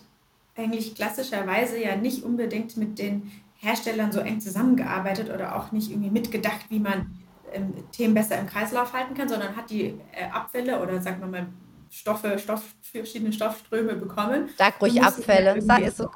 eigentlich 0.57 0.95
klassischerweise 0.95 1.79
ja 1.81 1.95
nicht 1.95 2.23
unbedingt 2.23 2.75
mit 2.77 2.97
den 2.97 3.31
Herstellern 3.57 4.11
so 4.11 4.19
eng 4.19 4.41
zusammengearbeitet 4.41 5.29
oder 5.29 5.55
auch 5.55 5.71
nicht 5.71 5.91
irgendwie 5.91 6.09
mitgedacht, 6.09 6.65
wie 6.69 6.79
man 6.79 7.15
ähm, 7.53 7.73
Themen 7.91 8.15
besser 8.15 8.39
im 8.39 8.47
Kreislauf 8.47 8.93
halten 8.93 9.13
kann, 9.13 9.29
sondern 9.29 9.55
hat 9.55 9.69
die 9.69 9.93
äh, 10.11 10.29
Abfälle 10.31 10.81
oder 10.81 10.99
sagen 11.01 11.21
wir 11.21 11.27
mal 11.27 11.47
Stoffe, 11.91 12.39
Stoff, 12.39 12.63
verschiedene 12.81 13.31
Stoffströme 13.31 13.95
bekommen. 13.95 14.49
Sag 14.57 14.81
ruhig 14.81 15.01
Abfälle. 15.01 15.61
Sag, 15.61 15.81
ist 15.81 15.97
so, 15.97 16.09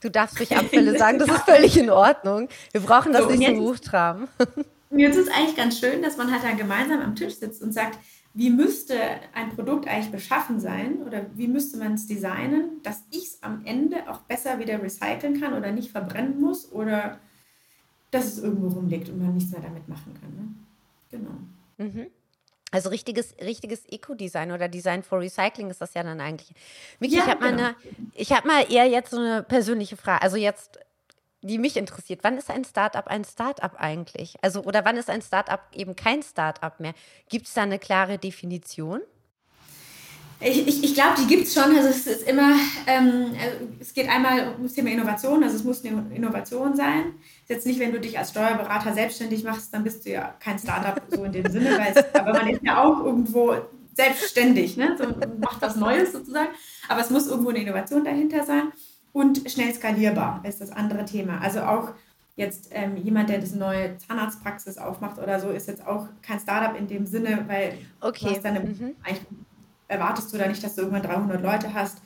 du 0.00 0.10
darfst 0.10 0.38
ruhig 0.38 0.56
Abfälle 0.56 0.96
sagen, 0.96 1.18
das 1.18 1.28
ist 1.28 1.42
völlig 1.42 1.76
in 1.76 1.90
Ordnung. 1.90 2.48
Wir 2.70 2.80
brauchen 2.80 3.12
das 3.12 3.24
so, 3.24 3.30
nicht 3.30 3.48
so 3.48 3.62
hochtraben. 3.62 4.28
Jetzt 4.90 5.16
ist 5.16 5.28
es 5.28 5.34
eigentlich 5.34 5.56
ganz 5.56 5.78
schön, 5.78 6.02
dass 6.02 6.16
man 6.16 6.32
halt 6.32 6.44
dann 6.44 6.56
gemeinsam 6.56 7.00
am 7.00 7.14
Tisch 7.14 7.34
sitzt 7.34 7.62
und 7.62 7.72
sagt, 7.72 7.98
wie 8.34 8.50
müsste 8.50 8.96
ein 9.34 9.50
Produkt 9.54 9.88
eigentlich 9.88 10.10
beschaffen 10.10 10.60
sein 10.60 11.02
oder 11.02 11.26
wie 11.34 11.48
müsste 11.48 11.76
man 11.76 11.94
es 11.94 12.06
designen, 12.06 12.82
dass 12.82 13.02
ich 13.10 13.24
es 13.24 13.42
am 13.42 13.64
Ende 13.64 14.08
auch 14.08 14.20
besser 14.20 14.58
wieder 14.58 14.82
recyceln 14.82 15.40
kann 15.40 15.54
oder 15.54 15.72
nicht 15.72 15.90
verbrennen 15.90 16.40
muss 16.40 16.70
oder 16.70 17.18
dass 18.10 18.26
es 18.26 18.38
irgendwo 18.38 18.68
rumliegt 18.68 19.08
und 19.08 19.18
man 19.18 19.34
nichts 19.34 19.50
mehr 19.50 19.60
damit 19.60 19.88
machen 19.88 20.14
kann. 20.20 20.30
Ne? 20.34 20.48
Genau. 21.10 21.30
Mhm. 21.78 22.06
Also 22.70 22.90
richtiges, 22.90 23.34
richtiges 23.40 23.86
Eco-Design 23.86 24.52
oder 24.52 24.68
Design 24.68 25.02
for 25.02 25.20
Recycling 25.20 25.70
ist 25.70 25.80
das 25.80 25.94
ja 25.94 26.02
dann 26.02 26.20
eigentlich. 26.20 26.52
Miki, 27.00 27.16
ja, 27.16 27.24
ich 27.24 27.30
habe 27.30 27.44
genau. 27.44 27.62
mal, 27.62 27.74
hab 28.18 28.44
mal 28.44 28.70
eher 28.70 28.86
jetzt 28.86 29.10
so 29.10 29.18
eine 29.18 29.42
persönliche 29.42 29.96
Frage. 29.96 30.22
Also 30.22 30.36
jetzt 30.36 30.78
die 31.42 31.58
mich 31.58 31.76
interessiert. 31.76 32.20
Wann 32.22 32.36
ist 32.36 32.50
ein 32.50 32.64
Startup 32.64 33.06
ein 33.06 33.24
Startup 33.24 33.72
eigentlich? 33.76 34.36
Also, 34.42 34.62
oder 34.62 34.84
wann 34.84 34.96
ist 34.96 35.10
ein 35.10 35.22
Startup 35.22 35.60
eben 35.72 35.94
kein 35.96 36.22
Startup 36.22 36.78
mehr? 36.80 36.94
Gibt 37.28 37.46
es 37.46 37.54
da 37.54 37.62
eine 37.62 37.78
klare 37.78 38.18
Definition? 38.18 39.00
Ich, 40.40 40.68
ich, 40.68 40.84
ich 40.84 40.94
glaube, 40.94 41.14
die 41.20 41.26
gibt 41.26 41.48
es 41.48 41.54
schon. 41.54 41.76
Also 41.76 41.88
es 41.88 42.06
ist 42.06 42.28
immer, 42.28 42.52
ähm, 42.86 43.34
also 43.40 43.56
es 43.80 43.92
geht 43.92 44.08
einmal 44.08 44.54
um 44.56 44.62
das 44.62 44.74
Thema 44.74 44.90
Innovation, 44.90 45.42
also 45.42 45.56
es 45.56 45.64
muss 45.64 45.84
eine 45.84 46.14
Innovation 46.14 46.76
sein. 46.76 47.14
Ist 47.42 47.50
jetzt 47.50 47.66
nicht, 47.66 47.80
wenn 47.80 47.90
du 47.90 47.98
dich 47.98 48.16
als 48.16 48.30
Steuerberater 48.30 48.94
selbstständig 48.94 49.42
machst, 49.42 49.74
dann 49.74 49.82
bist 49.82 50.06
du 50.06 50.10
ja 50.10 50.34
kein 50.38 50.58
Startup 50.58 51.02
so 51.10 51.24
in 51.24 51.32
dem 51.32 51.50
Sinne, 51.50 51.76
weil 51.76 51.92
es, 51.92 52.14
aber 52.14 52.34
man 52.34 52.50
ist 52.50 52.62
ja 52.62 52.84
auch 52.84 53.04
irgendwo 53.04 53.56
selbstständig, 53.94 54.76
ne? 54.76 54.96
so, 54.96 55.06
macht 55.40 55.60
was 55.60 55.74
Neues 55.74 56.12
sozusagen. 56.12 56.50
Aber 56.88 57.00
es 57.00 57.10
muss 57.10 57.26
irgendwo 57.26 57.50
eine 57.50 57.58
Innovation 57.58 58.04
dahinter 58.04 58.44
sein. 58.44 58.72
Und 59.12 59.50
schnell 59.50 59.74
skalierbar 59.74 60.40
ist 60.44 60.60
das 60.60 60.70
andere 60.70 61.04
Thema. 61.04 61.40
Also 61.40 61.60
auch 61.62 61.90
jetzt 62.36 62.68
ähm, 62.72 62.96
jemand, 62.96 63.30
der 63.30 63.38
das 63.38 63.52
neue 63.52 63.96
Zahnarztpraxis 63.96 64.78
aufmacht 64.78 65.18
oder 65.18 65.40
so, 65.40 65.48
ist 65.50 65.66
jetzt 65.66 65.86
auch 65.86 66.06
kein 66.22 66.38
Startup 66.38 66.78
in 66.78 66.86
dem 66.86 67.06
Sinne, 67.06 67.44
weil 67.48 67.78
okay. 68.00 68.34
du 68.34 68.40
dann 68.40 68.54
mhm. 68.54 68.94
eigentlich 69.02 69.26
erwartest 69.88 70.32
du 70.32 70.38
da 70.38 70.46
nicht, 70.46 70.62
dass 70.62 70.74
du 70.74 70.82
irgendwann 70.82 71.02
300 71.02 71.42
Leute 71.42 71.74
hast, 71.74 71.98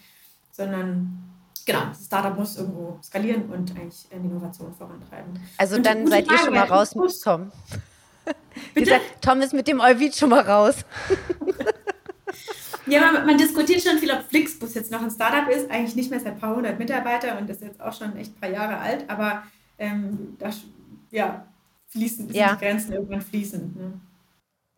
sondern 0.53 1.19
genau, 1.67 1.87
das 1.89 2.07
Startup 2.07 2.37
muss 2.37 2.57
irgendwo 2.57 2.99
skalieren 3.03 3.47
und 3.51 3.73
eigentlich 3.73 4.07
eine 4.11 4.25
Innovation 4.25 4.73
vorantreiben. 4.73 5.39
Also 5.59 5.77
und 5.77 5.85
dann 5.85 6.07
seid 6.07 6.27
Frage, 6.27 6.41
ihr 6.41 6.45
schon 6.45 6.55
mal 6.55 6.65
raus, 6.65 6.95
Tom. 7.21 7.53
Bitte? 8.75 9.01
Tom 9.21 9.41
ist 9.41 9.53
mit 9.53 9.69
dem 9.69 9.81
Euvid 9.81 10.17
schon 10.17 10.31
mal 10.31 10.41
raus. 10.41 10.77
Ja, 12.87 13.13
man, 13.13 13.27
man, 13.27 13.39
diskutiert 13.39 13.83
schon 13.83 13.99
viel, 13.99 14.11
ob 14.11 14.23
Flixbus 14.23 14.75
jetzt 14.75 14.91
noch 14.91 15.03
ein 15.03 15.11
Startup 15.11 15.49
ist. 15.49 15.71
Eigentlich 15.71 15.95
nicht 15.95 16.11
mehr 16.11 16.21
seit 16.21 16.35
ein 16.35 16.39
paar 16.39 16.57
hundert 16.57 16.79
Mitarbeiter 16.79 17.39
und 17.39 17.49
ist 17.49 17.63
jetzt 17.63 17.81
auch 17.81 17.93
schon 17.93 18.17
echt 18.17 18.33
ein 18.33 18.41
paar 18.41 18.51
Jahre 18.51 18.79
alt. 18.79 19.09
Aber 19.09 19.45
ähm, 19.79 20.37
da 20.39 20.51
ja, 21.11 21.47
fließen, 21.89 22.33
ja. 22.33 22.55
die 22.55 22.65
Grenzen 22.65 22.93
irgendwann 22.93 23.21
fließend. 23.21 23.77
Ne? 23.77 24.01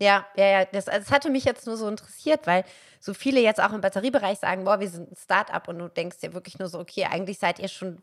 Ja, 0.00 0.26
ja, 0.36 0.46
ja. 0.46 0.64
Das, 0.66 0.86
das 0.86 1.10
hatte 1.10 1.30
mich 1.30 1.44
jetzt 1.44 1.66
nur 1.66 1.76
so 1.76 1.88
interessiert, 1.88 2.46
weil 2.46 2.64
so 3.00 3.14
viele 3.14 3.40
jetzt 3.40 3.62
auch 3.62 3.72
im 3.72 3.80
Batteriebereich 3.80 4.38
sagen, 4.38 4.64
boah, 4.64 4.80
wir 4.80 4.88
sind 4.88 5.12
ein 5.12 5.16
Startup 5.16 5.66
und 5.68 5.78
du 5.78 5.88
denkst 5.88 6.18
dir 6.18 6.34
wirklich 6.34 6.58
nur 6.58 6.68
so, 6.68 6.78
okay, 6.80 7.06
eigentlich 7.10 7.38
seid 7.38 7.58
ihr 7.58 7.68
schon 7.68 7.98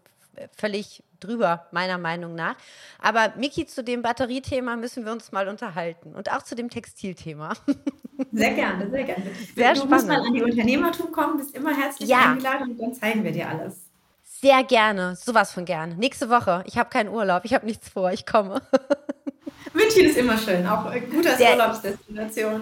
völlig 0.57 1.03
drüber, 1.19 1.67
meiner 1.71 1.97
Meinung 1.97 2.35
nach. 2.35 2.55
Aber 2.99 3.33
Miki, 3.37 3.65
zu 3.65 3.83
dem 3.83 4.01
Batteriethema 4.01 4.75
müssen 4.75 5.05
wir 5.05 5.11
uns 5.11 5.31
mal 5.31 5.47
unterhalten 5.47 6.15
und 6.15 6.31
auch 6.31 6.41
zu 6.41 6.55
dem 6.55 6.69
Textilthema. 6.69 7.53
Sehr 8.31 8.53
gerne, 8.53 8.89
sehr 8.89 9.03
gerne. 9.03 9.23
Sehr 9.55 9.73
du 9.73 9.79
spannend. 9.79 9.91
musst 9.91 10.07
mal 10.07 10.21
an 10.21 10.33
die 10.33 10.43
Unternehmertum 10.43 11.11
kommen, 11.11 11.37
bist 11.37 11.55
immer 11.55 11.75
herzlich 11.75 12.07
ja. 12.07 12.31
eingeladen 12.31 12.71
und 12.71 12.77
dann 12.77 12.93
zeigen 12.93 13.23
wir 13.23 13.31
dir 13.31 13.49
alles. 13.49 13.81
Sehr 14.23 14.63
gerne, 14.63 15.15
sowas 15.15 15.51
von 15.51 15.65
gerne. 15.65 15.95
Nächste 15.95 16.29
Woche. 16.29 16.63
Ich 16.67 16.77
habe 16.77 16.89
keinen 16.89 17.09
Urlaub, 17.09 17.45
ich 17.45 17.53
habe 17.55 17.65
nichts 17.65 17.89
vor, 17.89 18.11
ich 18.11 18.27
komme. 18.27 18.61
München 19.73 20.05
ist 20.05 20.17
immer 20.17 20.37
schön, 20.37 20.65
auch 20.67 20.85
ein 20.85 21.09
guter 21.09 21.37
Urlaubsdestination. 21.39 22.61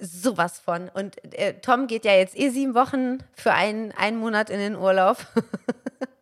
Sowas 0.00 0.58
von. 0.58 0.88
Und 0.92 1.16
äh, 1.34 1.54
Tom 1.60 1.86
geht 1.86 2.04
ja 2.04 2.12
jetzt 2.12 2.38
eh 2.38 2.50
sieben 2.50 2.74
Wochen 2.74 3.18
für 3.34 3.52
einen, 3.52 3.92
einen 3.92 4.18
Monat 4.18 4.50
in 4.50 4.58
den 4.58 4.76
Urlaub. 4.76 5.18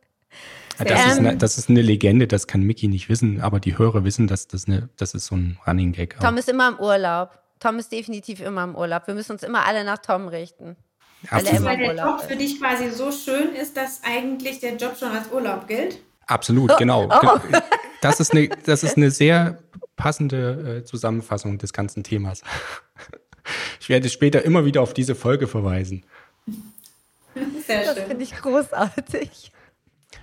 Das, 0.78 0.90
ähm, 0.90 1.10
ist 1.10 1.18
eine, 1.18 1.36
das, 1.36 1.58
ist 1.58 1.70
eine, 1.70 1.82
Legende, 1.82 2.26
das 2.26 2.46
kann 2.46 2.62
Mickey 2.62 2.88
nicht 2.88 3.08
wissen, 3.08 3.40
aber 3.40 3.60
die 3.60 3.78
Hörer 3.78 4.04
wissen, 4.04 4.26
dass 4.26 4.46
das, 4.48 4.66
eine, 4.66 4.88
das 4.96 5.14
ist 5.14 5.26
so 5.26 5.36
ein 5.36 5.58
Running 5.66 5.92
Gag. 5.92 6.18
Tom 6.20 6.36
ist 6.36 6.48
immer 6.48 6.68
im 6.68 6.78
Urlaub. 6.78 7.38
Tom 7.60 7.78
ist 7.78 7.90
definitiv 7.90 8.40
immer 8.40 8.64
im 8.64 8.74
Urlaub. 8.74 9.06
Wir 9.06 9.14
müssen 9.14 9.32
uns 9.32 9.42
immer 9.42 9.64
alle 9.64 9.84
nach 9.84 9.98
Tom 9.98 10.28
richten. 10.28 10.76
Weil, 11.30 11.46
er 11.46 11.64
weil 11.64 11.78
der 11.78 11.96
Job 11.96 12.20
ist. 12.20 12.26
für 12.26 12.36
dich 12.36 12.60
quasi 12.60 12.90
so 12.90 13.10
schön 13.10 13.54
ist, 13.54 13.76
dass 13.76 14.02
eigentlich 14.04 14.60
der 14.60 14.76
Job 14.76 14.96
schon 14.98 15.10
als 15.10 15.30
Urlaub 15.32 15.66
gilt? 15.66 15.98
Absolut, 16.26 16.72
oh, 16.72 16.76
genau. 16.76 17.08
Oh. 17.08 17.38
Das, 18.02 18.20
ist 18.20 18.32
eine, 18.32 18.48
das 18.48 18.82
ist 18.82 18.96
eine 18.96 19.10
sehr 19.10 19.58
passende 19.96 20.80
äh, 20.80 20.84
Zusammenfassung 20.84 21.58
des 21.58 21.72
ganzen 21.72 22.04
Themas. 22.04 22.42
Ich 23.80 23.88
werde 23.88 24.08
später 24.08 24.42
immer 24.44 24.64
wieder 24.64 24.82
auf 24.82 24.92
diese 24.92 25.14
Folge 25.14 25.46
verweisen. 25.46 26.04
Sehr 27.64 27.84
schön. 27.84 27.94
Das 27.94 27.98
finde 28.00 28.24
ich 28.24 28.34
großartig. 28.34 29.52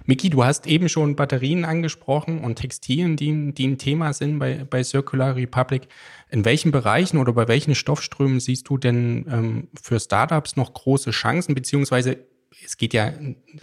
Miki, 0.06 0.30
du 0.30 0.43
hast 0.43 0.68
eben 0.68 0.89
schon 0.89 1.16
Batterien 1.16 1.64
angesprochen 1.64 2.39
und 2.43 2.56
Textilien, 2.56 3.16
die, 3.16 3.54
die 3.54 3.68
ein 3.68 3.78
Thema 3.78 4.12
sind 4.12 4.38
bei, 4.38 4.66
bei 4.70 4.84
Circular 4.84 5.36
Republic. 5.36 5.88
In 6.30 6.43
welchen 6.43 6.72
Bereichen 6.72 7.18
oder 7.18 7.32
bei 7.32 7.47
welchen 7.47 7.74
Stoffströmen 7.74 8.41
siehst 8.41 8.68
du 8.68 8.78
denn 8.78 9.26
ähm, 9.30 9.68
für 9.82 9.99
Startups 9.99 10.58
noch 10.58 10.74
große 10.74 11.12
Chancen, 11.12 11.56
beziehungsweise 11.56 12.26
es 12.66 12.78
geht 12.78 12.93
ja 12.93 13.14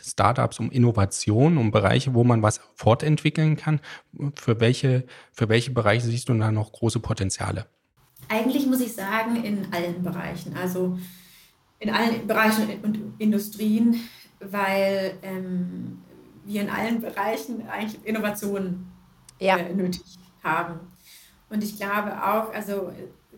Startups 0.00 0.58
um 0.60 0.70
Innovation, 0.70 1.58
um 1.58 1.70
Bereiche, 1.70 2.14
wo 2.14 2.24
man 2.24 2.42
was 2.42 2.60
fortentwickeln 2.74 3.56
kann. 3.56 3.80
Für 4.34 4.60
welche, 4.60 5.04
für 5.32 5.48
welche 5.48 5.70
Bereiche 5.70 6.06
siehst 6.06 6.28
du 6.28 6.34
da 6.34 6.50
noch 6.50 6.72
große 6.72 7.00
Potenziale? 7.00 7.66
Eigentlich 8.28 8.66
muss 8.66 8.80
ich 8.80 8.92
sagen, 8.92 9.42
in 9.44 9.72
allen 9.72 10.02
Bereichen. 10.02 10.56
Also 10.56 10.98
in 11.78 11.90
allen 11.90 12.26
Bereichen 12.26 12.68
und 12.82 12.98
Industrien, 13.18 13.96
weil 14.40 15.14
ähm, 15.22 15.98
wir 16.44 16.62
in 16.62 16.70
allen 16.70 17.00
Bereichen 17.00 17.68
eigentlich 17.68 18.04
Innovationen 18.04 18.90
ja. 19.38 19.56
äh, 19.56 19.74
nötig 19.74 20.18
haben. 20.42 20.80
Und 21.48 21.64
ich 21.64 21.76
glaube 21.76 22.12
auch, 22.22 22.52
also 22.52 22.92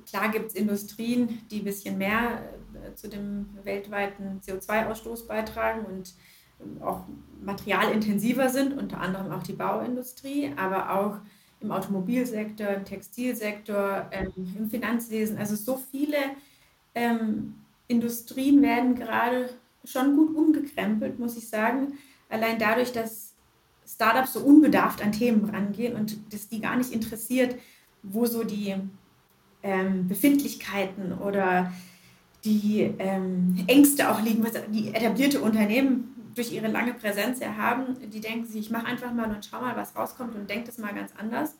klar 0.06 0.30
gibt 0.30 0.50
es 0.50 0.54
Industrien, 0.54 1.40
die 1.50 1.60
ein 1.60 1.64
bisschen 1.64 1.98
mehr 1.98 2.42
äh, 2.74 2.94
zu 2.94 3.08
dem 3.08 3.48
weltweiten 3.64 4.40
CO2-Ausstoß 4.40 5.26
beitragen 5.26 5.84
und 5.86 6.14
ähm, 6.60 6.82
auch 6.82 7.04
materialintensiver 7.42 8.48
sind, 8.48 8.78
unter 8.78 9.00
anderem 9.00 9.32
auch 9.32 9.42
die 9.42 9.54
Bauindustrie, 9.54 10.52
aber 10.56 10.92
auch 10.92 11.16
im 11.60 11.70
Automobilsektor, 11.70 12.68
im 12.68 12.84
Textilsektor, 12.84 14.08
ähm, 14.10 14.32
im 14.58 14.70
Finanzwesen. 14.70 15.38
Also 15.38 15.56
so 15.56 15.80
viele 15.90 16.16
ähm, 16.94 17.54
Industrien 17.88 18.62
werden 18.62 18.94
gerade 18.94 19.50
schon 19.84 20.16
gut 20.16 20.34
umgekrempelt, 20.34 21.18
muss 21.18 21.36
ich 21.36 21.48
sagen. 21.48 21.98
Allein 22.32 22.58
dadurch, 22.58 22.92
dass 22.92 23.34
Startups 23.86 24.32
so 24.32 24.40
unbedarft 24.40 25.02
an 25.02 25.12
Themen 25.12 25.48
rangehen 25.50 25.94
und 25.94 26.32
dass 26.32 26.48
die 26.48 26.60
gar 26.60 26.76
nicht 26.76 26.92
interessiert, 26.92 27.56
wo 28.02 28.26
so 28.26 28.42
die 28.42 28.74
ähm, 29.62 30.08
Befindlichkeiten 30.08 31.12
oder 31.12 31.72
die 32.44 32.92
ähm, 32.98 33.62
Ängste 33.66 34.10
auch 34.10 34.20
liegen, 34.20 34.42
was 34.42 34.52
die 34.68 34.88
etablierte 34.94 35.40
Unternehmen 35.40 36.32
durch 36.34 36.52
ihre 36.52 36.68
lange 36.68 36.94
Präsenz 36.94 37.40
ja 37.40 37.56
haben, 37.56 37.96
die 38.10 38.20
denken 38.20 38.46
sich, 38.46 38.62
ich 38.62 38.70
mache 38.70 38.86
einfach 38.86 39.12
mal 39.12 39.30
und 39.30 39.44
schau 39.44 39.60
mal, 39.60 39.76
was 39.76 39.94
rauskommt 39.94 40.34
und 40.34 40.48
denke 40.48 40.66
das 40.66 40.78
mal 40.78 40.94
ganz 40.94 41.12
anders. 41.16 41.56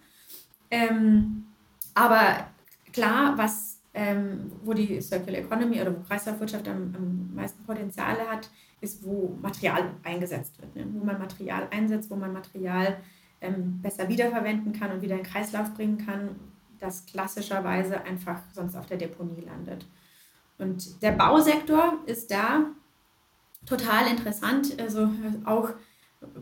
Ähm, 0.70 1.46
aber 1.94 2.48
klar, 2.92 3.36
was, 3.36 3.71
ähm, 3.94 4.52
wo 4.64 4.72
die 4.72 5.00
Circular 5.00 5.40
Economy 5.40 5.80
oder 5.80 5.94
wo 5.94 6.00
Kreislaufwirtschaft 6.00 6.66
am, 6.68 6.94
am 6.96 7.34
meisten 7.34 7.62
Potenziale 7.64 8.20
hat, 8.30 8.48
ist, 8.80 9.04
wo 9.04 9.36
Material 9.40 9.90
eingesetzt 10.02 10.60
wird. 10.60 10.74
Ne? 10.74 10.86
Wo 10.92 11.04
man 11.04 11.18
Material 11.18 11.68
einsetzt, 11.70 12.10
wo 12.10 12.16
man 12.16 12.32
Material 12.32 12.96
ähm, 13.40 13.80
besser 13.82 14.08
wiederverwenden 14.08 14.72
kann 14.72 14.92
und 14.92 15.02
wieder 15.02 15.16
in 15.16 15.22
Kreislauf 15.22 15.74
bringen 15.74 15.98
kann, 15.98 16.36
das 16.78 17.06
klassischerweise 17.06 18.02
einfach 18.02 18.40
sonst 18.52 18.76
auf 18.76 18.86
der 18.86 18.96
Deponie 18.96 19.42
landet. 19.42 19.86
Und 20.58 21.02
der 21.02 21.12
Bausektor 21.12 21.98
ist 22.06 22.30
da 22.30 22.66
total 23.66 24.08
interessant. 24.10 24.80
Also 24.80 25.10
auch, 25.44 25.70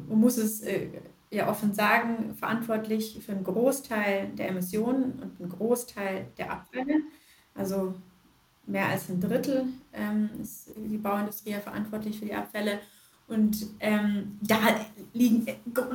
man 0.08 0.20
muss 0.20 0.36
es 0.36 0.62
äh, 0.62 0.88
ja 1.30 1.48
offen 1.48 1.74
sagen, 1.74 2.34
verantwortlich 2.34 3.20
für 3.24 3.32
einen 3.32 3.44
Großteil 3.44 4.28
der 4.28 4.48
Emissionen 4.48 5.20
und 5.20 5.40
einen 5.40 5.50
Großteil 5.50 6.28
der 6.38 6.52
Abfälle. 6.52 7.02
Also 7.54 7.94
mehr 8.66 8.86
als 8.86 9.08
ein 9.08 9.20
Drittel 9.20 9.66
ähm, 9.92 10.30
ist 10.40 10.70
die 10.76 10.96
Bauindustrie 10.96 11.50
ja 11.50 11.60
verantwortlich 11.60 12.18
für 12.18 12.26
die 12.26 12.34
Abfälle. 12.34 12.80
Und 13.28 13.66
ähm, 13.78 14.38
da 14.40 14.58
liegen 15.12 15.46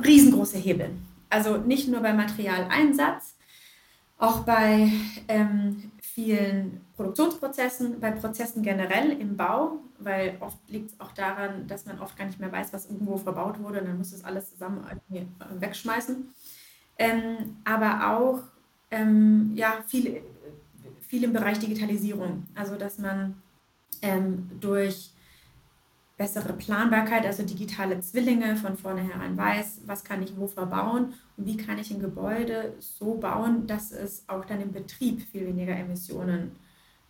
riesengroße 0.04 0.58
Hebel. 0.58 0.90
Also 1.28 1.58
nicht 1.58 1.88
nur 1.88 2.00
beim 2.00 2.16
Materialeinsatz, 2.16 3.34
auch 4.18 4.40
bei 4.40 4.90
ähm, 5.28 5.90
vielen 6.00 6.80
Produktionsprozessen, 6.96 8.00
bei 8.00 8.10
Prozessen 8.12 8.62
generell 8.62 9.10
im 9.20 9.36
Bau, 9.36 9.80
weil 9.98 10.38
oft 10.40 10.58
liegt 10.68 10.92
es 10.92 11.00
auch 11.00 11.12
daran, 11.12 11.66
dass 11.66 11.84
man 11.84 12.00
oft 12.00 12.16
gar 12.16 12.24
nicht 12.24 12.40
mehr 12.40 12.50
weiß, 12.50 12.72
was 12.72 12.86
irgendwo 12.86 13.18
verbaut 13.18 13.62
wurde 13.62 13.80
und 13.80 13.88
dann 13.88 13.98
muss 13.98 14.12
das 14.12 14.24
alles 14.24 14.50
zusammen 14.50 14.82
wegschmeißen. 15.60 16.32
Ähm, 16.98 17.56
aber 17.64 18.16
auch 18.16 18.42
ähm, 18.90 19.52
ja, 19.54 19.84
viel, 19.86 20.22
viel 21.08 21.24
im 21.24 21.32
Bereich 21.32 21.58
Digitalisierung, 21.58 22.44
also 22.54 22.76
dass 22.76 22.98
man 22.98 23.40
ähm, 24.02 24.50
durch 24.60 25.10
bessere 26.16 26.54
Planbarkeit, 26.54 27.26
also 27.26 27.42
digitale 27.42 28.00
Zwillinge 28.00 28.56
von 28.56 28.76
vornherein 28.76 29.36
weiß, 29.36 29.82
was 29.86 30.02
kann 30.02 30.22
ich 30.22 30.36
wo 30.36 30.46
verbauen 30.46 31.12
und 31.36 31.46
wie 31.46 31.58
kann 31.58 31.78
ich 31.78 31.90
ein 31.90 32.00
Gebäude 32.00 32.74
so 32.78 33.14
bauen, 33.16 33.66
dass 33.66 33.92
es 33.92 34.24
auch 34.26 34.44
dann 34.46 34.62
im 34.62 34.72
Betrieb 34.72 35.22
viel 35.30 35.46
weniger 35.46 35.76
Emissionen 35.76 36.52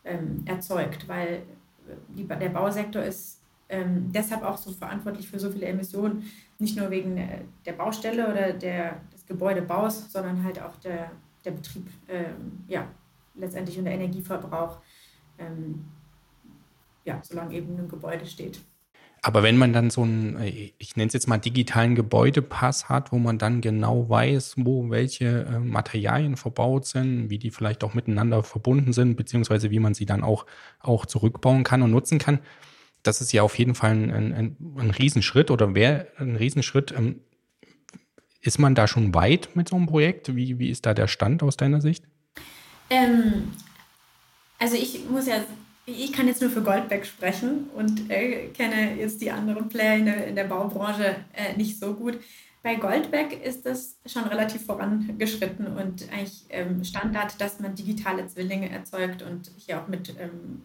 ähm, 0.04 0.42
erzeugt, 0.44 1.08
weil 1.08 1.28
äh, 1.28 1.94
die, 2.08 2.26
der 2.26 2.48
Bausektor 2.48 3.02
ist 3.02 3.40
ähm, 3.68 4.10
deshalb 4.12 4.42
auch 4.42 4.56
so 4.56 4.72
verantwortlich 4.72 5.28
für 5.28 5.38
so 5.38 5.50
viele 5.50 5.66
Emissionen, 5.66 6.24
nicht 6.58 6.76
nur 6.76 6.90
wegen 6.90 7.16
der, 7.16 7.40
der 7.64 7.72
Baustelle 7.72 8.28
oder 8.28 8.52
der, 8.52 9.00
des 9.12 9.26
Gebäudebaus, 9.26 10.10
sondern 10.10 10.42
halt 10.42 10.60
auch 10.60 10.76
der, 10.76 11.10
der 11.44 11.50
Betrieb, 11.52 11.86
ähm, 12.08 12.64
ja, 12.66 12.86
letztendlich 13.38 13.78
und 13.78 13.84
der 13.84 13.94
Energieverbrauch, 13.94 14.78
ähm, 15.38 15.84
ja, 17.04 17.20
solange 17.22 17.54
eben 17.54 17.78
ein 17.78 17.88
Gebäude 17.88 18.26
steht. 18.26 18.60
Aber 19.22 19.42
wenn 19.42 19.56
man 19.56 19.72
dann 19.72 19.90
so 19.90 20.02
einen, 20.02 20.36
äh, 20.36 20.72
ich 20.78 20.96
nenne 20.96 21.08
es 21.08 21.12
jetzt 21.12 21.26
mal 21.26 21.38
digitalen 21.38 21.94
Gebäudepass 21.94 22.88
hat, 22.88 23.10
wo 23.12 23.18
man 23.18 23.38
dann 23.38 23.60
genau 23.60 24.08
weiß, 24.08 24.54
wo 24.58 24.90
welche 24.90 25.46
äh, 25.46 25.58
Materialien 25.58 26.36
verbaut 26.36 26.86
sind, 26.86 27.28
wie 27.28 27.38
die 27.38 27.50
vielleicht 27.50 27.82
auch 27.82 27.94
miteinander 27.94 28.42
verbunden 28.42 28.92
sind, 28.92 29.16
beziehungsweise 29.16 29.70
wie 29.70 29.80
man 29.80 29.94
sie 29.94 30.06
dann 30.06 30.22
auch, 30.22 30.46
auch 30.80 31.06
zurückbauen 31.06 31.64
kann 31.64 31.82
und 31.82 31.90
nutzen 31.90 32.18
kann, 32.18 32.38
das 33.02 33.20
ist 33.20 33.32
ja 33.32 33.42
auf 33.42 33.58
jeden 33.58 33.74
Fall 33.74 33.92
ein, 33.92 34.32
ein, 34.32 34.56
ein 34.78 34.90
Riesenschritt 34.90 35.50
oder 35.50 35.74
wäre 35.74 36.08
ein 36.18 36.36
Riesenschritt. 36.36 36.92
Ähm, 36.96 37.20
ist 38.40 38.58
man 38.58 38.74
da 38.76 38.86
schon 38.86 39.12
weit 39.14 39.50
mit 39.54 39.68
so 39.68 39.76
einem 39.76 39.86
Projekt? 39.86 40.36
Wie, 40.36 40.58
wie 40.58 40.70
ist 40.70 40.86
da 40.86 40.94
der 40.94 41.08
Stand 41.08 41.42
aus 41.42 41.56
deiner 41.56 41.80
Sicht? 41.80 42.04
Ähm, 42.90 43.52
also 44.58 44.76
ich 44.76 45.08
muss 45.08 45.26
ja 45.26 45.42
ich 45.86 46.12
kann 46.12 46.26
jetzt 46.26 46.42
nur 46.42 46.50
für 46.50 46.62
Goldbeck 46.62 47.06
sprechen 47.06 47.70
und 47.74 48.10
äh, 48.10 48.48
kenne 48.48 48.96
jetzt 48.96 49.20
die 49.20 49.30
anderen 49.30 49.68
Player 49.68 49.96
in 49.96 50.06
der, 50.06 50.26
in 50.26 50.34
der 50.34 50.44
Baubranche 50.44 51.16
äh, 51.32 51.56
nicht 51.56 51.78
so 51.78 51.94
gut. 51.94 52.18
Bei 52.64 52.74
Goldbeck 52.74 53.44
ist 53.44 53.64
das 53.64 53.96
schon 54.04 54.24
relativ 54.24 54.66
vorangeschritten 54.66 55.68
und 55.68 56.10
eigentlich 56.12 56.44
ähm, 56.48 56.82
Standard, 56.82 57.40
dass 57.40 57.60
man 57.60 57.76
digitale 57.76 58.26
Zwillinge 58.26 58.68
erzeugt 58.68 59.22
und 59.22 59.52
hier 59.56 59.80
auch 59.80 59.86
mit 59.86 60.16
ähm, 60.18 60.62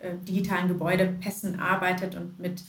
äh, 0.00 0.14
digitalen 0.16 0.68
Gebäudepässen 0.68 1.58
arbeitet 1.58 2.14
und 2.14 2.38
mit 2.38 2.62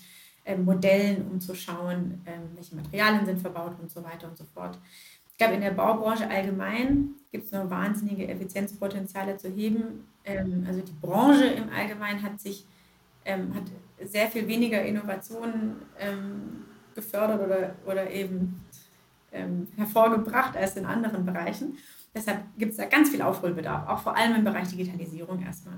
ähm, 0.46 0.64
Modellen, 0.64 1.28
um 1.30 1.42
zu 1.42 1.54
schauen, 1.54 2.22
ähm, 2.26 2.44
welche 2.56 2.76
Materialien 2.76 3.26
sind 3.26 3.42
verbaut 3.42 3.76
und 3.82 3.92
so 3.92 4.02
weiter 4.06 4.30
und 4.30 4.38
so 4.38 4.46
fort. 4.46 4.78
Glaube, 5.42 5.56
in 5.56 5.62
der 5.62 5.72
Baubranche 5.72 6.30
allgemein 6.30 7.16
gibt 7.32 7.46
es 7.46 7.52
noch 7.52 7.70
wahnsinnige 7.70 8.28
Effizienzpotenziale 8.28 9.38
zu 9.38 9.50
heben 9.50 10.06
ähm, 10.24 10.66
also 10.68 10.82
die 10.82 10.94
Branche 11.02 11.46
im 11.46 11.70
Allgemeinen 11.70 12.22
hat 12.22 12.40
sich 12.40 12.66
ähm, 13.26 13.54
hat 13.54 13.64
sehr 14.10 14.28
viel 14.28 14.48
weniger 14.48 14.82
Innovationen 14.84 15.82
ähm, 16.00 16.66
gefördert 16.96 17.42
oder, 17.42 17.76
oder 17.86 18.10
eben 18.10 18.64
ähm, 19.32 19.68
hervorgebracht 19.78 20.58
als 20.58 20.76
in 20.76 20.86
anderen 20.86 21.26
Bereichen. 21.26 21.78
Deshalb 22.14 22.40
gibt 22.58 22.72
es 22.72 22.78
da 22.78 22.86
ganz 22.86 23.10
viel 23.10 23.22
Aufholbedarf, 23.22 23.88
auch 23.88 24.00
vor 24.00 24.16
allem 24.16 24.36
im 24.36 24.44
Bereich 24.44 24.68
Digitalisierung 24.70 25.42
erstmal. 25.42 25.76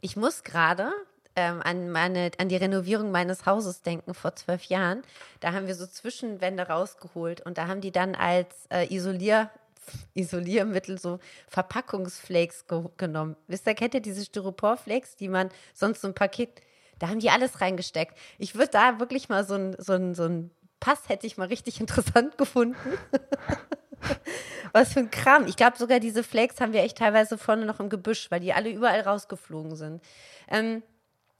Ich 0.00 0.16
muss 0.16 0.42
gerade 0.42 0.90
ähm, 1.36 1.60
an, 1.62 1.90
meine, 1.90 2.30
an 2.38 2.48
die 2.48 2.56
Renovierung 2.56 3.10
meines 3.10 3.46
Hauses 3.46 3.82
denken 3.82 4.14
vor 4.14 4.34
zwölf 4.34 4.64
Jahren. 4.64 5.02
Da 5.40 5.52
haben 5.52 5.66
wir 5.66 5.74
so 5.74 5.86
Zwischenwände 5.86 6.64
rausgeholt 6.64 7.40
und 7.40 7.58
da 7.58 7.66
haben 7.66 7.80
die 7.80 7.92
dann 7.92 8.14
als 8.14 8.66
äh, 8.70 8.92
Isolier, 8.92 9.50
Isoliermittel 10.14 10.98
so 10.98 11.18
Verpackungsflakes 11.48 12.66
ge 12.66 12.84
genommen. 12.96 13.36
Wisst 13.46 13.66
ihr, 13.66 13.74
kennt 13.74 13.94
ihr 13.94 14.02
diese 14.02 14.24
Styroporflakes, 14.24 15.16
die 15.16 15.28
man 15.28 15.50
sonst 15.74 16.02
so 16.02 16.08
ein 16.08 16.14
Paket, 16.14 16.60
da 16.98 17.08
haben 17.08 17.20
die 17.20 17.30
alles 17.30 17.60
reingesteckt. 17.60 18.16
Ich 18.38 18.54
würde 18.54 18.70
da 18.72 19.00
wirklich 19.00 19.28
mal 19.28 19.44
so 19.44 19.54
ein, 19.54 19.76
so 19.78 19.94
ein, 19.94 20.14
so 20.14 20.24
ein 20.24 20.50
Pass 20.80 21.10
hätte 21.10 21.26
ich 21.26 21.36
mal 21.36 21.48
richtig 21.48 21.80
interessant 21.80 22.38
gefunden. 22.38 22.76
Was 24.72 24.94
für 24.94 25.00
ein 25.00 25.10
Kram. 25.10 25.46
Ich 25.46 25.56
glaube, 25.56 25.76
sogar 25.76 26.00
diese 26.00 26.22
Flakes 26.22 26.60
haben 26.60 26.72
wir 26.72 26.82
echt 26.82 26.98
teilweise 26.98 27.36
vorne 27.36 27.66
noch 27.66 27.80
im 27.80 27.90
Gebüsch, 27.90 28.30
weil 28.30 28.40
die 28.40 28.52
alle 28.52 28.70
überall 28.70 29.00
rausgeflogen 29.00 29.76
sind. 29.76 30.02
Ähm, 30.48 30.82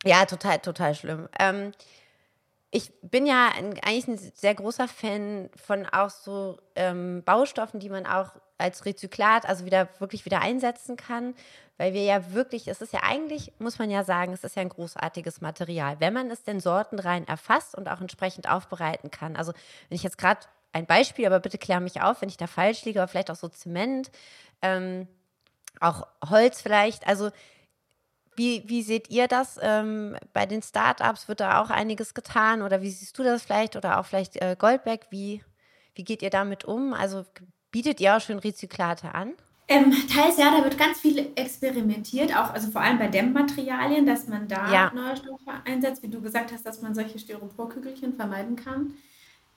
ja, 0.05 0.25
total, 0.25 0.59
total 0.61 0.95
schlimm. 0.95 1.29
Ähm, 1.39 1.73
ich 2.71 2.93
bin 3.03 3.27
ja 3.27 3.51
ein, 3.57 3.79
eigentlich 3.83 4.09
ein 4.09 4.19
sehr 4.19 4.55
großer 4.55 4.87
Fan 4.87 5.51
von 5.57 5.87
auch 5.87 6.11
so 6.11 6.59
ähm, 6.77 7.23
Baustoffen, 7.25 7.81
die 7.81 7.89
man 7.89 8.07
auch 8.07 8.31
als 8.59 8.85
Rezyklat, 8.85 9.47
also 9.47 9.65
wieder 9.65 9.89
wirklich 9.99 10.25
wieder 10.25 10.41
einsetzen 10.41 10.97
kann, 10.97 11.35
weil 11.79 11.95
wir 11.95 12.05
ja 12.05 12.33
wirklich, 12.33 12.69
es 12.69 12.81
ist 12.81 12.93
ja 12.93 13.01
eigentlich, 13.03 13.53
muss 13.59 13.79
man 13.79 13.91
ja 13.91 14.05
sagen, 14.05 14.33
es 14.33 14.45
ist 14.45 14.55
ja 14.55 14.63
ein 14.63 14.69
großartiges 14.69 15.41
Material, 15.41 15.99
wenn 15.99 16.13
man 16.13 16.31
es 16.31 16.43
denn 16.45 16.61
sortenrein 16.61 17.27
erfasst 17.27 17.75
und 17.75 17.89
auch 17.89 18.01
entsprechend 18.01 18.49
aufbereiten 18.49 19.11
kann. 19.11 19.35
Also 19.35 19.53
wenn 19.89 19.97
ich 19.97 20.03
jetzt 20.03 20.19
gerade 20.19 20.41
ein 20.73 20.87
Beispiel, 20.87 21.27
aber 21.27 21.41
bitte 21.41 21.59
klär 21.59 21.81
mich 21.81 22.03
auf, 22.03 22.21
wenn 22.21 22.29
ich 22.29 22.37
da 22.37 22.47
falsch 22.47 22.85
liege, 22.85 23.01
aber 23.01 23.09
vielleicht 23.09 23.31
auch 23.31 23.37
so 23.37 23.49
Zement, 23.49 24.11
ähm, 24.63 25.09
auch 25.81 26.07
Holz 26.29 26.61
vielleicht, 26.61 27.07
also 27.09 27.31
wie, 28.41 28.63
wie 28.65 28.83
seht 28.83 29.11
ihr 29.11 29.29
das? 29.29 29.59
Ähm, 29.61 30.17
bei 30.33 30.47
den 30.47 30.63
Startups 30.63 31.29
wird 31.29 31.41
da 31.41 31.61
auch 31.61 31.69
einiges 31.69 32.15
getan 32.15 32.63
oder 32.63 32.81
wie 32.81 32.89
siehst 32.89 33.19
du 33.19 33.23
das 33.23 33.43
vielleicht 33.43 33.77
oder 33.77 34.01
auch 34.01 34.07
vielleicht 34.07 34.37
äh, 34.37 34.57
Goldbeck? 34.59 35.09
Wie, 35.11 35.43
wie 35.95 36.05
geht 36.05 36.23
ihr 36.23 36.31
damit 36.31 36.65
um? 36.65 36.95
Also 36.95 37.27
bietet 37.71 38.01
ihr 38.01 38.17
auch 38.17 38.21
schon 38.23 38.39
Rezyklate 38.39 39.15
an? 39.15 39.35
Ähm, 39.69 39.95
teils 40.09 40.39
ja, 40.39 40.57
da 40.57 40.65
wird 40.65 40.79
ganz 40.79 41.01
viel 41.01 41.33
experimentiert, 41.35 42.35
auch 42.35 42.55
also 42.55 42.71
vor 42.71 42.81
allem 42.81 42.99
bei 42.99 43.09
Dämmmaterialien, 43.09 44.07
dass 44.07 44.27
man 44.27 44.49
da 44.49 44.73
ja. 44.73 44.93
neue 44.95 45.19
Stoffe 45.19 45.53
einsetzt, 45.67 46.03
wie 46.03 46.09
du 46.09 46.23
gesagt 46.23 46.51
hast, 46.51 46.65
dass 46.65 46.81
man 46.81 46.95
solche 46.95 47.19
Styroporkügelchen 47.19 48.15
vermeiden 48.15 48.57
kann. 48.57 48.95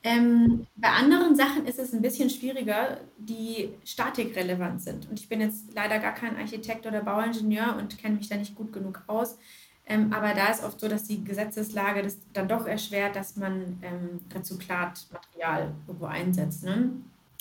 Ähm, 0.06 0.68
bei 0.76 0.90
anderen 0.90 1.34
Sachen 1.34 1.66
ist 1.66 1.80
es 1.80 1.94
ein 1.94 2.02
bisschen 2.02 2.30
schwieriger, 2.30 3.00
die 3.18 3.70
statikrelevant 3.86 4.82
sind. 4.82 5.10
Und 5.10 5.18
ich 5.18 5.30
bin 5.30 5.40
jetzt 5.40 5.74
leider 5.74 5.98
gar 6.00 6.14
kein 6.14 6.36
Architekt 6.36 6.86
oder 6.86 7.02
Bauingenieur 7.02 7.78
und 7.78 7.98
kenne 7.98 8.18
mich 8.18 8.28
da 8.28 8.36
nicht 8.36 8.54
gut 8.54 8.74
genug 8.74 9.02
aus. 9.08 9.38
Ähm, 9.86 10.12
aber 10.12 10.34
da 10.34 10.48
ist 10.48 10.62
oft 10.64 10.80
so, 10.80 10.88
dass 10.90 11.06
die 11.06 11.24
Gesetzeslage 11.24 12.04
das 12.04 12.18
dann 12.34 12.50
doch 12.50 12.66
erschwert, 12.66 13.16
dass 13.16 13.38
man 13.38 13.80
ähm, 13.82 14.20
Rezyklatmaterial 14.34 15.74
irgendwo 15.88 16.06
einsetzt. 16.06 16.66
Ne? 16.66 16.92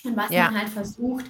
Und 0.05 0.17
was 0.17 0.31
ja. 0.31 0.45
man 0.45 0.61
halt 0.61 0.71
versucht, 0.71 1.27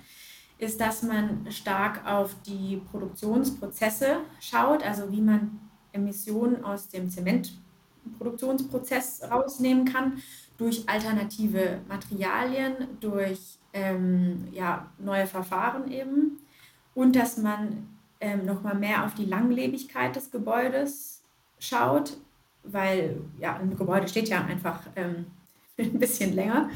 ist, 0.59 0.79
dass 0.81 1.03
man 1.03 1.51
stark 1.51 2.07
auf 2.07 2.37
die 2.47 2.83
Produktionsprozesse 2.91 4.19
schaut, 4.41 4.85
also 4.85 5.11
wie 5.11 5.23
man 5.23 5.59
Emissionen 5.93 6.63
aus 6.63 6.89
dem 6.89 7.09
Zementproduktionsprozess 7.11 9.23
rausnehmen 9.31 9.87
kann 9.87 10.23
durch 10.63 10.89
alternative 10.89 11.81
Materialien, 11.89 12.87
durch 13.01 13.59
ähm, 13.73 14.47
ja, 14.53 14.87
neue 14.99 15.27
Verfahren 15.27 15.91
eben 15.91 16.39
und 16.95 17.17
dass 17.17 17.37
man 17.37 17.89
ähm, 18.21 18.47
nochmal 18.47 18.77
mehr 18.77 19.05
auf 19.05 19.15
die 19.15 19.25
Langlebigkeit 19.25 20.15
des 20.15 20.31
Gebäudes 20.31 21.25
schaut, 21.59 22.17
weil 22.63 23.21
ja, 23.41 23.57
ein 23.57 23.77
Gebäude 23.77 24.07
steht 24.07 24.29
ja 24.29 24.45
einfach 24.45 24.83
ähm, 24.95 25.27
ein 25.79 25.99
bisschen 25.99 26.33
länger 26.33 26.71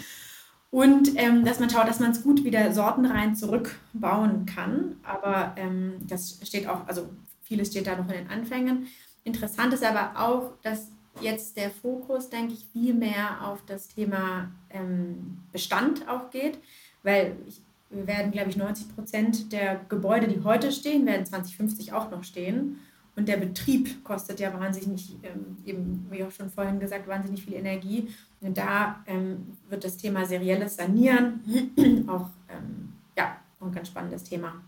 und 0.73 1.13
ähm, 1.15 1.45
dass 1.45 1.61
man 1.61 1.71
schaut, 1.71 1.87
dass 1.87 2.01
man 2.01 2.11
es 2.11 2.25
gut 2.25 2.43
wieder 2.43 2.73
sortenrein 2.73 3.37
zurückbauen 3.37 4.47
kann. 4.47 4.97
Aber 5.05 5.53
ähm, 5.57 5.95
das 6.09 6.41
steht 6.43 6.67
auch, 6.67 6.89
also 6.89 7.09
vieles 7.43 7.69
steht 7.69 7.87
da 7.87 7.97
noch 7.97 8.09
in 8.09 8.25
den 8.25 8.31
Anfängen. 8.31 8.89
Interessant 9.23 9.73
ist 9.73 9.85
aber 9.85 10.21
auch, 10.21 10.55
dass 10.63 10.89
jetzt 11.21 11.57
der 11.57 11.71
Fokus, 11.71 12.31
denke 12.31 12.55
ich, 12.55 12.67
viel 12.73 12.95
mehr 12.95 13.47
auf 13.47 13.65
das 13.67 13.89
Thema 13.89 14.51
ähm, 14.71 15.39
Bestand 15.53 16.09
auch 16.09 16.31
geht, 16.31 16.59
weil 17.03 17.37
ich, 17.47 17.61
wir 17.91 18.07
werden, 18.07 18.33
glaube 18.33 18.51
ich, 18.51 18.57
90 18.57 18.95
Prozent 18.95 19.53
der 19.53 19.81
Gebäude, 19.89 20.29
die 20.29 20.43
heute 20.45 20.73
stehen, 20.73 21.07
werden 21.07 21.25
2050 21.25 21.93
auch 21.93 22.11
noch 22.11 22.25
stehen. 22.25 22.79
Und 23.17 23.29
der 23.29 23.39
Betrieb 23.39 24.05
kostet 24.05 24.41
ja 24.41 24.53
wahnsinnig, 24.53 25.17
ähm, 25.23 25.57
eben 25.65 26.07
wie 26.11 26.23
auch 26.23 26.31
schon 26.31 26.51
vorhin 26.51 26.79
gesagt, 26.79 27.09
wahnsinnig 27.09 27.43
viel 27.43 27.55
Energie. 27.55 28.09
Und 28.43 28.59
da 28.59 29.03
ähm, 29.07 29.57
wird 29.71 29.85
das 29.85 29.97
Thema 29.97 30.27
serielles 30.27 30.77
Sanieren 30.77 31.41
auch 32.09 32.29
ähm, 32.51 32.93
ja, 33.17 33.39
ein 33.61 33.73
ganz 33.73 33.89
spannendes 33.89 34.25
Thema. 34.25 34.63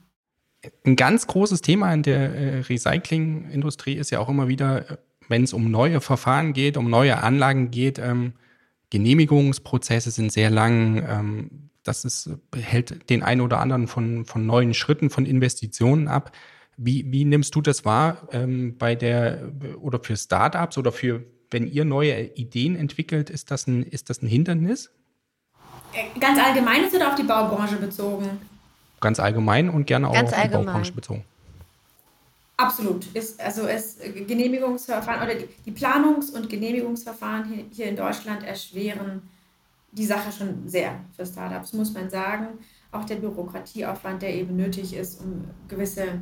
Ein 0.85 0.97
ganz 0.97 1.27
großes 1.27 1.61
Thema 1.61 1.93
in 1.93 2.03
der 2.03 2.35
äh, 2.35 2.59
Recyclingindustrie 2.61 3.95
ist 3.95 4.11
ja 4.11 4.19
auch 4.19 4.29
immer 4.29 4.49
wieder, 4.49 4.99
wenn 5.29 5.45
es 5.45 5.53
um 5.53 5.71
neue 5.71 6.01
Verfahren 6.01 6.53
geht, 6.53 6.77
um 6.77 6.91
neue 6.91 7.23
Anlagen 7.23 7.71
geht, 7.71 7.99
ähm, 7.99 8.33
Genehmigungsprozesse 8.91 10.11
sind 10.11 10.33
sehr 10.33 10.51
lang. 10.51 11.05
Ähm, 11.09 11.71
das 11.85 12.05
ist, 12.05 12.31
hält 12.55 13.09
den 13.11 13.23
einen 13.23 13.41
oder 13.41 13.61
anderen 13.61 13.87
von, 13.87 14.25
von 14.25 14.47
neuen 14.47 14.75
Schritten, 14.75 15.11
von 15.11 15.27
Investitionen 15.27 16.09
ab. 16.09 16.33
Wie, 16.77 17.11
wie 17.11 17.25
nimmst 17.25 17.55
du 17.55 17.61
das 17.61 17.85
wahr 17.85 18.29
ähm, 18.33 18.77
bei 18.79 18.95
der 18.95 19.53
oder 19.81 19.99
für 20.03 20.17
Startups 20.17 20.79
oder 20.79 20.93
für, 20.93 21.25
wenn 21.51 21.67
ihr 21.67 21.85
neue 21.85 22.25
Ideen 22.35 22.77
entwickelt, 22.77 23.31
ist 23.31 23.51
das 23.51 23.67
ein, 23.67 23.83
ist 23.83 24.11
das 24.11 24.23
ein 24.23 24.29
Hindernis? 24.29 24.91
Äh, 25.93 26.19
ganz 26.21 26.39
allgemein 26.39 26.85
ist 26.85 26.95
oder 26.95 27.09
auf 27.09 27.15
die 27.15 27.25
Baubranche 27.25 27.77
bezogen? 27.77 28.29
Ganz 29.01 29.19
allgemein 29.19 29.69
und 29.71 29.87
gerne 29.87 30.09
auch 30.09 30.15
Ganz 30.15 30.33
auf 30.33 30.43
die 30.43 30.49
Baubranche 30.49 30.93
bezogen. 30.93 31.25
Absolut. 32.59 33.07
Ist, 33.15 33.41
also 33.41 33.63
es 33.69 33.99
Genehmigungsverfahren 34.01 35.23
oder 35.23 35.37
die, 35.37 35.49
die 35.65 35.71
Planungs- 35.71 36.33
und 36.33 36.51
Genehmigungsverfahren 36.51 37.45
hier, 37.45 37.65
hier 37.71 37.87
in 37.87 37.97
Deutschland 37.97 38.43
erschweren 38.43 39.23
die 39.93 40.05
Sache 40.05 40.33
schon 40.33 40.69
sehr 40.69 41.01
für 41.17 41.25
Startups, 41.25 41.73
muss 41.73 41.95
man 41.95 42.11
sagen. 42.11 42.59
Auch 42.91 43.05
der 43.05 43.17
Bürokratieaufwand, 43.17 44.23
der 44.23 44.35
eben 44.35 44.57
nötig 44.57 44.93
ist, 44.95 45.21
um 45.21 45.45
gewisse 45.69 46.21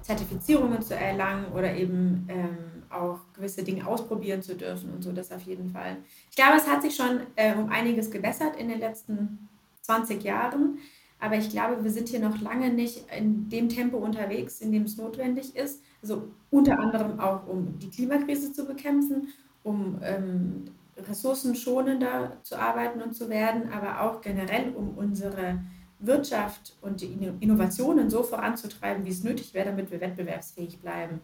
Zertifizierungen 0.00 0.80
zu 0.80 0.96
erlangen 0.96 1.52
oder 1.52 1.74
eben 1.74 2.26
ähm, 2.30 2.56
auch 2.88 3.18
gewisse 3.34 3.62
Dinge 3.62 3.86
ausprobieren 3.86 4.42
zu 4.42 4.54
dürfen 4.54 4.94
und 4.94 5.02
so, 5.02 5.12
das 5.12 5.30
auf 5.30 5.42
jeden 5.42 5.68
Fall. 5.68 5.98
Ich 6.30 6.36
glaube, 6.36 6.56
es 6.56 6.66
hat 6.66 6.80
sich 6.80 6.96
schon 6.96 7.20
äh, 7.36 7.54
um 7.54 7.68
einiges 7.68 8.10
gebessert 8.10 8.56
in 8.56 8.68
den 8.68 8.80
letzten 8.80 9.48
20 9.82 10.22
Jahren, 10.24 10.78
aber 11.26 11.38
ich 11.38 11.50
glaube, 11.50 11.82
wir 11.82 11.90
sind 11.90 12.08
hier 12.08 12.20
noch 12.20 12.40
lange 12.40 12.72
nicht 12.72 13.04
in 13.10 13.48
dem 13.48 13.68
Tempo 13.68 13.96
unterwegs, 13.96 14.60
in 14.60 14.70
dem 14.70 14.84
es 14.84 14.96
notwendig 14.96 15.56
ist. 15.56 15.82
Also 16.00 16.28
unter 16.50 16.78
anderem 16.78 17.18
auch, 17.18 17.48
um 17.48 17.76
die 17.80 17.90
Klimakrise 17.90 18.52
zu 18.52 18.64
bekämpfen, 18.64 19.28
um 19.64 19.98
ähm, 20.04 20.66
ressourcenschonender 20.96 22.36
zu 22.44 22.54
arbeiten 22.56 23.02
und 23.02 23.14
zu 23.14 23.28
werden, 23.28 23.72
aber 23.72 24.02
auch 24.02 24.20
generell, 24.20 24.72
um 24.76 24.96
unsere 24.96 25.58
Wirtschaft 25.98 26.76
und 26.80 27.00
die 27.00 27.18
Innovationen 27.40 28.08
so 28.08 28.22
voranzutreiben, 28.22 29.04
wie 29.04 29.10
es 29.10 29.24
nötig 29.24 29.52
wäre, 29.52 29.70
damit 29.70 29.90
wir 29.90 30.00
wettbewerbsfähig 30.00 30.78
bleiben. 30.80 31.20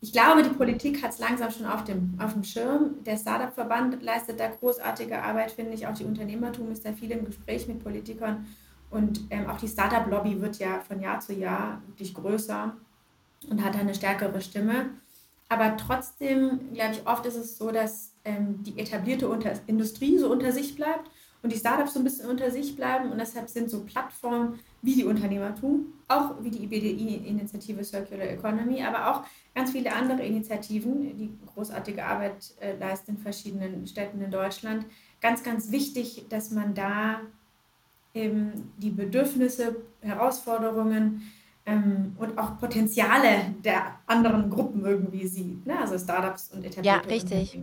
Ich 0.00 0.12
glaube, 0.12 0.42
die 0.42 0.50
Politik 0.50 1.04
hat 1.04 1.12
es 1.12 1.20
langsam 1.20 1.52
schon 1.52 1.66
auf 1.66 1.84
dem, 1.84 2.18
auf 2.18 2.32
dem 2.32 2.42
Schirm. 2.42 3.04
Der 3.04 3.16
Startup-Verband 3.16 4.02
leistet 4.02 4.40
da 4.40 4.48
großartige 4.48 5.22
Arbeit, 5.22 5.52
finde 5.52 5.74
ich. 5.74 5.86
Auch 5.86 5.94
die 5.94 6.04
Unternehmertum 6.04 6.72
ist 6.72 6.84
da 6.84 6.92
viel 6.92 7.12
im 7.12 7.24
Gespräch 7.24 7.68
mit 7.68 7.82
Politikern. 7.84 8.44
Und 8.96 9.20
ähm, 9.28 9.46
auch 9.46 9.58
die 9.58 9.68
Startup-Lobby 9.68 10.40
wird 10.40 10.58
ja 10.58 10.80
von 10.80 11.02
Jahr 11.02 11.20
zu 11.20 11.34
Jahr 11.34 11.82
wirklich 11.86 12.14
größer 12.14 12.74
und 13.50 13.62
hat 13.62 13.76
eine 13.76 13.94
stärkere 13.94 14.40
Stimme. 14.40 14.86
Aber 15.50 15.76
trotzdem, 15.76 16.72
glaube 16.72 16.94
ich, 16.94 17.06
oft 17.06 17.26
ist 17.26 17.36
es 17.36 17.58
so, 17.58 17.70
dass 17.70 18.12
ähm, 18.24 18.62
die 18.62 18.78
etablierte 18.78 19.28
unter 19.28 19.52
Industrie 19.66 20.16
so 20.16 20.32
unter 20.32 20.50
sich 20.50 20.76
bleibt 20.76 21.10
und 21.42 21.52
die 21.52 21.58
Startups 21.58 21.92
so 21.92 22.00
ein 22.00 22.04
bisschen 22.04 22.30
unter 22.30 22.50
sich 22.50 22.74
bleiben. 22.74 23.12
Und 23.12 23.18
deshalb 23.18 23.50
sind 23.50 23.68
so 23.68 23.84
Plattformen 23.84 24.60
wie 24.80 24.94
die 24.94 25.04
Unternehmertum, 25.04 25.92
auch 26.08 26.34
wie 26.40 26.50
die 26.50 26.64
IBDI-Initiative 26.64 27.84
Circular 27.84 28.26
Economy, 28.26 28.82
aber 28.82 29.10
auch 29.10 29.24
ganz 29.54 29.72
viele 29.72 29.92
andere 29.92 30.22
Initiativen, 30.24 31.18
die 31.18 31.36
großartige 31.54 32.02
Arbeit 32.02 32.54
äh, 32.60 32.78
leisten 32.78 33.12
in 33.12 33.18
verschiedenen 33.18 33.86
Städten 33.86 34.22
in 34.22 34.30
Deutschland, 34.30 34.86
ganz, 35.20 35.42
ganz 35.42 35.70
wichtig, 35.70 36.24
dass 36.30 36.50
man 36.50 36.72
da 36.72 37.20
eben 38.16 38.72
die 38.78 38.90
Bedürfnisse, 38.90 39.76
Herausforderungen 40.00 41.30
ähm, 41.66 42.16
und 42.18 42.38
auch 42.38 42.58
Potenziale 42.58 43.54
der 43.64 43.98
anderen 44.06 44.50
Gruppen 44.50 44.84
irgendwie 44.84 45.26
sieht. 45.26 45.66
Ne? 45.66 45.78
Also 45.78 45.98
Startups 45.98 46.50
und 46.52 46.64
etablierte 46.64 47.08
Ja, 47.08 47.14
richtig. 47.14 47.60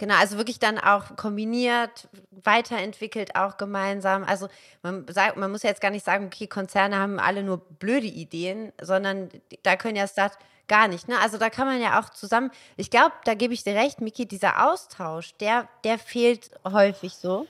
Genau, 0.00 0.14
also 0.14 0.38
wirklich 0.38 0.58
dann 0.58 0.78
auch 0.78 1.14
kombiniert, 1.16 2.08
weiterentwickelt, 2.30 3.36
auch 3.36 3.58
gemeinsam. 3.58 4.24
Also 4.24 4.48
man, 4.82 5.04
sagt, 5.08 5.36
man 5.36 5.50
muss 5.50 5.62
ja 5.62 5.68
jetzt 5.68 5.82
gar 5.82 5.90
nicht 5.90 6.06
sagen, 6.06 6.24
okay, 6.24 6.46
Konzerne 6.46 6.96
haben 6.96 7.18
alle 7.18 7.42
nur 7.42 7.58
blöde 7.58 8.06
Ideen, 8.06 8.72
sondern 8.80 9.28
da 9.62 9.76
können 9.76 9.96
ja 9.96 10.08
Start 10.08 10.38
gar 10.68 10.88
nicht. 10.88 11.06
Ne? 11.06 11.18
Also 11.20 11.36
da 11.36 11.50
kann 11.50 11.66
man 11.66 11.82
ja 11.82 12.00
auch 12.00 12.08
zusammen, 12.08 12.50
ich 12.78 12.90
glaube, 12.90 13.12
da 13.24 13.34
gebe 13.34 13.52
ich 13.52 13.62
dir 13.62 13.74
recht, 13.74 14.00
Miki, 14.00 14.26
dieser 14.26 14.70
Austausch, 14.70 15.34
der, 15.34 15.68
der 15.84 15.98
fehlt 15.98 16.50
häufig 16.64 17.16
so. 17.16 17.46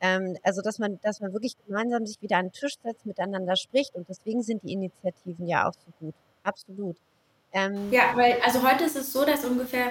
Ähm, 0.00 0.36
also 0.42 0.62
dass 0.62 0.78
man, 0.78 0.98
dass 1.02 1.20
man 1.20 1.32
wirklich 1.32 1.56
gemeinsam 1.66 2.06
sich 2.06 2.20
wieder 2.22 2.38
an 2.38 2.46
den 2.46 2.52
Tisch 2.52 2.74
setzt, 2.82 3.04
miteinander 3.04 3.56
spricht 3.56 3.94
und 3.94 4.08
deswegen 4.08 4.42
sind 4.42 4.62
die 4.62 4.72
Initiativen 4.72 5.46
ja 5.46 5.68
auch 5.68 5.74
so 5.74 5.92
gut. 6.00 6.14
Absolut. 6.42 6.96
Ähm, 7.52 7.92
ja, 7.92 8.12
weil 8.14 8.38
also 8.44 8.62
heute 8.62 8.84
ist 8.84 8.96
es 8.96 9.12
so, 9.12 9.24
dass 9.24 9.44
ungefähr 9.44 9.90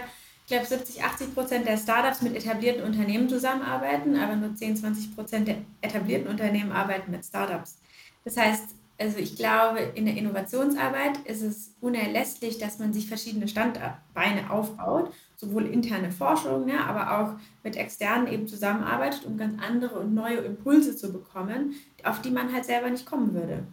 ich 0.50 0.52
glaube, 0.52 0.66
70, 0.66 1.04
80 1.04 1.36
Prozent 1.36 1.68
der 1.68 1.78
Startups 1.78 2.24
mit 2.24 2.36
etablierten 2.36 2.84
Unternehmen 2.84 3.30
zusammenarbeiten, 3.30 4.18
aber 4.18 4.36
nur 4.36 4.56
10, 4.56 4.78
20 4.78 5.16
Prozent 5.16 5.48
der 5.48 5.58
etablierten 5.82 6.28
Unternehmen 6.28 6.72
arbeiten 6.72 7.12
mit 7.12 7.24
Startups. 7.24 7.78
Das 8.26 8.36
heißt, 8.36 8.70
also 9.00 9.20
ich 9.20 9.36
glaube, 9.36 9.80
in 9.94 10.06
der 10.06 10.18
Innovationsarbeit 10.18 11.20
ist 11.26 11.44
es 11.44 11.76
unerlässlich, 11.82 12.58
dass 12.58 12.80
man 12.80 12.94
sich 12.94 13.08
verschiedene 13.08 13.48
Standbeine 13.48 14.50
aufbaut, 14.50 15.14
sowohl 15.40 15.66
interne 15.68 16.12
Forschung, 16.12 16.68
ja, 16.68 16.82
aber 16.86 17.18
auch 17.18 17.40
mit 17.64 17.78
externen 17.78 18.28
eben 18.28 18.48
zusammenarbeitet, 18.48 19.26
um 19.26 19.38
ganz 19.38 19.62
andere 19.62 20.00
und 20.00 20.14
neue 20.14 20.38
Impulse 20.38 20.98
zu 20.98 21.14
bekommen, 21.14 21.76
auf 22.04 22.22
die 22.22 22.32
man 22.32 22.54
halt 22.54 22.66
selber 22.66 22.90
nicht 22.90 23.06
kommen 23.06 23.34
würde. 23.34 23.66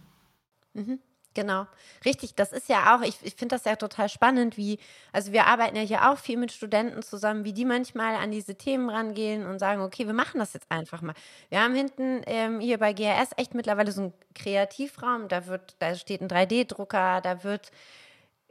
Mhm. 0.75 1.01
Genau, 1.37 1.67
richtig. 2.07 2.35
Das 2.35 2.51
ist 2.51 2.71
ja 2.71 2.97
auch, 2.97 3.03
ich, 3.03 3.19
ich 3.23 3.35
finde 3.35 3.57
das 3.57 3.67
ja 3.67 3.77
total 3.77 4.09
spannend, 4.09 4.57
wie, 4.57 4.79
also 5.13 5.33
wir 5.33 5.47
arbeiten 5.47 5.77
ja 5.77 5.83
hier 5.83 6.11
auch 6.11 6.17
viel 6.17 6.39
mit 6.39 6.51
Studenten 6.51 7.03
zusammen, 7.03 7.45
wie 7.45 7.53
die 7.53 7.67
manchmal 7.67 8.15
an 8.15 8.31
diese 8.31 8.55
Themen 8.55 8.89
rangehen 8.89 9.45
und 9.45 9.59
sagen, 9.59 9.83
okay, 9.83 10.07
wir 10.07 10.15
machen 10.15 10.39
das 10.39 10.55
jetzt 10.55 10.71
einfach 10.71 11.03
mal. 11.03 11.15
Wir 11.51 11.61
haben 11.61 11.75
hinten 11.75 12.23
ähm, 12.25 12.61
hier 12.61 12.79
bei 12.79 12.95
GRS 12.95 13.33
echt 13.37 13.55
mittlerweile 13.55 13.93
so 13.93 14.01
einen 14.01 14.13
Kreativraum, 14.35 15.29
da 15.29 15.47
wird, 15.47 15.77
da 15.79 15.95
steht 15.95 16.23
ein 16.23 16.29
3D-Drucker, 16.29 17.21
da 17.21 17.45
wird 17.45 17.71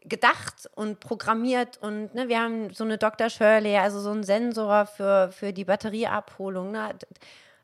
gedacht 0.07 0.69
und 0.75 0.99
programmiert 0.99 1.77
und 1.81 2.13
ne, 2.13 2.27
wir 2.27 2.39
haben 2.39 2.73
so 2.73 2.83
eine 2.83 2.97
Dr. 2.97 3.29
Shirley, 3.29 3.77
also 3.77 3.99
so 3.99 4.11
einen 4.11 4.23
Sensor 4.23 4.85
für, 4.85 5.31
für 5.31 5.51
die 5.51 5.65
Batterieabholung. 5.65 6.71
Ne? 6.71 6.93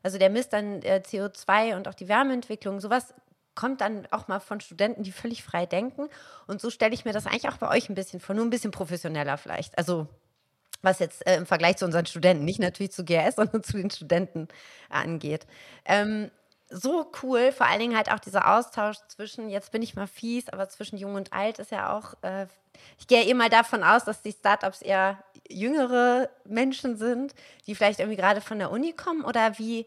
Also 0.02 0.18
der 0.18 0.30
misst 0.30 0.52
dann 0.52 0.82
äh, 0.82 1.02
CO2 1.04 1.76
und 1.76 1.88
auch 1.88 1.94
die 1.94 2.08
Wärmeentwicklung. 2.08 2.80
Sowas 2.80 3.14
kommt 3.54 3.80
dann 3.80 4.06
auch 4.10 4.28
mal 4.28 4.40
von 4.40 4.60
Studenten, 4.60 5.02
die 5.02 5.12
völlig 5.12 5.44
frei 5.44 5.66
denken. 5.66 6.08
Und 6.46 6.60
so 6.60 6.70
stelle 6.70 6.94
ich 6.94 7.04
mir 7.04 7.12
das 7.12 7.26
eigentlich 7.26 7.48
auch 7.48 7.58
bei 7.58 7.68
euch 7.68 7.88
ein 7.88 7.94
bisschen 7.94 8.20
vor, 8.20 8.34
nur 8.34 8.44
ein 8.44 8.50
bisschen 8.50 8.70
professioneller 8.70 9.36
vielleicht. 9.36 9.78
Also 9.78 10.08
was 10.82 10.98
jetzt 10.98 11.24
äh, 11.26 11.36
im 11.36 11.46
Vergleich 11.46 11.76
zu 11.76 11.84
unseren 11.84 12.06
Studenten, 12.06 12.44
nicht 12.44 12.58
natürlich 12.58 12.92
zu 12.92 13.04
GS, 13.04 13.36
sondern 13.36 13.62
zu 13.62 13.76
den 13.76 13.90
Studenten 13.90 14.48
angeht. 14.88 15.46
Ähm, 15.84 16.30
so 16.72 17.10
cool, 17.22 17.52
vor 17.52 17.66
allen 17.66 17.80
Dingen 17.80 17.96
halt 17.96 18.10
auch 18.10 18.18
dieser 18.18 18.56
Austausch 18.56 18.96
zwischen, 19.08 19.48
jetzt 19.50 19.72
bin 19.72 19.82
ich 19.82 19.94
mal 19.94 20.06
fies, 20.06 20.48
aber 20.48 20.68
zwischen 20.68 20.96
Jung 20.96 21.14
und 21.14 21.32
Alt 21.32 21.58
ist 21.58 21.70
ja 21.70 21.96
auch, 21.96 22.14
äh, 22.22 22.46
ich 22.98 23.06
gehe 23.06 23.24
eh 23.24 23.34
mal 23.34 23.50
davon 23.50 23.84
aus, 23.84 24.04
dass 24.04 24.22
die 24.22 24.32
Startups 24.32 24.82
eher 24.82 25.22
jüngere 25.48 26.30
Menschen 26.44 26.96
sind, 26.96 27.34
die 27.66 27.74
vielleicht 27.74 28.00
irgendwie 28.00 28.16
gerade 28.16 28.40
von 28.40 28.58
der 28.58 28.70
Uni 28.70 28.92
kommen 28.92 29.24
oder 29.24 29.58
wie, 29.58 29.86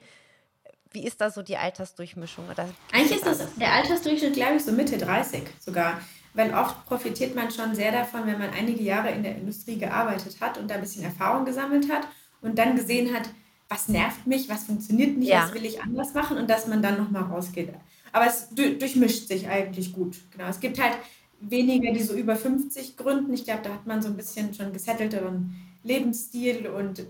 wie 0.91 1.05
ist 1.05 1.19
da 1.19 1.29
so 1.29 1.41
die 1.41 1.57
Altersdurchmischung? 1.57 2.47
Oder 2.49 2.69
Eigentlich 2.93 3.17
ist 3.17 3.25
das 3.25 3.55
der 3.55 3.73
Altersdurchschnitt, 3.73 4.33
glaube 4.33 4.55
ich, 4.55 4.63
so 4.63 4.71
Mitte 4.71 4.97
30 4.97 5.43
sogar. 5.59 5.99
Weil 6.33 6.53
oft 6.53 6.85
profitiert 6.85 7.33
man 7.33 7.49
schon 7.49 7.73
sehr 7.73 7.93
davon, 7.93 8.27
wenn 8.27 8.37
man 8.37 8.49
einige 8.51 8.83
Jahre 8.83 9.09
in 9.11 9.23
der 9.23 9.35
Industrie 9.35 9.77
gearbeitet 9.77 10.35
hat 10.41 10.57
und 10.57 10.69
da 10.69 10.75
ein 10.75 10.81
bisschen 10.81 11.05
Erfahrung 11.05 11.45
gesammelt 11.45 11.89
hat 11.89 12.07
und 12.41 12.57
dann 12.57 12.75
gesehen 12.75 13.15
hat, 13.15 13.29
was 13.69 13.87
nervt 13.87 14.27
mich, 14.27 14.47
was 14.49 14.65
funktioniert 14.65 15.17
nicht, 15.17 15.29
ja. 15.29 15.43
was 15.43 15.53
will 15.53 15.65
ich 15.65 15.81
anders 15.81 16.13
machen 16.13 16.37
und 16.37 16.49
dass 16.49 16.67
man 16.67 16.81
dann 16.81 16.97
nochmal 16.97 17.23
rausgeht. 17.23 17.73
Aber 18.11 18.27
es 18.27 18.49
durchmischt 18.49 19.27
sich 19.27 19.47
eigentlich 19.47 19.91
gut. 19.91 20.17
Genau. 20.31 20.47
Es 20.47 20.59
gibt 20.59 20.81
halt 20.81 20.97
weniger, 21.39 21.91
die 21.91 22.03
so 22.03 22.13
über 22.13 22.35
50 22.35 22.95
gründen. 22.95 23.33
Ich 23.33 23.43
glaube, 23.43 23.61
da 23.63 23.71
hat 23.71 23.85
man 23.85 24.01
so 24.01 24.07
ein 24.07 24.15
bisschen 24.15 24.53
schon 24.53 24.71
gesettelteren 24.71 25.55
Lebensstil 25.83 26.67
und 26.67 27.05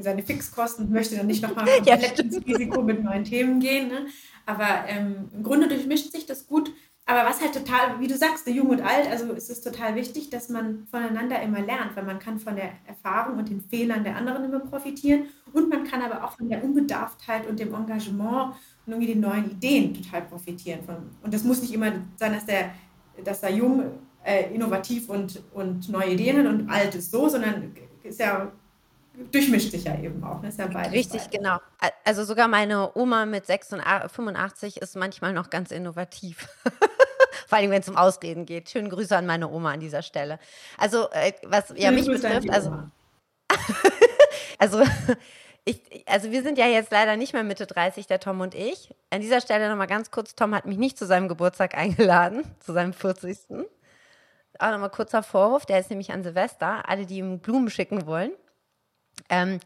seine 0.00 0.22
Fixkosten 0.22 0.86
und 0.86 0.92
möchte 0.92 1.16
dann 1.16 1.26
nicht 1.26 1.42
nochmal 1.42 1.68
ja, 1.84 1.96
ins 1.96 2.36
Risiko 2.46 2.82
mit 2.82 3.02
neuen 3.02 3.24
Themen 3.24 3.60
gehen. 3.60 3.88
Ne? 3.88 4.06
Aber 4.46 4.84
ähm, 4.86 5.28
im 5.34 5.42
Grunde 5.42 5.68
durchmischt 5.68 6.12
sich 6.12 6.26
das 6.26 6.46
gut. 6.46 6.72
Aber 7.06 7.28
was 7.28 7.42
halt 7.42 7.52
total, 7.52 8.00
wie 8.00 8.06
du 8.06 8.16
sagst, 8.16 8.46
jung 8.46 8.70
und 8.70 8.80
alt, 8.80 9.06
also 9.10 9.30
ist 9.32 9.50
es 9.50 9.60
total 9.60 9.94
wichtig, 9.94 10.30
dass 10.30 10.48
man 10.48 10.86
voneinander 10.90 11.42
immer 11.42 11.60
lernt, 11.60 11.96
weil 11.96 12.04
man 12.04 12.18
kann 12.18 12.38
von 12.38 12.56
der 12.56 12.70
Erfahrung 12.86 13.38
und 13.38 13.50
den 13.50 13.60
Fehlern 13.60 14.04
der 14.04 14.16
anderen 14.16 14.44
immer 14.44 14.60
profitieren 14.60 15.26
und 15.54 15.70
man 15.70 15.84
kann 15.84 16.02
aber 16.02 16.24
auch 16.24 16.32
von 16.32 16.48
der 16.48 16.62
Unbedarftheit 16.62 17.46
und 17.46 17.58
dem 17.58 17.72
Engagement 17.72 18.54
und 18.84 18.92
irgendwie 18.92 19.14
den 19.14 19.20
neuen 19.20 19.50
Ideen 19.50 19.94
total 19.94 20.22
profitieren. 20.22 20.80
Und 21.22 21.32
das 21.32 21.44
muss 21.44 21.62
nicht 21.62 21.72
immer 21.72 21.92
sein, 22.16 22.32
dass 22.34 22.44
der, 22.44 22.72
dass 23.24 23.40
da 23.40 23.48
jung, 23.48 23.84
äh, 24.24 24.52
innovativ 24.54 25.08
und, 25.08 25.42
und 25.54 25.88
neue 25.88 26.12
Ideen 26.12 26.38
hat 26.38 26.46
und 26.46 26.68
alt 26.68 26.94
ist 26.94 27.10
so, 27.10 27.28
sondern 27.28 27.74
ist 28.02 28.20
ja 28.20 28.50
durchmischt 29.30 29.70
sich 29.70 29.84
ja 29.84 29.96
eben 29.98 30.22
auch. 30.24 30.42
Ne? 30.42 30.48
Ist 30.48 30.58
ja 30.58 30.66
Richtig, 30.66 31.22
beides. 31.22 31.30
genau. 31.30 31.58
Also 32.04 32.24
sogar 32.24 32.48
meine 32.48 32.90
Oma 32.96 33.26
mit 33.26 33.46
86, 33.46 34.10
85 34.10 34.76
ist 34.78 34.96
manchmal 34.96 35.32
noch 35.32 35.50
ganz 35.50 35.70
innovativ. 35.70 36.48
Vor 37.46 37.58
allem, 37.58 37.70
wenn 37.70 37.80
es 37.80 37.88
um 37.88 37.96
Ausreden 37.96 38.46
geht. 38.46 38.70
Schöne 38.70 38.88
Grüße 38.88 39.16
an 39.16 39.26
meine 39.26 39.48
Oma 39.48 39.72
an 39.72 39.80
dieser 39.80 40.02
Stelle. 40.02 40.38
Also, 40.78 41.10
äh, 41.10 41.32
was 41.44 41.72
ja 41.76 41.90
mich 41.90 42.06
Grüße 42.06 42.22
betrifft, 42.22 42.50
also, 42.50 42.82
also, 44.58 44.82
ich, 45.64 45.80
also 46.06 46.30
wir 46.30 46.42
sind 46.42 46.58
ja 46.58 46.66
jetzt 46.66 46.90
leider 46.92 47.16
nicht 47.16 47.32
mehr 47.32 47.44
Mitte 47.44 47.66
30, 47.66 48.06
der 48.06 48.20
Tom 48.20 48.40
und 48.40 48.54
ich. 48.54 48.94
An 49.10 49.20
dieser 49.20 49.40
Stelle 49.40 49.68
nochmal 49.70 49.86
ganz 49.86 50.10
kurz, 50.10 50.34
Tom 50.34 50.54
hat 50.54 50.66
mich 50.66 50.78
nicht 50.78 50.98
zu 50.98 51.06
seinem 51.06 51.28
Geburtstag 51.28 51.74
eingeladen, 51.78 52.44
zu 52.60 52.72
seinem 52.72 52.92
40. 52.92 53.38
Auch 54.58 54.70
nochmal 54.70 54.90
kurzer 54.90 55.22
Vorwurf, 55.22 55.66
der 55.66 55.80
ist 55.80 55.90
nämlich 55.90 56.12
an 56.12 56.22
Silvester. 56.22 56.88
Alle, 56.88 57.06
die 57.06 57.18
ihm 57.18 57.40
Blumen 57.40 57.70
schicken 57.70 58.06
wollen, 58.06 58.32
ähm, 59.28 59.60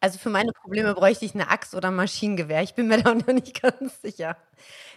also 0.00 0.18
für 0.18 0.30
meine 0.30 0.52
Probleme 0.52 0.94
bräuchte 0.94 1.24
ich 1.24 1.34
eine 1.34 1.48
Axt 1.50 1.74
oder 1.74 1.88
ein 1.88 1.96
Maschinengewehr. 1.96 2.62
Ich 2.62 2.74
bin 2.74 2.88
mir 2.88 2.98
da 3.02 3.14
noch 3.14 3.26
nicht 3.28 3.60
ganz 3.62 4.02
sicher. 4.02 4.36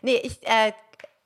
Nee, 0.01 0.17
ich, 0.23 0.45
äh, 0.47 0.73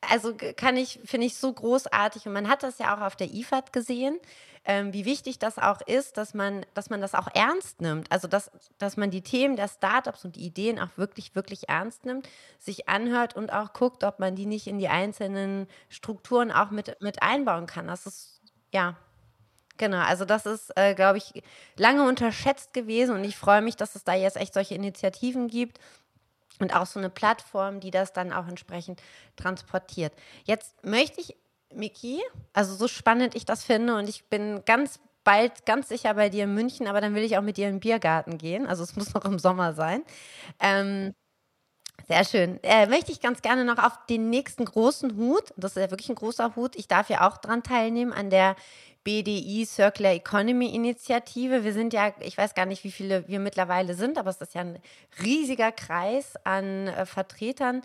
also 0.10 0.34
kann 0.58 0.78
ich, 0.78 1.00
finde 1.06 1.28
ich 1.28 1.36
so 1.36 1.54
großartig 1.54 2.26
und 2.26 2.34
man 2.34 2.50
hat 2.50 2.64
das 2.64 2.80
ja 2.80 2.96
auch 2.96 3.02
auf 3.02 3.16
der 3.16 3.32
IFAD 3.34 3.72
gesehen, 3.72 4.20
ähm, 4.64 4.94
wie 4.94 5.06
wichtig 5.06 5.40
das 5.40 5.58
auch 5.58 5.82
ist, 5.82 6.18
dass 6.18 6.34
man, 6.34 6.66
dass 6.74 6.90
man 6.90 7.02
das 7.02 7.16
auch 7.16 7.28
ernst 7.34 7.82
nimmt. 7.82 8.12
Also 8.12 8.28
dass, 8.28 8.52
dass 8.78 8.96
man 8.96 9.10
die 9.10 9.22
Themen 9.22 9.56
der 9.56 9.68
Startups 9.68 10.24
und 10.24 10.36
die 10.36 10.46
Ideen 10.46 10.80
auch 10.80 10.90
wirklich, 10.98 11.34
wirklich 11.36 11.70
ernst 11.70 12.06
nimmt, 12.06 12.30
sich 12.60 12.88
anhört 12.88 13.36
und 13.36 13.52
auch 13.52 13.74
guckt, 13.74 14.04
ob 14.04 14.20
man 14.20 14.36
die 14.36 14.46
nicht 14.46 14.68
in 14.68 14.78
die 14.78 14.88
einzelnen 14.88 15.68
Strukturen 15.90 16.52
auch 16.52 16.70
mit, 16.70 16.96
mit 17.02 17.24
einbauen 17.24 17.66
kann. 17.66 17.88
Das 17.88 18.06
ist, 18.06 18.42
ja, 18.74 18.98
Genau, 19.78 19.98
also 19.98 20.26
das 20.26 20.46
ist, 20.46 20.72
äh, 20.78 20.94
glaube 20.94 21.18
ich, 21.18 21.42
lange 21.76 22.08
unterschätzt 22.08 22.72
gewesen 22.72 23.16
und 23.16 23.24
ich 23.24 23.36
freue 23.36 23.64
mich, 23.64 23.78
dass 23.78 23.96
es 23.96 24.04
da 24.04 24.14
jetzt 24.14 24.38
echt 24.38 24.54
solche 24.54 24.76
Initiativen 24.76 25.48
gibt 25.48 25.80
und 26.62 26.76
auch 26.76 26.86
so 26.86 27.00
eine 27.00 27.10
Plattform, 27.10 27.80
die 27.80 27.92
das 27.92 28.14
dann 28.14 28.32
auch 28.32 28.48
entsprechend 28.48 29.02
transportiert. 29.36 30.14
Jetzt 30.46 30.84
möchte 30.86 31.22
ich, 31.22 31.36
Miki, 31.74 32.22
also 32.54 32.76
so 32.76 32.88
spannend 32.88 33.36
ich 33.36 33.46
das 33.46 33.64
finde 33.64 33.96
und 33.96 34.10
ich 34.10 34.26
bin 34.26 34.64
ganz 34.66 35.00
bald 35.24 35.66
ganz 35.66 35.90
sicher 35.90 36.14
bei 36.16 36.30
dir 36.30 36.46
in 36.46 36.54
München, 36.54 36.88
aber 36.88 37.02
dann 37.02 37.16
will 37.16 37.24
ich 37.24 37.38
auch 37.38 37.42
mit 37.44 37.58
dir 37.58 37.68
in 37.68 37.76
den 37.76 37.80
Biergarten 37.80 38.38
gehen. 38.38 38.68
Also 38.68 38.84
es 38.84 38.96
muss 38.96 39.14
noch 39.14 39.26
im 39.26 39.40
Sommer 39.40 39.74
sein. 39.74 40.04
Ähm, 40.60 41.14
sehr 42.08 42.26
schön. 42.26 42.60
Äh, 42.64 42.88
möchte 42.88 43.12
ich 43.12 43.22
ganz 43.22 43.42
gerne 43.42 43.64
noch 43.64 43.78
auf 43.78 44.06
den 44.10 44.30
nächsten 44.30 44.66
großen 44.66 45.16
Hut, 45.16 45.54
das 45.56 45.76
ist 45.76 45.84
ja 45.84 45.92
wirklich 45.92 46.10
ein 46.10 46.16
großer 46.16 46.56
Hut, 46.56 46.76
ich 46.76 46.88
darf 46.88 47.10
ja 47.10 47.28
auch 47.28 47.38
dran 47.38 47.64
teilnehmen, 47.64 48.12
an 48.12 48.30
der 48.30 48.56
BDI 49.04 49.66
Circular 49.66 50.14
Economy 50.14 50.74
Initiative. 50.74 51.64
Wir 51.64 51.74
sind 51.74 51.94
ja, 51.94 52.14
ich 52.20 52.38
weiß 52.38 52.54
gar 52.54 52.66
nicht, 52.66 52.84
wie 52.84 52.92
viele 52.92 53.28
wir 53.28 53.40
mittlerweile 53.40 53.94
sind, 53.94 54.18
aber 54.18 54.30
es 54.30 54.42
ist 54.42 54.54
ja 54.54 54.62
ein 54.62 54.80
riesiger 55.24 55.72
Kreis 55.72 56.36
an 56.44 56.88
äh, 56.88 57.06
Vertretern. 57.06 57.82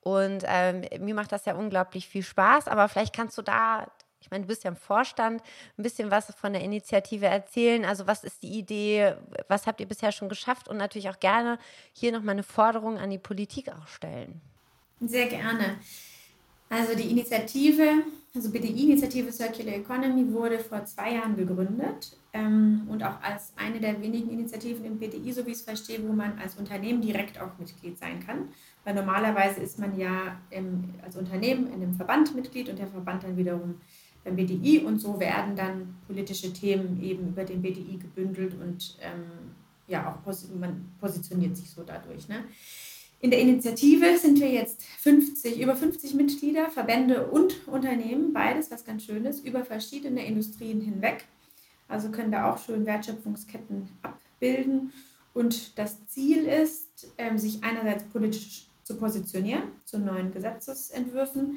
Und 0.00 0.44
ähm, 0.46 0.84
mir 1.00 1.14
macht 1.14 1.32
das 1.32 1.46
ja 1.46 1.54
unglaublich 1.54 2.08
viel 2.08 2.22
Spaß. 2.22 2.68
Aber 2.68 2.88
vielleicht 2.88 3.14
kannst 3.14 3.36
du 3.38 3.42
da, 3.42 3.90
ich 4.20 4.30
meine, 4.30 4.42
du 4.42 4.48
bist 4.48 4.64
ja 4.64 4.70
im 4.70 4.76
Vorstand, 4.76 5.42
ein 5.78 5.82
bisschen 5.82 6.10
was 6.10 6.34
von 6.34 6.52
der 6.52 6.62
Initiative 6.62 7.26
erzählen. 7.26 7.84
Also 7.84 8.06
was 8.06 8.22
ist 8.22 8.42
die 8.42 8.58
Idee? 8.58 9.14
Was 9.48 9.66
habt 9.66 9.80
ihr 9.80 9.88
bisher 9.88 10.12
schon 10.12 10.28
geschafft? 10.28 10.68
Und 10.68 10.76
natürlich 10.76 11.08
auch 11.08 11.20
gerne 11.20 11.58
hier 11.92 12.12
noch 12.12 12.22
mal 12.22 12.32
eine 12.32 12.42
Forderung 12.42 12.98
an 12.98 13.10
die 13.10 13.18
Politik 13.18 13.70
auch 13.70 13.86
stellen. 13.86 14.40
Sehr 15.00 15.26
gerne. 15.26 15.78
Also 16.68 16.94
die 16.94 17.10
Initiative, 17.10 18.04
also 18.34 18.50
BDI-Initiative 18.50 19.30
Circular 19.30 19.74
Economy 19.74 20.32
wurde 20.32 20.58
vor 20.58 20.84
zwei 20.86 21.14
Jahren 21.14 21.36
gegründet 21.36 22.16
ähm, 22.32 22.82
und 22.88 23.02
auch 23.02 23.20
als 23.22 23.52
eine 23.56 23.80
der 23.80 24.00
wenigen 24.00 24.30
Initiativen 24.30 24.84
im 24.84 24.98
BDI, 24.98 25.32
so 25.32 25.46
wie 25.46 25.50
ich 25.50 25.58
es 25.58 25.62
verstehe, 25.62 26.02
wo 26.06 26.12
man 26.12 26.38
als 26.38 26.56
Unternehmen 26.56 27.00
direkt 27.00 27.40
auch 27.40 27.58
Mitglied 27.58 27.98
sein 27.98 28.24
kann. 28.26 28.48
Weil 28.84 28.94
normalerweise 28.94 29.60
ist 29.60 29.78
man 29.78 29.98
ja 29.98 30.40
im, 30.50 30.94
als 31.02 31.16
Unternehmen 31.16 31.68
in 31.68 31.74
einem 31.74 31.94
Verband 31.94 32.34
Mitglied 32.34 32.68
und 32.68 32.78
der 32.78 32.88
Verband 32.88 33.22
dann 33.22 33.36
wiederum 33.36 33.76
beim 34.24 34.36
BDI 34.36 34.80
und 34.80 35.00
so 35.00 35.20
werden 35.20 35.54
dann 35.54 35.96
politische 36.06 36.52
Themen 36.52 37.00
eben 37.02 37.28
über 37.28 37.44
den 37.44 37.62
BDI 37.62 37.98
gebündelt 37.98 38.54
und 38.54 38.96
ähm, 39.00 39.54
ja, 39.86 40.10
auch 40.10 40.34
man 40.58 40.92
positioniert 40.98 41.56
sich 41.56 41.70
so 41.70 41.82
dadurch. 41.82 42.26
Ne? 42.28 42.44
In 43.24 43.30
der 43.30 43.40
Initiative 43.40 44.18
sind 44.18 44.38
wir 44.38 44.50
jetzt 44.50 44.82
50, 44.82 45.58
über 45.58 45.74
50 45.74 46.12
Mitglieder, 46.12 46.68
Verbände 46.68 47.26
und 47.28 47.66
Unternehmen, 47.66 48.34
beides, 48.34 48.70
was 48.70 48.84
ganz 48.84 49.04
schön 49.04 49.24
ist, 49.24 49.46
über 49.46 49.64
verschiedene 49.64 50.26
Industrien 50.26 50.82
hinweg. 50.82 51.24
Also 51.88 52.10
können 52.10 52.30
da 52.30 52.52
auch 52.52 52.58
schön 52.58 52.84
Wertschöpfungsketten 52.84 53.88
abbilden. 54.02 54.92
Und 55.32 55.78
das 55.78 56.06
Ziel 56.06 56.44
ist, 56.44 57.14
ähm, 57.16 57.38
sich 57.38 57.64
einerseits 57.64 58.04
politisch 58.04 58.66
zu 58.82 58.94
positionieren 58.98 59.72
zu 59.86 59.98
neuen 59.98 60.30
Gesetzesentwürfen, 60.30 61.56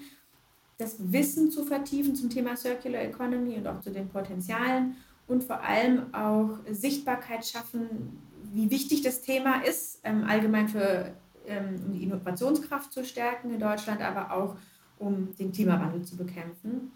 das 0.78 0.96
Wissen 1.12 1.52
zu 1.52 1.66
vertiefen 1.66 2.16
zum 2.16 2.30
Thema 2.30 2.56
Circular 2.56 3.02
Economy 3.02 3.58
und 3.58 3.68
auch 3.68 3.82
zu 3.82 3.92
den 3.92 4.08
Potenzialen 4.08 4.96
und 5.28 5.44
vor 5.44 5.62
allem 5.62 6.14
auch 6.14 6.60
Sichtbarkeit 6.72 7.46
schaffen, 7.46 8.22
wie 8.54 8.72
wichtig 8.72 9.02
das 9.02 9.20
Thema 9.20 9.66
ist, 9.66 10.00
ähm, 10.06 10.24
allgemein 10.24 10.70
für 10.70 11.14
um 11.48 11.94
die 11.94 12.04
Innovationskraft 12.04 12.92
zu 12.92 13.04
stärken 13.04 13.52
in 13.52 13.60
Deutschland, 13.60 14.02
aber 14.02 14.32
auch 14.32 14.56
um 15.00 15.36
den 15.36 15.52
Klimawandel 15.52 16.04
zu 16.04 16.18
bekämpfen 16.18 16.92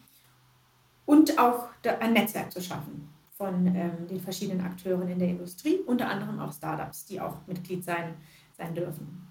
und 1.05 1.37
auch 1.37 1.67
ein 1.99 2.13
Netzwerk 2.13 2.51
zu 2.51 2.61
schaffen 2.61 3.09
von 3.37 3.65
ähm, 3.67 4.07
den 4.07 4.19
verschiedenen 4.19 4.65
Akteuren 4.65 5.07
in 5.07 5.19
der 5.19 5.29
Industrie, 5.29 5.79
unter 5.85 6.07
anderem 6.07 6.39
auch 6.39 6.53
Startups, 6.53 7.05
die 7.05 7.19
auch 7.19 7.35
Mitglied 7.47 7.83
sein, 7.83 8.13
sein 8.57 8.75
dürfen. 8.75 9.27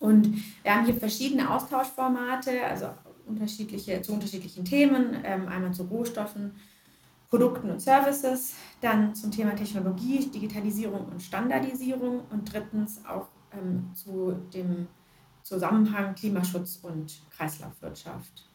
Und 0.00 0.42
wir 0.62 0.74
haben 0.74 0.84
hier 0.84 0.94
verschiedene 0.94 1.48
Austauschformate, 1.50 2.64
also 2.64 2.88
unterschiedliche, 3.26 4.00
zu 4.02 4.12
unterschiedlichen 4.12 4.64
Themen, 4.64 5.16
ähm, 5.24 5.48
einmal 5.48 5.72
zu 5.72 5.84
Rohstoffen, 5.84 6.52
Produkten 7.28 7.70
und 7.70 7.80
Services, 7.80 8.54
dann 8.80 9.14
zum 9.14 9.30
Thema 9.30 9.54
Technologie, 9.54 10.30
Digitalisierung 10.30 11.06
und 11.06 11.22
Standardisierung 11.22 12.22
und 12.30 12.52
drittens 12.52 13.04
auch 13.04 13.28
ähm, 13.52 13.90
zu 13.94 14.32
dem 14.52 14.88
Zusammenhang 15.42 16.14
Klimaschutz 16.14 16.80
und 16.82 17.22
Kreislaufwirtschaft. 17.30 18.48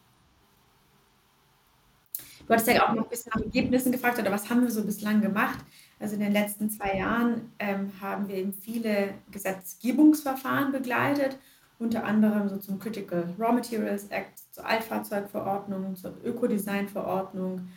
Du 2.45 2.53
hattest 2.53 2.67
ja 2.67 2.87
auch 2.87 2.93
noch 2.93 3.03
ein 3.03 3.09
bisschen 3.09 3.31
nach 3.33 3.41
Ergebnissen 3.41 3.91
gefragt 3.91 4.19
oder 4.19 4.31
was 4.31 4.49
haben 4.49 4.61
wir 4.61 4.71
so 4.71 4.83
bislang 4.83 5.21
gemacht. 5.21 5.59
Also 5.99 6.15
in 6.15 6.21
den 6.21 6.33
letzten 6.33 6.69
zwei 6.69 6.97
Jahren 6.97 7.53
ähm, 7.59 7.91
haben 8.01 8.27
wir 8.27 8.35
eben 8.35 8.53
viele 8.53 9.13
Gesetzgebungsverfahren 9.31 10.71
begleitet 10.71 11.37
unter 11.79 12.03
anderem 12.05 12.47
so 12.47 12.57
zum 12.57 12.79
Critical 12.79 13.33
Raw 13.37 13.53
Materials 13.53 14.07
Act, 14.07 14.39
zur 14.51 14.65
Altfahrzeugverordnung, 14.65 15.95
zur 15.95 16.13
Ökodesign-Verordnung 16.23 17.67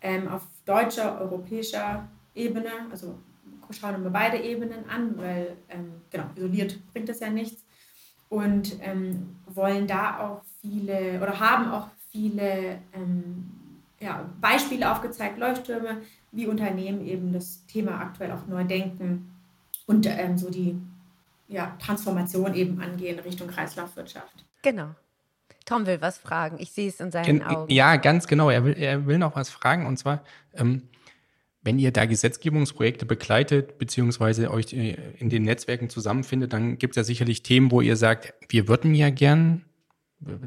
ähm, 0.00 0.28
auf 0.28 0.42
deutscher, 0.66 1.20
europäischer 1.20 2.08
Ebene. 2.34 2.70
Also 2.90 3.18
schauen 3.74 4.02
wir 4.02 4.10
beide 4.10 4.38
Ebenen 4.38 4.88
an, 4.88 5.16
weil 5.18 5.56
ähm, 5.68 5.92
genau, 6.10 6.24
isoliert 6.36 6.78
bringt 6.92 7.08
das 7.08 7.20
ja 7.20 7.30
nichts. 7.30 7.64
Und 8.28 8.76
ähm, 8.80 9.36
wollen 9.46 9.86
da 9.86 10.18
auch 10.18 10.42
viele 10.60 11.20
oder 11.20 11.38
haben 11.38 11.70
auch 11.70 11.88
viele 12.10 12.78
ähm, 12.92 13.50
ja, 14.00 14.28
Beispiele 14.40 14.90
aufgezeigt, 14.90 15.38
Leuchttürme, 15.38 15.98
wie 16.32 16.46
Unternehmen 16.46 17.06
eben 17.06 17.32
das 17.32 17.64
Thema 17.66 18.00
aktuell 18.00 18.32
auch 18.32 18.46
neu 18.46 18.64
denken 18.64 19.30
und 19.86 20.06
ähm, 20.06 20.36
so 20.36 20.50
die 20.50 20.76
ja, 21.48 21.76
Transformation 21.78 22.54
eben 22.54 22.80
angehen 22.80 23.18
Richtung 23.20 23.48
Kreislaufwirtschaft. 23.48 24.44
Genau. 24.62 24.94
Tom 25.64 25.86
will 25.86 26.00
was 26.00 26.18
fragen. 26.18 26.56
Ich 26.58 26.72
sehe 26.72 26.88
es 26.88 27.00
in 27.00 27.10
seinen 27.10 27.24
Gen 27.24 27.42
Augen. 27.42 27.72
Ja, 27.72 27.96
ganz 27.96 28.26
genau. 28.26 28.50
Er 28.50 28.64
will, 28.64 28.74
er 28.76 29.06
will 29.06 29.18
noch 29.18 29.34
was 29.34 29.50
fragen. 29.50 29.86
Und 29.86 29.98
zwar, 29.98 30.22
ähm, 30.54 30.82
wenn 31.64 31.78
ihr 31.78 31.90
da 31.92 32.04
Gesetzgebungsprojekte 32.04 33.06
begleitet, 33.06 33.78
beziehungsweise 33.78 34.50
euch 34.50 34.72
äh, 34.74 34.96
in 35.18 35.30
den 35.30 35.42
Netzwerken 35.42 35.88
zusammenfindet, 35.88 36.52
dann 36.52 36.78
gibt 36.78 36.92
es 36.92 36.96
ja 36.96 37.04
sicherlich 37.04 37.42
Themen, 37.42 37.70
wo 37.70 37.80
ihr 37.80 37.96
sagt, 37.96 38.34
wir 38.48 38.68
würden 38.68 38.94
ja 38.94 39.10
gern 39.10 39.64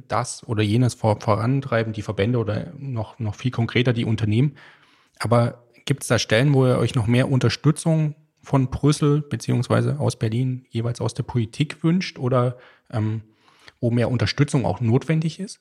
das 0.08 0.48
oder 0.48 0.64
jenes 0.64 0.94
vor, 0.94 1.20
vorantreiben, 1.20 1.94
die 1.94 2.02
Verbände 2.02 2.40
oder 2.40 2.74
noch, 2.78 3.20
noch 3.20 3.36
viel 3.36 3.52
konkreter 3.52 3.94
die 3.94 4.06
Unternehmen. 4.06 4.56
Aber 5.20 5.64
gibt 5.86 6.04
es 6.04 6.08
da 6.08 6.20
Stellen, 6.20 6.54
wo 6.54 6.66
ihr 6.66 6.78
euch 6.78 6.96
noch 6.96 7.08
mehr 7.08 7.30
Unterstützung 7.30 8.16
von 8.42 8.70
Brüssel 8.70 9.22
beziehungsweise 9.22 10.00
aus 10.00 10.18
Berlin, 10.18 10.66
jeweils 10.70 11.02
aus 11.02 11.14
der 11.14 11.24
Politik 11.24 11.84
wünscht 11.84 12.18
oder 12.18 12.58
ähm, 12.92 13.22
wo 13.80 13.92
mehr 13.92 14.10
Unterstützung 14.10 14.66
auch 14.66 14.82
notwendig 14.82 15.40
ist? 15.40 15.60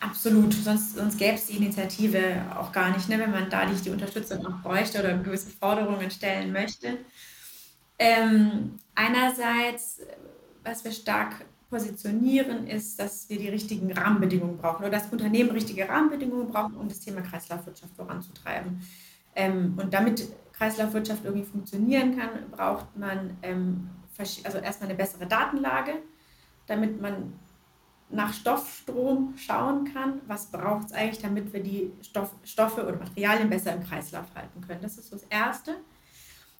Absolut, 0.00 0.52
sonst, 0.52 0.96
sonst 0.96 1.18
gäbe 1.18 1.34
es 1.34 1.46
die 1.46 1.56
Initiative 1.56 2.42
auch 2.56 2.70
gar 2.72 2.90
nicht, 2.90 3.08
ne, 3.08 3.18
wenn 3.18 3.30
man 3.30 3.48
da 3.48 3.64
nicht 3.64 3.84
die 3.84 3.90
Unterstützung 3.90 4.42
noch 4.42 4.62
bräuchte 4.62 5.00
oder 5.00 5.16
gewisse 5.16 5.50
Forderungen 5.50 6.10
stellen 6.10 6.52
möchte. 6.52 6.98
Ähm, 7.98 8.78
einerseits, 8.94 10.00
was 10.64 10.84
wir 10.84 10.92
stark 10.92 11.46
positionieren, 11.70 12.66
ist, 12.66 12.98
dass 12.98 13.28
wir 13.28 13.38
die 13.38 13.48
richtigen 13.48 13.92
Rahmenbedingungen 13.92 14.58
brauchen 14.58 14.84
oder 14.84 14.90
das 14.90 15.10
Unternehmen 15.10 15.50
richtige 15.50 15.88
Rahmenbedingungen 15.88 16.48
brauchen, 16.48 16.76
um 16.76 16.88
das 16.88 17.00
Thema 17.00 17.22
Kreislaufwirtschaft 17.22 17.94
voranzutreiben. 17.96 18.80
Ähm, 19.34 19.74
und 19.76 19.92
damit 19.92 20.28
Kreislaufwirtschaft 20.52 21.24
irgendwie 21.24 21.46
funktionieren 21.46 22.16
kann, 22.16 22.50
braucht 22.50 22.96
man 22.96 23.36
ähm, 23.42 23.88
also 24.18 24.58
erstmal 24.58 24.88
eine 24.88 24.96
bessere 24.96 25.26
Datenlage, 25.26 25.94
damit 26.66 27.00
man 27.00 27.32
nach 28.08 28.32
Stoffstrom 28.32 29.34
schauen 29.36 29.92
kann, 29.92 30.20
was 30.26 30.46
braucht 30.46 30.86
es 30.86 30.92
eigentlich, 30.92 31.22
damit 31.22 31.52
wir 31.52 31.62
die 31.62 31.92
Stoff, 32.02 32.34
Stoffe 32.44 32.86
oder 32.86 32.96
Materialien 32.96 33.50
besser 33.50 33.74
im 33.74 33.82
Kreislauf 33.82 34.26
halten 34.34 34.60
können. 34.60 34.80
Das 34.80 34.96
ist 34.96 35.12
das 35.12 35.24
Erste. 35.24 35.76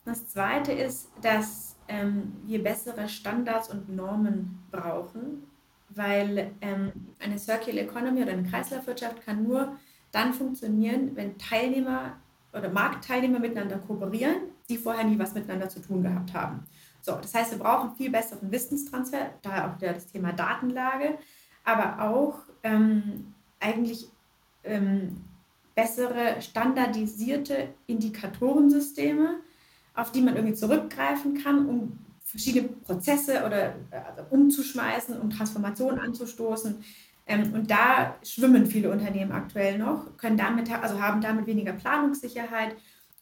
Das 0.05 0.29
Zweite 0.29 0.73
ist, 0.73 1.09
dass 1.23 1.77
ähm, 1.89 2.33
wir 2.45 2.63
bessere 2.63 3.09
Standards 3.09 3.71
und 3.71 3.89
Normen 3.89 4.59
brauchen, 4.71 5.45
weil 5.91 6.53
ähm, 6.61 6.93
eine 7.21 7.39
Circular 7.39 7.85
Economy 7.85 8.23
oder 8.23 8.33
eine 8.33 8.49
Kreislaufwirtschaft 8.49 9.25
kann 9.25 9.45
nur 9.45 9.77
dann 10.13 10.33
funktionieren, 10.33 11.15
wenn 11.15 11.39
Teilnehmer 11.39 12.17
oder 12.53 12.71
Marktteilnehmer 12.71 13.39
miteinander 13.39 13.79
kooperieren, 13.79 14.37
die 14.69 14.79
vorher 14.79 15.05
nie 15.05 15.19
was 15.19 15.35
miteinander 15.35 15.69
zu 15.69 15.81
tun 15.81 16.03
gehabt 16.03 16.33
haben. 16.35 16.65
So, 17.03 17.13
das 17.13 17.35
heißt, 17.35 17.53
wir 17.53 17.59
brauchen 17.59 17.95
viel 17.95 18.11
besseren 18.11 18.51
Wissenstransfer, 18.51 19.31
daher 19.43 19.71
auch 19.71 19.79
das 19.79 20.07
Thema 20.07 20.33
Datenlage, 20.33 21.19
aber 21.67 22.01
auch 22.01 22.39
ähm, 22.63 23.35
eigentlich 23.61 24.09
ähm, 24.65 25.17
bessere 25.75 26.41
standardisierte 26.41 27.69
Indikatorensysteme, 27.87 29.41
auf 29.95 30.13
die 30.13 30.23
man 30.23 30.37
irgendwie 30.37 30.55
zurückgreifen 30.55 31.43
kann, 31.43 31.69
um 31.69 31.99
verschiedene 32.23 32.69
Prozesse 32.69 33.45
oder 33.45 33.75
also 33.91 34.23
umzuschmeißen, 34.31 35.21
um 35.21 35.29
Transformationen 35.29 36.01
anzustoßen. 36.01 36.83
Ähm, 37.27 37.53
und 37.53 37.71
da 37.71 38.17
schwimmen 38.23 38.67
viele 38.67 38.91
Unternehmen 38.91 39.33
aktuell 39.33 39.79
noch, 39.79 40.17
können 40.17 40.37
damit, 40.37 40.71
also 40.71 41.01
haben 41.01 41.21
damit 41.21 41.47
weniger 41.47 41.73
Planungssicherheit, 41.73 42.77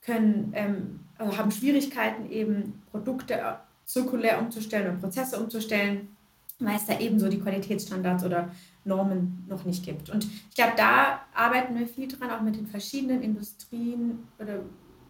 können, 0.04 0.52
ähm, 0.54 1.00
also 1.16 1.36
haben 1.38 1.50
Schwierigkeiten, 1.50 2.30
eben 2.30 2.82
Produkte 2.90 3.34
äh, 3.34 3.54
zirkulär 3.86 4.40
umzustellen 4.40 4.90
und 4.94 5.00
Prozesse 5.00 5.40
umzustellen, 5.40 6.13
weil 6.58 6.76
es 6.76 6.86
da 6.86 6.98
ebenso 6.98 7.28
die 7.28 7.40
Qualitätsstandards 7.40 8.24
oder 8.24 8.50
Normen 8.84 9.44
noch 9.48 9.64
nicht 9.64 9.84
gibt. 9.84 10.10
Und 10.10 10.24
ich 10.24 10.54
glaube, 10.54 10.74
da 10.76 11.20
arbeiten 11.34 11.78
wir 11.78 11.86
viel 11.86 12.08
dran, 12.08 12.30
auch 12.30 12.42
mit 12.42 12.56
den 12.56 12.66
verschiedenen 12.66 13.22
Industrien 13.22 14.28
oder 14.38 14.60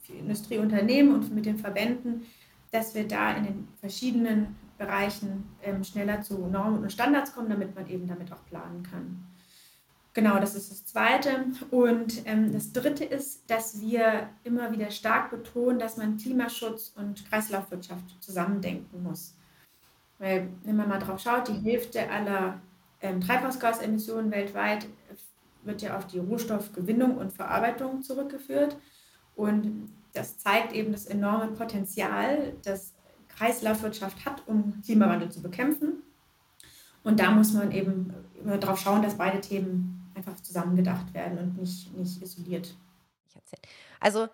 Industrieunternehmen 0.09 1.14
und 1.14 1.34
mit 1.34 1.47
den 1.47 1.59
Verbänden, 1.59 2.22
dass 2.70 2.95
wir 2.95 3.07
da 3.07 3.32
in 3.36 3.45
den 3.45 3.68
verschiedenen 3.80 4.57
Bereichen 4.78 5.45
ähm, 5.62 5.84
schneller 5.84 6.20
zu 6.22 6.47
Normen 6.47 6.82
und 6.82 6.92
Standards 6.92 7.34
kommen, 7.34 7.49
damit 7.49 7.74
man 7.74 7.88
eben 7.88 8.07
damit 8.09 8.32
auch 8.32 8.45
planen 8.47 8.82
kann. 8.82 9.24
Genau, 10.12 10.38
das 10.38 10.55
ist 10.55 10.70
das 10.70 10.84
Zweite. 10.84 11.47
Und 11.70 12.22
ähm, 12.26 12.53
das 12.53 12.72
Dritte 12.72 13.05
ist, 13.05 13.51
dass 13.51 13.80
wir 13.80 14.28
immer 14.45 14.72
wieder 14.72 14.90
stark 14.90 15.30
betonen, 15.30 15.78
dass 15.78 15.97
man 15.97 16.16
Klimaschutz 16.16 16.92
und 16.97 17.28
Kreislaufwirtschaft 17.28 18.22
zusammendenken 18.22 19.03
muss. 19.03 19.34
Weil, 20.19 20.49
wenn 20.62 20.77
man 20.77 20.89
mal 20.89 20.99
drauf 20.99 21.21
schaut, 21.21 21.49
die 21.49 21.61
Hälfte 21.71 22.09
aller 22.11 22.61
ähm, 23.01 23.21
Treibhausgasemissionen 23.21 24.31
weltweit 24.31 24.87
wird 25.62 25.83
ja 25.83 25.97
auf 25.97 26.07
die 26.07 26.19
Rohstoffgewinnung 26.19 27.17
und 27.17 27.33
Verarbeitung 27.33 28.03
zurückgeführt. 28.03 28.77
Und 29.35 29.91
das 30.12 30.39
zeigt 30.39 30.73
eben 30.73 30.93
das 30.93 31.07
enorme 31.07 31.49
Potenzial, 31.49 32.55
das 32.65 32.95
Kreislaufwirtschaft 33.29 34.25
hat, 34.25 34.43
um 34.47 34.81
Klimawandel 34.85 35.31
zu 35.31 35.43
bekämpfen. 35.43 36.03
Und 37.03 37.21
da 37.21 37.31
muss 37.31 37.53
man 37.53 37.73
eben 37.73 38.15
darauf 38.45 38.79
schauen, 38.79 39.03
dass 39.03 39.19
beide 39.19 39.41
Themen 39.41 40.11
einfach 40.15 40.37
zusammengedacht 40.37 41.12
werden 41.12 41.39
und 41.39 41.59
nicht, 41.59 41.95
nicht 41.97 42.23
isoliert. 42.23 42.75
Also 44.01 44.29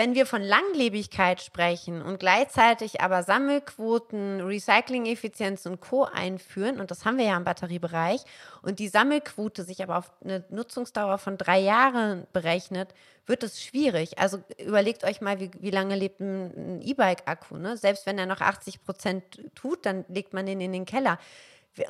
wenn 0.00 0.14
wir 0.14 0.24
von 0.24 0.40
Langlebigkeit 0.40 1.42
sprechen 1.42 2.00
und 2.00 2.18
gleichzeitig 2.18 3.02
aber 3.02 3.22
Sammelquoten, 3.22 4.40
Recycling-Effizienz 4.40 5.66
und 5.66 5.82
Co. 5.82 6.04
einführen, 6.04 6.80
und 6.80 6.90
das 6.90 7.04
haben 7.04 7.18
wir 7.18 7.26
ja 7.26 7.36
im 7.36 7.44
Batteriebereich, 7.44 8.22
und 8.62 8.78
die 8.78 8.88
Sammelquote 8.88 9.62
sich 9.62 9.82
aber 9.82 9.98
auf 9.98 10.10
eine 10.24 10.42
Nutzungsdauer 10.48 11.18
von 11.18 11.36
drei 11.36 11.60
Jahren 11.60 12.26
berechnet, 12.32 12.94
wird 13.26 13.42
es 13.42 13.62
schwierig. 13.62 14.18
Also 14.18 14.42
überlegt 14.56 15.04
euch 15.04 15.20
mal, 15.20 15.38
wie, 15.38 15.50
wie 15.60 15.70
lange 15.70 15.96
lebt 15.96 16.20
ein 16.20 16.80
E-Bike-Akku. 16.80 17.58
Ne? 17.58 17.76
Selbst 17.76 18.06
wenn 18.06 18.16
er 18.16 18.24
noch 18.24 18.40
80 18.40 18.82
Prozent 18.82 19.22
tut, 19.54 19.84
dann 19.84 20.06
legt 20.08 20.32
man 20.32 20.46
den 20.46 20.62
in 20.62 20.72
den 20.72 20.86
Keller. 20.86 21.18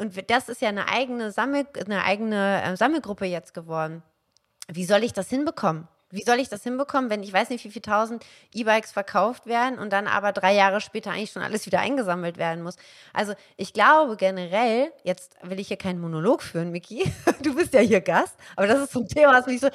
Und 0.00 0.28
das 0.28 0.48
ist 0.48 0.62
ja 0.62 0.68
eine 0.70 0.88
eigene, 0.88 1.30
Sammel, 1.30 1.64
eine 1.86 2.02
eigene 2.02 2.60
äh, 2.60 2.76
Sammelgruppe 2.76 3.26
jetzt 3.26 3.54
geworden. 3.54 4.02
Wie 4.66 4.84
soll 4.84 5.04
ich 5.04 5.12
das 5.12 5.28
hinbekommen? 5.28 5.86
Wie 6.10 6.24
soll 6.24 6.40
ich 6.40 6.48
das 6.48 6.64
hinbekommen, 6.64 7.08
wenn 7.08 7.22
ich 7.22 7.32
weiß 7.32 7.50
nicht, 7.50 7.64
wie 7.64 7.70
viele 7.70 7.82
tausend 7.82 8.24
E-Bikes 8.52 8.90
verkauft 8.92 9.46
werden 9.46 9.78
und 9.78 9.90
dann 9.92 10.08
aber 10.08 10.32
drei 10.32 10.52
Jahre 10.54 10.80
später 10.80 11.12
eigentlich 11.12 11.30
schon 11.30 11.42
alles 11.42 11.66
wieder 11.66 11.80
eingesammelt 11.80 12.36
werden 12.36 12.62
muss? 12.64 12.76
Also 13.12 13.34
ich 13.56 13.72
glaube 13.72 14.16
generell, 14.16 14.92
jetzt 15.04 15.36
will 15.42 15.60
ich 15.60 15.68
hier 15.68 15.76
keinen 15.76 16.00
Monolog 16.00 16.42
führen, 16.42 16.70
Miki, 16.72 17.04
du 17.42 17.54
bist 17.54 17.74
ja 17.74 17.80
hier 17.80 18.00
Gast, 18.00 18.36
aber 18.56 18.66
das 18.66 18.80
ist 18.80 18.92
so 18.92 19.00
ein 19.00 19.08
Thema, 19.08 19.32
was 19.32 19.46
mich 19.46 19.60
so, 19.60 19.68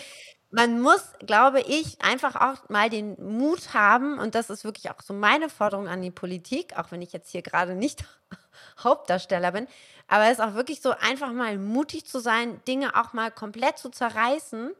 man 0.51 0.81
muss, 0.81 1.03
glaube 1.25 1.61
ich, 1.61 2.01
einfach 2.01 2.35
auch 2.35 2.69
mal 2.69 2.89
den 2.89 3.15
Mut 3.21 3.73
haben, 3.73 4.19
und 4.19 4.35
das 4.35 4.49
ist 4.49 4.63
wirklich 4.63 4.89
auch 4.89 5.01
so 5.01 5.13
meine 5.13 5.49
Forderung 5.49 5.87
an 5.87 6.01
die 6.01 6.11
Politik, 6.11 6.77
auch 6.77 6.91
wenn 6.91 7.01
ich 7.01 7.13
jetzt 7.13 7.29
hier 7.31 7.41
gerade 7.41 7.75
nicht 7.75 8.05
Hauptdarsteller 8.83 9.51
bin, 9.51 9.67
aber 10.07 10.25
es 10.25 10.33
ist 10.33 10.41
auch 10.41 10.53
wirklich 10.53 10.81
so, 10.81 10.91
einfach 10.91 11.31
mal 11.31 11.57
mutig 11.57 12.05
zu 12.05 12.19
sein, 12.19 12.61
Dinge 12.67 12.95
auch 12.95 13.13
mal 13.13 13.31
komplett 13.31 13.77
zu 13.77 13.89
zerreißen 13.89 14.71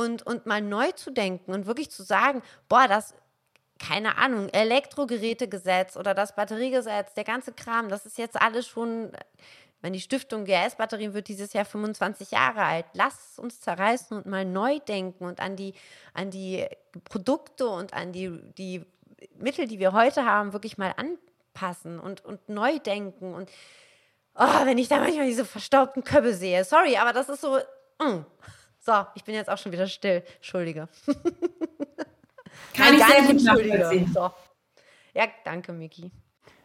und, 0.00 0.26
und 0.26 0.46
mal 0.46 0.62
neu 0.62 0.90
zu 0.92 1.10
denken 1.10 1.52
und 1.52 1.66
wirklich 1.66 1.90
zu 1.90 2.02
sagen, 2.02 2.42
boah, 2.68 2.88
das, 2.88 3.14
keine 3.78 4.18
Ahnung, 4.18 4.48
Elektrogerätegesetz 4.48 5.96
oder 5.96 6.14
das 6.14 6.34
Batteriegesetz, 6.34 7.14
der 7.14 7.24
ganze 7.24 7.52
Kram, 7.52 7.88
das 7.88 8.06
ist 8.06 8.18
jetzt 8.18 8.40
alles 8.40 8.66
schon, 8.66 9.12
wenn 9.82 9.92
die 9.92 10.00
Stiftung 10.00 10.44
GS-Batterien 10.44 11.14
wird 11.14 11.28
dieses 11.28 11.52
Jahr 11.52 11.64
25 11.64 12.32
Jahre 12.32 12.62
alt. 12.62 12.86
Lass 12.92 13.38
uns 13.38 13.60
zerreißen 13.60 14.16
und 14.16 14.26
mal 14.26 14.44
neu 14.44 14.78
denken 14.80 15.24
und 15.24 15.40
an 15.40 15.56
die, 15.56 15.74
an 16.12 16.30
die 16.30 16.66
Produkte 17.04 17.68
und 17.68 17.94
an 17.94 18.12
die, 18.12 18.38
die 18.58 18.84
Mittel, 19.38 19.66
die 19.66 19.78
wir 19.78 19.92
heute 19.92 20.24
haben, 20.26 20.52
wirklich 20.52 20.76
mal 20.76 20.94
anpassen 20.96 21.98
und, 21.98 22.24
und 22.24 22.48
neu 22.48 22.78
denken. 22.78 23.34
Und 23.34 23.50
oh, 24.34 24.64
wenn 24.64 24.76
ich 24.76 24.88
da 24.88 24.98
manchmal 24.98 25.26
diese 25.26 25.46
verstaubten 25.46 26.04
Köpfe 26.04 26.34
sehe, 26.34 26.64
sorry, 26.64 26.96
aber 26.96 27.12
das 27.12 27.28
ist 27.28 27.40
so. 27.40 27.58
Mm. 27.98 28.24
So, 28.80 28.92
ich 29.14 29.24
bin 29.24 29.34
jetzt 29.34 29.50
auch 29.50 29.58
schon 29.58 29.72
wieder 29.72 29.86
still. 29.86 30.22
Entschuldige. 30.36 30.88
Kann 32.74 32.94
ich 32.94 33.04
sehr 33.04 33.22
gut 33.22 33.42
nachvollziehen. 33.42 34.10
So. 34.12 34.30
Ja, 35.14 35.26
danke, 35.44 35.72
Miki. 35.72 36.10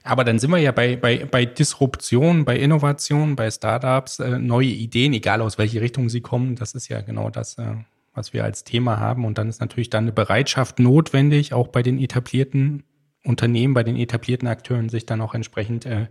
Aber 0.03 0.24
dann 0.24 0.38
sind 0.39 0.51
wir 0.51 0.59
ja 0.59 0.72
bei, 0.72 0.95
bei, 0.95 1.26
bei 1.26 1.45
Disruption, 1.45 2.45
bei 2.45 2.57
Innovation, 2.57 3.36
bei 3.36 3.49
Startups, 3.49 4.20
äh, 4.20 4.38
neue 4.38 4.68
Ideen, 4.68 5.13
egal 5.13 5.41
aus 5.41 5.57
welche 5.57 5.82
Richtung 5.82 6.09
sie 6.09 6.22
kommen. 6.22 6.55
Das 6.55 6.76
ist 6.76 6.88
ja 6.89 7.01
genau 7.01 7.32
das, 7.32 7.57
äh, 7.57 7.74
was 8.13 8.32
wir 8.32 8.43
als 8.43 8.63
Thema 8.63 8.99
haben. 8.99 9.26
Und 9.26 9.39
dann 9.39 9.49
ist 9.49 9.59
natürlich 9.59 9.89
dann 9.89 10.05
eine 10.05 10.11
Bereitschaft 10.11 10.80
notwendig, 10.80 11.53
auch 11.53 11.70
bei 11.70 11.82
den 11.82 11.99
etablierten 11.99 12.84
Unternehmen, 13.24 13.74
bei 13.74 13.84
den 13.84 13.97
etablierten 13.97 14.47
Akteuren, 14.47 14.89
sich 14.89 15.07
dann 15.07 15.22
auch 15.22 15.34
entsprechend 15.34 15.88
äh, 15.88 16.07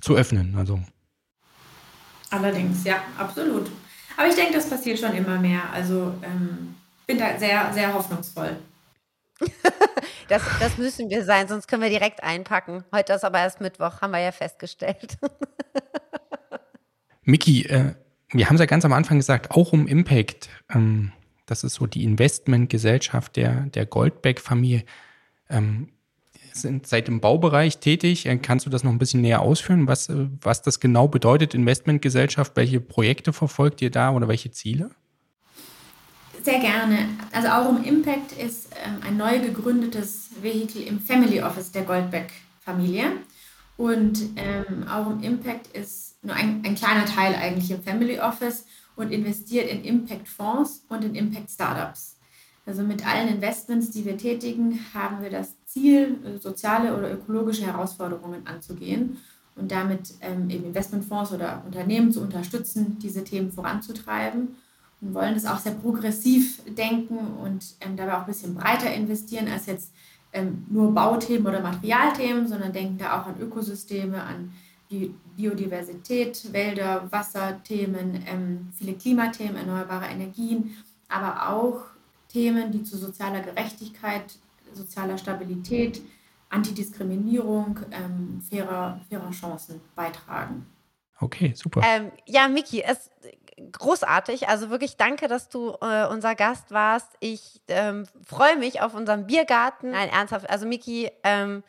zu 0.00 0.16
öffnen. 0.16 0.54
Also. 0.56 0.80
Allerdings, 2.28 2.84
ja, 2.84 3.02
absolut. 3.16 3.70
Aber 4.20 4.28
ich 4.28 4.34
denke, 4.34 4.52
das 4.52 4.68
passiert 4.68 4.98
schon 4.98 5.14
immer 5.14 5.38
mehr. 5.38 5.62
Also 5.72 6.12
ähm, 6.22 6.74
bin 7.06 7.16
da 7.16 7.38
sehr, 7.38 7.72
sehr 7.72 7.94
hoffnungsvoll. 7.94 8.54
das, 10.28 10.42
das 10.60 10.76
müssen 10.76 11.08
wir 11.08 11.24
sein, 11.24 11.48
sonst 11.48 11.68
können 11.68 11.80
wir 11.80 11.88
direkt 11.88 12.22
einpacken. 12.22 12.84
Heute 12.94 13.14
ist 13.14 13.24
aber 13.24 13.38
erst 13.38 13.62
Mittwoch, 13.62 14.02
haben 14.02 14.10
wir 14.10 14.18
ja 14.18 14.30
festgestellt. 14.30 15.16
Miki, 17.22 17.64
äh, 17.64 17.94
wir 18.28 18.46
haben 18.46 18.56
es 18.56 18.60
ja 18.60 18.66
ganz 18.66 18.84
am 18.84 18.92
Anfang 18.92 19.16
gesagt, 19.16 19.52
auch 19.52 19.72
um 19.72 19.86
Impact. 19.86 20.50
Ähm, 20.68 21.12
das 21.46 21.64
ist 21.64 21.76
so 21.76 21.86
die 21.86 22.04
Investmentgesellschaft 22.04 23.36
der, 23.36 23.70
der 23.70 23.86
Goldbeck-Familie. 23.86 24.84
Ähm, 25.48 25.88
sind 26.62 26.86
seit 26.86 27.08
im 27.08 27.20
Baubereich 27.20 27.78
tätig. 27.78 28.26
Äh, 28.26 28.36
kannst 28.38 28.66
du 28.66 28.70
das 28.70 28.84
noch 28.84 28.92
ein 28.92 28.98
bisschen 28.98 29.20
näher 29.20 29.42
ausführen, 29.42 29.86
was, 29.86 30.08
äh, 30.08 30.26
was 30.40 30.62
das 30.62 30.80
genau 30.80 31.08
bedeutet, 31.08 31.54
Investmentgesellschaft? 31.54 32.56
Welche 32.56 32.80
Projekte 32.80 33.32
verfolgt 33.32 33.82
ihr 33.82 33.90
da 33.90 34.12
oder 34.12 34.28
welche 34.28 34.50
Ziele? 34.50 34.90
Sehr 36.42 36.58
gerne. 36.58 37.08
Also 37.32 37.48
Aurum 37.48 37.84
Impact 37.84 38.32
ist 38.32 38.70
ähm, 38.84 38.96
ein 39.06 39.16
neu 39.16 39.40
gegründetes 39.40 40.30
Vehikel 40.40 40.82
im 40.82 40.98
Family 40.98 41.42
Office 41.42 41.70
der 41.70 41.82
Goldbeck-Familie. 41.82 43.12
Und 43.76 44.20
ähm, 44.36 44.86
Aurum 44.88 45.22
Impact 45.22 45.68
ist 45.76 46.22
nur 46.22 46.34
ein, 46.34 46.62
ein 46.64 46.74
kleiner 46.74 47.04
Teil 47.04 47.34
eigentlich 47.34 47.70
im 47.70 47.82
Family 47.82 48.18
Office 48.18 48.64
und 48.96 49.10
investiert 49.10 49.70
in 49.70 49.84
Impact-Fonds 49.84 50.84
und 50.88 51.04
in 51.04 51.14
Impact-Startups. 51.14 52.16
Also 52.66 52.82
mit 52.82 53.06
allen 53.06 53.28
Investments, 53.28 53.90
die 53.90 54.04
wir 54.04 54.16
tätigen, 54.16 54.78
haben 54.94 55.22
wir 55.22 55.30
das 55.30 55.56
Ziel, 55.70 56.18
äh, 56.24 56.38
soziale 56.38 56.96
oder 56.96 57.12
ökologische 57.12 57.64
Herausforderungen 57.64 58.44
anzugehen 58.46 59.18
und 59.54 59.70
damit 59.70 60.14
ähm, 60.20 60.50
eben 60.50 60.64
Investmentfonds 60.64 61.32
oder 61.32 61.62
Unternehmen 61.64 62.10
zu 62.10 62.20
unterstützen, 62.20 62.98
diese 63.00 63.22
Themen 63.22 63.52
voranzutreiben 63.52 64.56
und 65.00 65.14
wollen 65.14 65.34
das 65.34 65.46
auch 65.46 65.58
sehr 65.58 65.74
progressiv 65.74 66.60
denken 66.76 67.18
und 67.42 67.76
ähm, 67.80 67.96
dabei 67.96 68.16
auch 68.16 68.22
ein 68.22 68.26
bisschen 68.26 68.54
breiter 68.54 68.92
investieren 68.92 69.46
als 69.46 69.66
jetzt 69.66 69.92
ähm, 70.32 70.66
nur 70.70 70.92
Bauthemen 70.92 71.46
oder 71.46 71.60
Materialthemen, 71.60 72.48
sondern 72.48 72.72
denken 72.72 72.98
da 72.98 73.20
auch 73.20 73.26
an 73.26 73.40
Ökosysteme, 73.40 74.20
an 74.22 74.52
Biodiversität, 75.36 76.52
Wälder, 76.52 77.06
Wasserthemen, 77.12 78.24
ähm, 78.26 78.68
viele 78.76 78.94
Klimathemen, 78.94 79.54
erneuerbare 79.54 80.06
Energien, 80.06 80.76
aber 81.08 81.50
auch 81.50 81.82
Themen, 82.28 82.72
die 82.72 82.82
zu 82.82 82.98
sozialer 82.98 83.40
Gerechtigkeit, 83.40 84.34
sozialer 84.72 85.18
Stabilität, 85.18 86.02
Antidiskriminierung, 86.48 87.80
ähm, 87.92 88.42
fairer, 88.48 89.00
fairer 89.08 89.30
Chancen 89.30 89.80
beitragen. 89.94 90.66
Okay, 91.20 91.52
super. 91.54 91.82
Ähm, 91.84 92.10
ja, 92.26 92.48
Miki, 92.48 92.82
es 92.82 93.10
großartig. 93.72 94.48
Also 94.48 94.70
wirklich 94.70 94.96
danke, 94.96 95.28
dass 95.28 95.48
du 95.48 95.76
äh, 95.80 96.06
unser 96.06 96.34
Gast 96.34 96.70
warst. 96.70 97.10
Ich 97.20 97.60
ähm, 97.68 98.06
freue 98.24 98.56
mich 98.56 98.80
auf 98.80 98.94
unseren 98.94 99.26
Biergarten. 99.26 99.90
Nein, 99.90 100.08
ernsthaft. 100.08 100.48
Also 100.48 100.66
Miki, 100.66 101.10
ähm, 101.24 101.62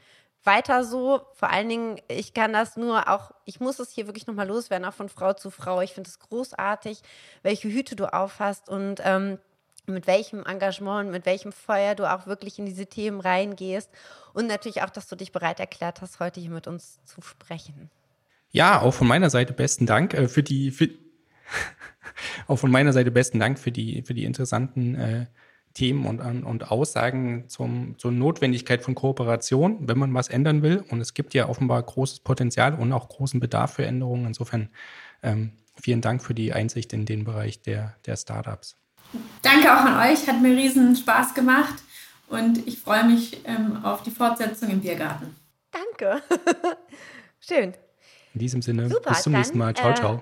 weiter 0.43 0.83
so. 0.83 1.21
Vor 1.33 1.49
allen 1.49 1.69
Dingen, 1.69 2.01
ich 2.07 2.33
kann 2.33 2.53
das 2.53 2.77
nur 2.77 3.09
auch, 3.09 3.31
ich 3.45 3.59
muss 3.59 3.79
es 3.79 3.91
hier 3.91 4.07
wirklich 4.07 4.27
nochmal 4.27 4.47
loswerden, 4.47 4.87
auch 4.87 4.93
von 4.93 5.09
Frau 5.09 5.33
zu 5.33 5.51
Frau. 5.51 5.81
Ich 5.81 5.93
finde 5.93 6.09
es 6.09 6.19
großartig, 6.19 7.01
welche 7.43 7.69
Hüte 7.69 7.95
du 7.95 8.11
aufhast 8.11 8.69
und 8.69 9.01
ähm, 9.03 9.37
mit 9.85 10.07
welchem 10.07 10.45
Engagement 10.45 11.07
und 11.07 11.11
mit 11.11 11.25
welchem 11.25 11.51
Feuer 11.51 11.95
du 11.95 12.11
auch 12.11 12.27
wirklich 12.27 12.59
in 12.59 12.65
diese 12.65 12.85
Themen 12.85 13.19
reingehst. 13.19 13.89
Und 14.33 14.47
natürlich 14.47 14.81
auch, 14.81 14.89
dass 14.89 15.07
du 15.07 15.15
dich 15.15 15.31
bereit 15.31 15.59
erklärt 15.59 16.01
hast, 16.01 16.19
heute 16.19 16.39
hier 16.39 16.51
mit 16.51 16.67
uns 16.67 17.03
zu 17.03 17.21
sprechen. 17.21 17.89
Ja, 18.51 18.81
auch 18.81 18.93
von 18.93 19.07
meiner 19.07 19.29
Seite 19.29 19.53
besten 19.53 19.85
Dank 19.85 20.13
äh, 20.13 20.27
für 20.27 20.43
die, 20.43 20.71
für, 20.71 20.89
auch 22.47 22.57
von 22.57 22.71
meiner 22.71 22.93
Seite 22.93 23.11
besten 23.11 23.39
Dank 23.39 23.59
für 23.59 23.71
die, 23.71 24.03
für 24.03 24.13
die 24.13 24.25
interessanten 24.25 24.95
äh, 24.95 25.25
Themen 25.73 26.05
und, 26.05 26.19
und 26.19 26.69
Aussagen 26.69 27.47
zum, 27.47 27.97
zur 27.97 28.11
Notwendigkeit 28.11 28.81
von 28.81 28.93
Kooperation, 28.93 29.87
wenn 29.87 29.97
man 29.97 30.13
was 30.13 30.27
ändern 30.27 30.61
will. 30.61 30.83
Und 30.89 30.99
es 30.99 31.13
gibt 31.13 31.33
ja 31.33 31.47
offenbar 31.47 31.81
großes 31.81 32.19
Potenzial 32.19 32.75
und 32.75 32.91
auch 32.91 33.07
großen 33.07 33.39
Bedarf 33.39 33.75
für 33.75 33.85
Änderungen. 33.85 34.25
Insofern 34.25 34.69
ähm, 35.23 35.53
vielen 35.81 36.01
Dank 36.01 36.21
für 36.21 36.33
die 36.33 36.51
Einsicht 36.51 36.91
in 36.91 37.05
den 37.05 37.23
Bereich 37.23 37.61
der, 37.61 37.95
der 38.05 38.17
Startups. 38.17 38.80
Danke 39.41 39.73
auch 39.73 39.85
an 39.85 40.11
euch, 40.11 40.27
hat 40.27 40.41
mir 40.41 40.55
riesen 40.55 40.95
Spaß 40.95 41.33
gemacht 41.33 41.75
und 42.27 42.65
ich 42.67 42.79
freue 42.79 43.05
mich 43.05 43.41
ähm, 43.45 43.83
auf 43.83 44.03
die 44.03 44.11
Fortsetzung 44.11 44.69
im 44.69 44.81
Biergarten. 44.81 45.35
Danke. 45.71 46.21
Schön. 47.39 47.73
In 48.33 48.39
diesem 48.39 48.61
Sinne, 48.61 48.89
Super, 48.89 49.09
bis 49.09 49.23
zum 49.23 49.33
dann, 49.33 49.41
nächsten 49.41 49.57
Mal. 49.57 49.73
Ciao, 49.73 49.91
äh, 49.91 49.95
ciao. 49.95 50.21